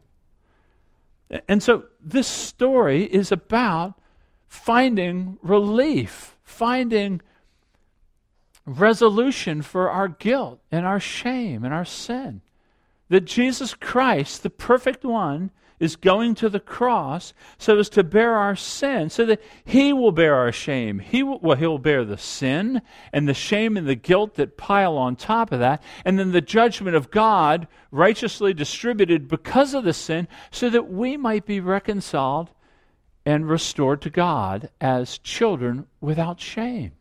And 1.49 1.63
so 1.63 1.85
this 2.01 2.29
story 2.29 3.05
is 3.05 3.33
about 3.33 3.95
finding 4.47 5.39
relief, 5.43 6.37
finding 6.43 7.23
resolution 8.67 9.63
for 9.63 9.91
our 9.91 10.09
guilt 10.09 10.61
and 10.71 10.85
our 10.85 11.01
shame 11.01 11.65
and 11.65 11.73
our 11.73 11.87
sin. 11.87 12.43
That 13.09 13.25
Jesus 13.25 13.75
Christ, 13.75 14.43
the 14.43 14.51
perfect 14.51 15.05
one, 15.05 15.51
is 15.83 15.97
going 15.97 16.33
to 16.37 16.49
the 16.49 16.61
cross 16.61 17.35
so 17.59 17.77
as 17.77 17.89
to 17.89 18.05
bear 18.05 18.37
our 18.37 18.55
sin, 18.55 19.11
so 19.11 19.27
that 19.27 19.43
He 19.65 19.93
will 19.93 20.13
bear 20.13 20.37
our 20.37 20.53
shame. 20.53 21.01
He 21.01 21.25
will, 21.25 21.41
well, 21.41 21.57
He'll 21.57 21.79
bear 21.79 22.05
the 22.05 22.17
sin 22.17 22.83
and 23.13 23.29
the 23.29 23.35
shame 23.35 23.77
and 23.77 23.89
the 23.89 23.97
guilt 23.97 24.37
that 24.37 24.57
pile 24.57 24.97
on 24.97 25.17
top 25.17 25.51
of 25.51 25.59
that, 25.59 25.83
and 26.05 26.21
then 26.21 26.31
the 26.31 26.41
judgment 26.41 26.95
of 26.95 27.11
God 27.11 27.67
righteously 27.91 28.55
distributed 28.55 29.27
because 29.27 29.75
of 29.75 29.83
the 29.83 29.93
sin, 29.93 30.29
so 30.53 30.71
that 30.71 30.89
we 30.89 31.17
might 31.17 31.47
be 31.47 31.59
reconciled 31.59 32.51
and 33.27 33.49
restored 33.49 34.01
to 34.03 34.11
God 34.11 34.71
as 34.81 35.19
children 35.19 35.87
without 36.01 36.41
shame. 36.41 36.93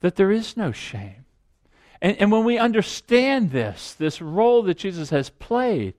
That 0.00 0.16
there 0.16 0.32
is 0.32 0.56
no 0.56 0.72
shame. 0.72 1.26
And, 2.00 2.16
and 2.16 2.32
when 2.32 2.44
we 2.44 2.56
understand 2.56 3.50
this, 3.50 3.92
this 3.92 4.22
role 4.22 4.62
that 4.62 4.78
Jesus 4.78 5.10
has 5.10 5.28
played, 5.28 5.92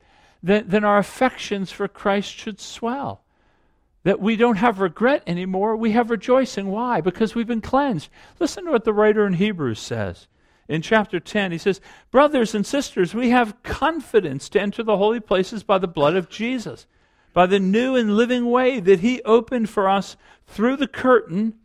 then, 0.43 0.65
then 0.67 0.83
our 0.83 0.97
affections 0.97 1.71
for 1.71 1.87
Christ 1.87 2.33
should 2.33 2.59
swell. 2.59 3.23
That 4.03 4.19
we 4.19 4.35
don't 4.35 4.57
have 4.57 4.79
regret 4.79 5.21
anymore, 5.27 5.75
we 5.75 5.91
have 5.91 6.09
rejoicing. 6.09 6.67
Why? 6.67 7.01
Because 7.01 7.35
we've 7.35 7.47
been 7.47 7.61
cleansed. 7.61 8.09
Listen 8.39 8.65
to 8.65 8.71
what 8.71 8.83
the 8.83 8.93
writer 8.93 9.27
in 9.27 9.33
Hebrews 9.33 9.79
says. 9.79 10.27
In 10.67 10.81
chapter 10.81 11.19
10, 11.19 11.51
he 11.51 11.57
says, 11.57 11.81
Brothers 12.09 12.55
and 12.55 12.65
sisters, 12.65 13.13
we 13.13 13.29
have 13.29 13.61
confidence 13.61 14.49
to 14.49 14.61
enter 14.61 14.81
the 14.81 14.97
holy 14.97 15.19
places 15.19 15.63
by 15.63 15.77
the 15.77 15.87
blood 15.87 16.15
of 16.15 16.29
Jesus, 16.29 16.87
by 17.33 17.45
the 17.45 17.59
new 17.59 17.95
and 17.95 18.15
living 18.15 18.49
way 18.49 18.79
that 18.79 19.01
he 19.01 19.21
opened 19.23 19.69
for 19.69 19.87
us 19.87 20.15
through 20.47 20.77
the 20.77 20.87
curtain 20.87 21.55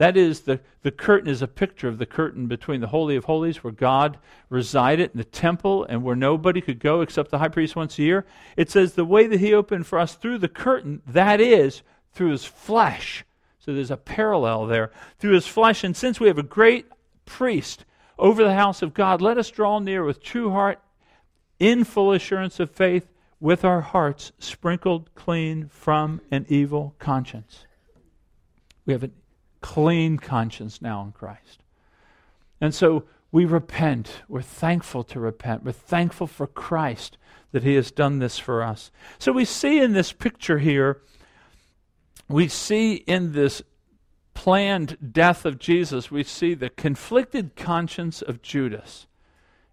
that 0.00 0.16
is, 0.16 0.40
the, 0.40 0.60
the 0.80 0.90
curtain 0.90 1.28
is 1.28 1.42
a 1.42 1.46
picture 1.46 1.86
of 1.86 1.98
the 1.98 2.06
curtain 2.06 2.46
between 2.46 2.80
the 2.80 2.86
Holy 2.86 3.16
of 3.16 3.24
Holies, 3.24 3.62
where 3.62 3.70
God 3.70 4.16
resided 4.48 5.10
in 5.12 5.18
the 5.18 5.24
temple 5.24 5.84
and 5.84 6.02
where 6.02 6.16
nobody 6.16 6.62
could 6.62 6.78
go 6.78 7.02
except 7.02 7.30
the 7.30 7.36
high 7.36 7.48
priest 7.48 7.76
once 7.76 7.98
a 7.98 8.02
year. 8.02 8.24
It 8.56 8.70
says 8.70 8.94
the 8.94 9.04
way 9.04 9.26
that 9.26 9.40
he 9.40 9.52
opened 9.52 9.86
for 9.86 9.98
us 9.98 10.14
through 10.14 10.38
the 10.38 10.48
curtain, 10.48 11.02
that 11.06 11.38
is, 11.38 11.82
through 12.14 12.30
his 12.30 12.46
flesh. 12.46 13.26
So 13.58 13.74
there's 13.74 13.90
a 13.90 13.98
parallel 13.98 14.64
there. 14.64 14.90
Through 15.18 15.34
his 15.34 15.46
flesh. 15.46 15.84
And 15.84 15.94
since 15.94 16.18
we 16.18 16.28
have 16.28 16.38
a 16.38 16.42
great 16.42 16.86
priest 17.26 17.84
over 18.18 18.42
the 18.42 18.54
house 18.54 18.80
of 18.80 18.94
God, 18.94 19.20
let 19.20 19.36
us 19.36 19.50
draw 19.50 19.80
near 19.80 20.02
with 20.02 20.22
true 20.22 20.50
heart, 20.50 20.80
in 21.58 21.84
full 21.84 22.12
assurance 22.12 22.58
of 22.58 22.70
faith, 22.70 23.06
with 23.38 23.66
our 23.66 23.82
hearts 23.82 24.32
sprinkled 24.38 25.14
clean 25.14 25.68
from 25.68 26.22
an 26.30 26.46
evil 26.48 26.94
conscience. 26.98 27.66
We 28.86 28.94
have 28.94 29.02
an 29.02 29.12
clean 29.60 30.18
conscience 30.18 30.80
now 30.80 31.02
in 31.02 31.12
Christ. 31.12 31.62
And 32.60 32.74
so 32.74 33.04
we 33.32 33.44
repent. 33.44 34.22
We're 34.28 34.42
thankful 34.42 35.04
to 35.04 35.20
repent. 35.20 35.64
We're 35.64 35.72
thankful 35.72 36.26
for 36.26 36.46
Christ 36.46 37.16
that 37.52 37.62
He 37.62 37.74
has 37.74 37.90
done 37.90 38.18
this 38.18 38.38
for 38.38 38.62
us. 38.62 38.90
So 39.18 39.32
we 39.32 39.44
see 39.44 39.80
in 39.80 39.92
this 39.92 40.12
picture 40.12 40.58
here, 40.58 41.00
we 42.28 42.48
see 42.48 42.94
in 42.94 43.32
this 43.32 43.62
planned 44.34 45.12
death 45.12 45.44
of 45.44 45.58
Jesus, 45.58 46.10
we 46.10 46.22
see 46.22 46.54
the 46.54 46.70
conflicted 46.70 47.56
conscience 47.56 48.22
of 48.22 48.42
Judas 48.42 49.06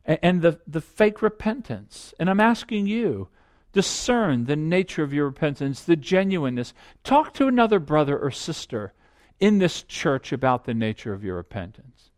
and, 0.05 0.19
and 0.21 0.41
the, 0.41 0.59
the 0.67 0.81
fake 0.81 1.21
repentance. 1.21 2.13
And 2.19 2.29
I'm 2.29 2.39
asking 2.39 2.87
you, 2.87 3.29
discern 3.73 4.45
the 4.45 4.55
nature 4.55 5.03
of 5.03 5.13
your 5.13 5.25
repentance, 5.25 5.83
the 5.83 5.95
genuineness. 5.95 6.73
Talk 7.03 7.33
to 7.35 7.47
another 7.47 7.79
brother 7.79 8.17
or 8.17 8.31
sister 8.31 8.93
in 9.39 9.59
this 9.59 9.83
church 9.83 10.31
about 10.31 10.65
the 10.65 10.73
nature 10.73 11.13
of 11.13 11.23
your 11.23 11.35
repentance. 11.35 12.09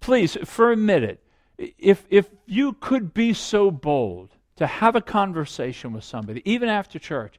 Please, 0.00 0.36
for 0.44 0.72
a 0.72 0.76
minute, 0.76 1.22
if, 1.56 2.04
if 2.10 2.28
you 2.46 2.74
could 2.74 3.14
be 3.14 3.32
so 3.32 3.70
bold 3.70 4.30
to 4.56 4.66
have 4.66 4.96
a 4.96 5.00
conversation 5.00 5.92
with 5.92 6.04
somebody, 6.04 6.42
even 6.44 6.68
after 6.68 6.98
church, 6.98 7.38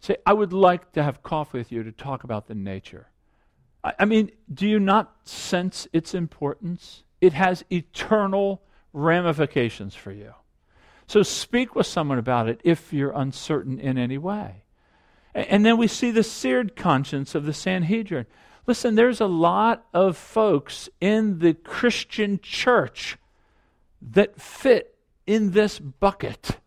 say, 0.00 0.16
I 0.26 0.32
would 0.32 0.52
like 0.52 0.92
to 0.92 1.02
have 1.02 1.22
coffee 1.22 1.58
with 1.58 1.72
you 1.72 1.82
to 1.84 1.92
talk 1.92 2.24
about 2.24 2.48
the 2.48 2.54
nature. 2.54 3.08
I, 3.82 3.94
I 4.00 4.04
mean, 4.04 4.30
do 4.52 4.68
you 4.68 4.78
not 4.78 5.14
sense 5.24 5.88
its 5.92 6.14
importance? 6.14 7.04
It 7.20 7.32
has 7.32 7.64
eternal 7.70 8.62
ramifications 8.92 9.94
for 9.94 10.12
you. 10.12 10.34
So 11.06 11.22
speak 11.22 11.74
with 11.74 11.86
someone 11.86 12.18
about 12.18 12.48
it 12.48 12.60
if 12.64 12.92
you're 12.92 13.12
uncertain 13.12 13.78
in 13.78 13.96
any 13.96 14.18
way. 14.18 14.64
And 15.34 15.64
then 15.64 15.76
we 15.76 15.86
see 15.86 16.10
the 16.10 16.22
seared 16.22 16.76
conscience 16.76 17.34
of 17.34 17.44
the 17.44 17.52
Sanhedrin. 17.52 18.26
Listen, 18.66 18.96
there's 18.96 19.20
a 19.20 19.26
lot 19.26 19.86
of 19.94 20.16
folks 20.16 20.88
in 21.00 21.38
the 21.38 21.54
Christian 21.54 22.40
church 22.42 23.16
that 24.02 24.40
fit 24.40 24.96
in 25.26 25.52
this 25.52 25.78
bucket. 25.78 26.58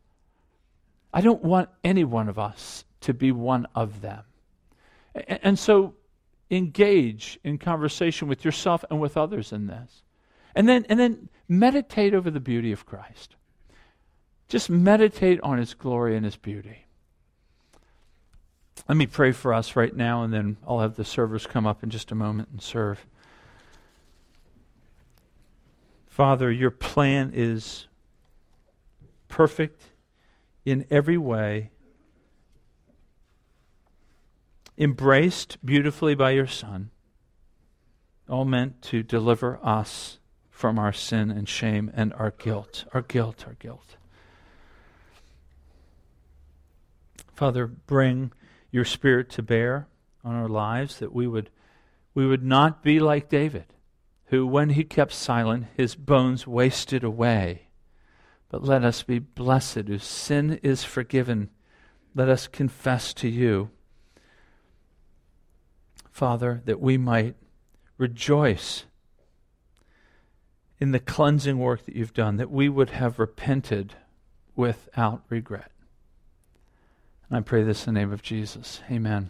I 1.13 1.21
don't 1.21 1.43
want 1.43 1.69
any 1.83 2.03
one 2.03 2.29
of 2.29 2.39
us 2.39 2.85
to 3.01 3.13
be 3.13 3.31
one 3.31 3.67
of 3.75 4.01
them. 4.01 4.23
And 5.15 5.57
so 5.57 5.95
engage 6.51 7.39
in 7.43 7.57
conversation 7.57 8.27
with 8.27 8.45
yourself 8.45 8.85
and 8.89 8.99
with 8.99 9.17
others 9.17 9.51
in 9.51 9.67
this. 9.67 10.03
And 10.55 10.67
then, 10.67 10.85
and 10.89 10.99
then 10.99 11.29
meditate 11.47 12.13
over 12.13 12.31
the 12.31 12.39
beauty 12.39 12.71
of 12.71 12.85
Christ. 12.85 13.35
Just 14.47 14.69
meditate 14.69 15.39
on 15.41 15.57
his 15.57 15.73
glory 15.73 16.15
and 16.15 16.25
his 16.25 16.37
beauty. 16.37 16.85
Let 18.87 18.97
me 18.97 19.05
pray 19.05 19.31
for 19.31 19.53
us 19.53 19.75
right 19.75 19.95
now, 19.95 20.23
and 20.23 20.33
then 20.33 20.57
I'll 20.67 20.79
have 20.79 20.95
the 20.95 21.05
servers 21.05 21.45
come 21.45 21.67
up 21.67 21.83
in 21.83 21.89
just 21.89 22.11
a 22.11 22.15
moment 22.15 22.49
and 22.51 22.61
serve. 22.61 23.05
Father, 26.07 26.51
your 26.51 26.71
plan 26.71 27.31
is 27.33 27.87
perfect 29.27 29.83
in 30.65 30.85
every 30.89 31.17
way, 31.17 31.71
embraced 34.77 35.63
beautifully 35.63 36.15
by 36.15 36.31
your 36.31 36.47
Son, 36.47 36.89
all 38.27 38.45
meant 38.45 38.81
to 38.81 39.01
deliver 39.01 39.59
us 39.63 40.19
from 40.49 40.77
our 40.77 40.91
sin 40.91 41.31
and 41.31 41.47
shame 41.47 41.89
and 41.93 42.11
our 42.13 42.31
guilt, 42.31 42.85
our 42.93 43.01
guilt, 43.01 43.45
our 43.47 43.53
guilt. 43.53 43.95
Father, 47.33 47.65
bring 47.65 48.33
your 48.71 48.85
spirit 48.85 49.29
to 49.31 49.43
bear 49.43 49.87
on 50.23 50.35
our 50.35 50.49
lives, 50.49 50.99
that 50.99 51.13
we 51.13 51.27
would, 51.27 51.49
we 52.13 52.27
would 52.27 52.43
not 52.43 52.83
be 52.83 52.99
like 52.99 53.29
David, 53.29 53.73
who, 54.25 54.45
when 54.45 54.71
he 54.71 54.83
kept 54.83 55.13
silent, 55.13 55.67
his 55.75 55.95
bones 55.95 56.45
wasted 56.45 57.03
away. 57.03 57.67
But 58.49 58.63
let 58.63 58.83
us 58.83 59.03
be 59.03 59.19
blessed 59.19 59.87
whose 59.87 60.03
sin 60.03 60.59
is 60.63 60.83
forgiven. 60.83 61.49
Let 62.15 62.29
us 62.29 62.47
confess 62.47 63.13
to 63.15 63.29
you, 63.29 63.69
Father, 66.11 66.61
that 66.65 66.81
we 66.81 66.97
might 66.97 67.35
rejoice 67.97 68.85
in 70.79 70.91
the 70.91 70.99
cleansing 70.99 71.59
work 71.59 71.85
that 71.85 71.95
you've 71.95 72.13
done, 72.13 72.37
that 72.37 72.51
we 72.51 72.69
would 72.69 72.89
have 72.91 73.19
repented 73.19 73.95
without 74.55 75.23
regret. 75.29 75.71
And 77.29 77.37
I 77.37 77.41
pray 77.41 77.63
this 77.63 77.87
in 77.87 77.93
the 77.93 77.99
name 77.99 78.11
of 78.11 78.21
Jesus. 78.21 78.81
Amen. 78.89 79.29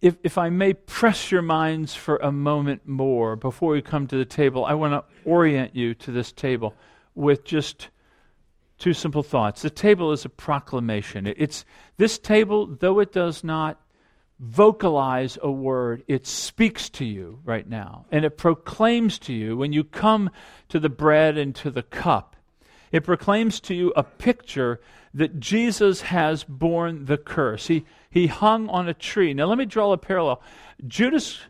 If, 0.00 0.16
if 0.22 0.38
I 0.38 0.50
may 0.50 0.74
press 0.74 1.30
your 1.30 1.42
minds 1.42 1.94
for 1.94 2.16
a 2.16 2.32
moment 2.32 2.86
more 2.86 3.36
before 3.36 3.72
we 3.72 3.82
come 3.82 4.06
to 4.08 4.16
the 4.16 4.24
table, 4.24 4.64
I 4.64 4.74
want 4.74 4.92
to 4.92 5.04
orient 5.28 5.76
you 5.76 5.94
to 5.94 6.10
this 6.10 6.32
table 6.32 6.74
with 7.14 7.44
just 7.44 7.88
two 8.78 8.92
simple 8.92 9.22
thoughts. 9.22 9.62
The 9.62 9.70
table 9.70 10.12
is 10.12 10.24
a 10.24 10.28
proclamation. 10.28 11.26
It's 11.26 11.64
this 11.98 12.18
table, 12.18 12.66
though 12.66 12.98
it 12.98 13.12
does 13.12 13.44
not 13.44 13.80
vocalize 14.40 15.38
a 15.40 15.50
word, 15.50 16.02
it 16.08 16.26
speaks 16.26 16.90
to 16.90 17.04
you 17.04 17.38
right 17.44 17.68
now. 17.68 18.06
And 18.10 18.24
it 18.24 18.36
proclaims 18.36 19.20
to 19.20 19.32
you 19.32 19.56
when 19.56 19.72
you 19.72 19.84
come 19.84 20.30
to 20.68 20.80
the 20.80 20.88
bread 20.88 21.38
and 21.38 21.54
to 21.56 21.70
the 21.70 21.84
cup. 21.84 22.31
It 22.92 23.04
proclaims 23.04 23.58
to 23.60 23.74
you 23.74 23.92
a 23.96 24.02
picture 24.02 24.80
that 25.14 25.40
Jesus 25.40 26.02
has 26.02 26.44
borne 26.44 27.06
the 27.06 27.16
curse. 27.16 27.66
He, 27.66 27.84
he 28.10 28.26
hung 28.26 28.68
on 28.68 28.88
a 28.88 28.94
tree. 28.94 29.32
Now, 29.32 29.46
let 29.46 29.58
me 29.58 29.64
draw 29.64 29.92
a 29.92 29.98
parallel. 29.98 30.42
Judas 30.86 31.40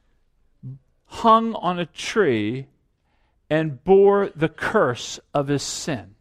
hung 1.06 1.54
on 1.54 1.78
a 1.78 1.86
tree 1.86 2.68
and 3.50 3.82
bore 3.84 4.30
the 4.34 4.48
curse 4.48 5.20
of 5.34 5.48
his 5.48 5.62
sin. 5.62 6.14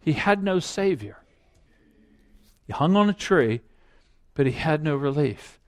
He 0.00 0.12
had 0.12 0.42
no 0.42 0.60
Savior. 0.60 1.18
He 2.66 2.72
hung 2.72 2.96
on 2.96 3.08
a 3.08 3.14
tree, 3.14 3.60
but 4.34 4.46
he 4.46 4.52
had 4.52 4.84
no 4.84 4.94
relief. 4.94 5.58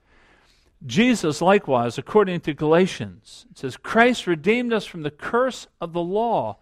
Jesus, 0.85 1.41
likewise, 1.41 1.97
according 1.97 2.41
to 2.41 2.53
Galatians, 2.53 3.47
says, 3.55 3.75
Christ 3.75 4.27
redeemed 4.27 4.71
us 4.71 4.85
from 4.85 5.01
the 5.01 5.11
curse 5.11 5.67
of 5.81 5.93
the 5.93 6.01
law 6.01 6.57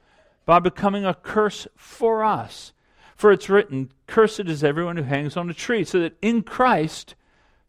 by 0.46 0.60
becoming 0.60 1.06
a 1.06 1.14
curse 1.14 1.68
for 1.76 2.24
us. 2.24 2.74
For 3.16 3.32
it's 3.32 3.50
written, 3.50 3.92
Cursed 4.08 4.42
is 4.42 4.64
everyone 4.64 4.98
who 4.98 5.04
hangs 5.04 5.38
on 5.38 5.50
a 5.50 5.54
tree, 5.54 5.84
so 5.84 6.00
that 6.00 6.18
in 6.22 6.44
Christ, 6.44 7.16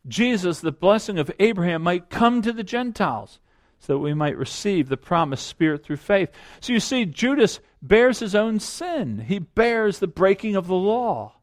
Jesus, 0.07 0.61
the 0.61 0.73
blessing 0.73 1.19
of 1.19 1.31
Abraham, 1.39 1.83
might 1.83 2.11
come 2.11 2.43
to 2.43 2.53
the 2.53 2.65
Gentiles, 2.65 3.39
so 3.79 3.95
that 3.95 3.99
we 3.99 4.15
might 4.15 4.37
receive 4.37 4.89
the 4.89 4.97
promised 4.97 5.47
Spirit 5.47 5.85
through 5.85 5.99
faith. 5.99 6.31
So 6.61 6.73
you 6.73 6.81
see, 6.81 7.05
Judas 7.05 7.61
bears 7.83 8.19
his 8.19 8.35
own 8.35 8.59
sin, 8.59 9.25
he 9.29 9.39
bears 9.39 9.99
the 9.99 10.07
breaking 10.07 10.57
of 10.57 10.67
the 10.67 10.75
law. 10.75 11.35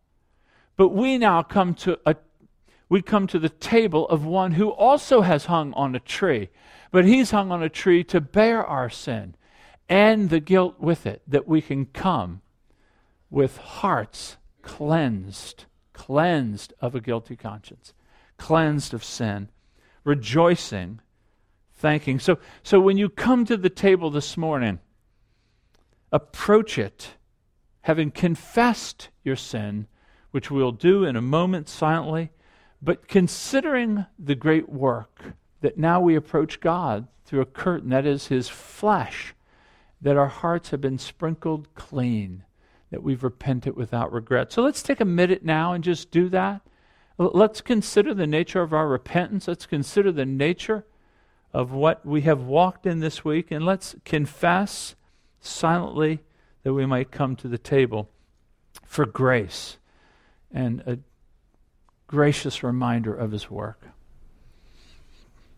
But 0.75 0.89
we 0.89 1.17
now 1.17 1.43
come 1.43 1.73
to 1.75 1.99
a 2.05 2.15
we 2.89 3.01
come 3.01 3.25
to 3.27 3.39
the 3.39 3.47
table 3.47 4.05
of 4.09 4.25
one 4.25 4.51
who 4.51 4.69
also 4.69 5.21
has 5.21 5.45
hung 5.45 5.71
on 5.75 5.95
a 5.95 5.99
tree. 6.01 6.49
But 6.91 7.05
he's 7.05 7.31
hung 7.31 7.49
on 7.49 7.63
a 7.63 7.69
tree 7.69 8.03
to 8.05 8.19
bear 8.19 8.65
our 8.65 8.89
sin 8.89 9.35
and 9.91 10.29
the 10.29 10.39
guilt 10.39 10.79
with 10.79 11.05
it, 11.05 11.21
that 11.27 11.47
we 11.47 11.61
can 11.61 11.85
come 11.85 12.41
with 13.29 13.57
hearts 13.57 14.37
cleansed, 14.61 15.65
cleansed 15.93 16.73
of 16.79 16.95
a 16.95 17.01
guilty 17.01 17.35
conscience, 17.35 17.93
cleansed 18.37 18.93
of 18.93 19.03
sin, 19.03 19.49
rejoicing, 20.03 21.01
thanking. 21.73 22.19
So, 22.19 22.39
so 22.63 22.79
when 22.79 22.97
you 22.97 23.09
come 23.09 23.45
to 23.45 23.57
the 23.57 23.69
table 23.69 24.09
this 24.09 24.37
morning, 24.37 24.79
approach 26.11 26.77
it 26.77 27.15
having 27.81 28.11
confessed 28.11 29.09
your 29.23 29.35
sin, 29.35 29.87
which 30.31 30.49
we'll 30.49 30.71
do 30.71 31.03
in 31.03 31.15
a 31.15 31.21
moment 31.21 31.67
silently 31.67 32.31
but 32.81 33.07
considering 33.07 34.05
the 34.17 34.35
great 34.35 34.69
work 34.69 35.33
that 35.61 35.77
now 35.77 36.01
we 36.01 36.15
approach 36.15 36.59
God 36.59 37.07
through 37.25 37.41
a 37.41 37.45
curtain, 37.45 37.89
that 37.89 38.05
is 38.05 38.27
his 38.27 38.49
flesh, 38.49 39.35
that 40.01 40.17
our 40.17 40.27
hearts 40.27 40.71
have 40.71 40.81
been 40.81 40.97
sprinkled 40.97 41.73
clean, 41.75 42.43
that 42.89 43.03
we've 43.03 43.23
repented 43.23 43.75
without 43.75 44.11
regret. 44.11 44.51
So 44.51 44.61
let's 44.61 44.83
take 44.83 44.99
a 44.99 45.05
minute 45.05 45.45
now 45.45 45.73
and 45.73 45.83
just 45.83 46.11
do 46.11 46.27
that. 46.29 46.61
Let's 47.17 47.61
consider 47.61 48.13
the 48.13 48.25
nature 48.25 48.61
of 48.61 48.73
our 48.73 48.87
repentance. 48.87 49.47
Let's 49.47 49.67
consider 49.67 50.11
the 50.11 50.25
nature 50.25 50.85
of 51.53 51.71
what 51.71 52.05
we 52.05 52.21
have 52.21 52.41
walked 52.41 52.85
in 52.85 52.99
this 52.99 53.23
week, 53.23 53.51
and 53.51 53.65
let's 53.65 53.95
confess 54.05 54.95
silently 55.39 56.19
that 56.63 56.73
we 56.73 56.85
might 56.85 57.11
come 57.11 57.35
to 57.35 57.47
the 57.47 57.57
table 57.57 58.09
for 58.85 59.05
grace 59.05 59.77
and 60.51 60.81
a 60.81 60.99
gracious 62.07 62.63
reminder 62.63 63.13
of 63.13 63.31
his 63.31 63.51
work. 63.51 63.87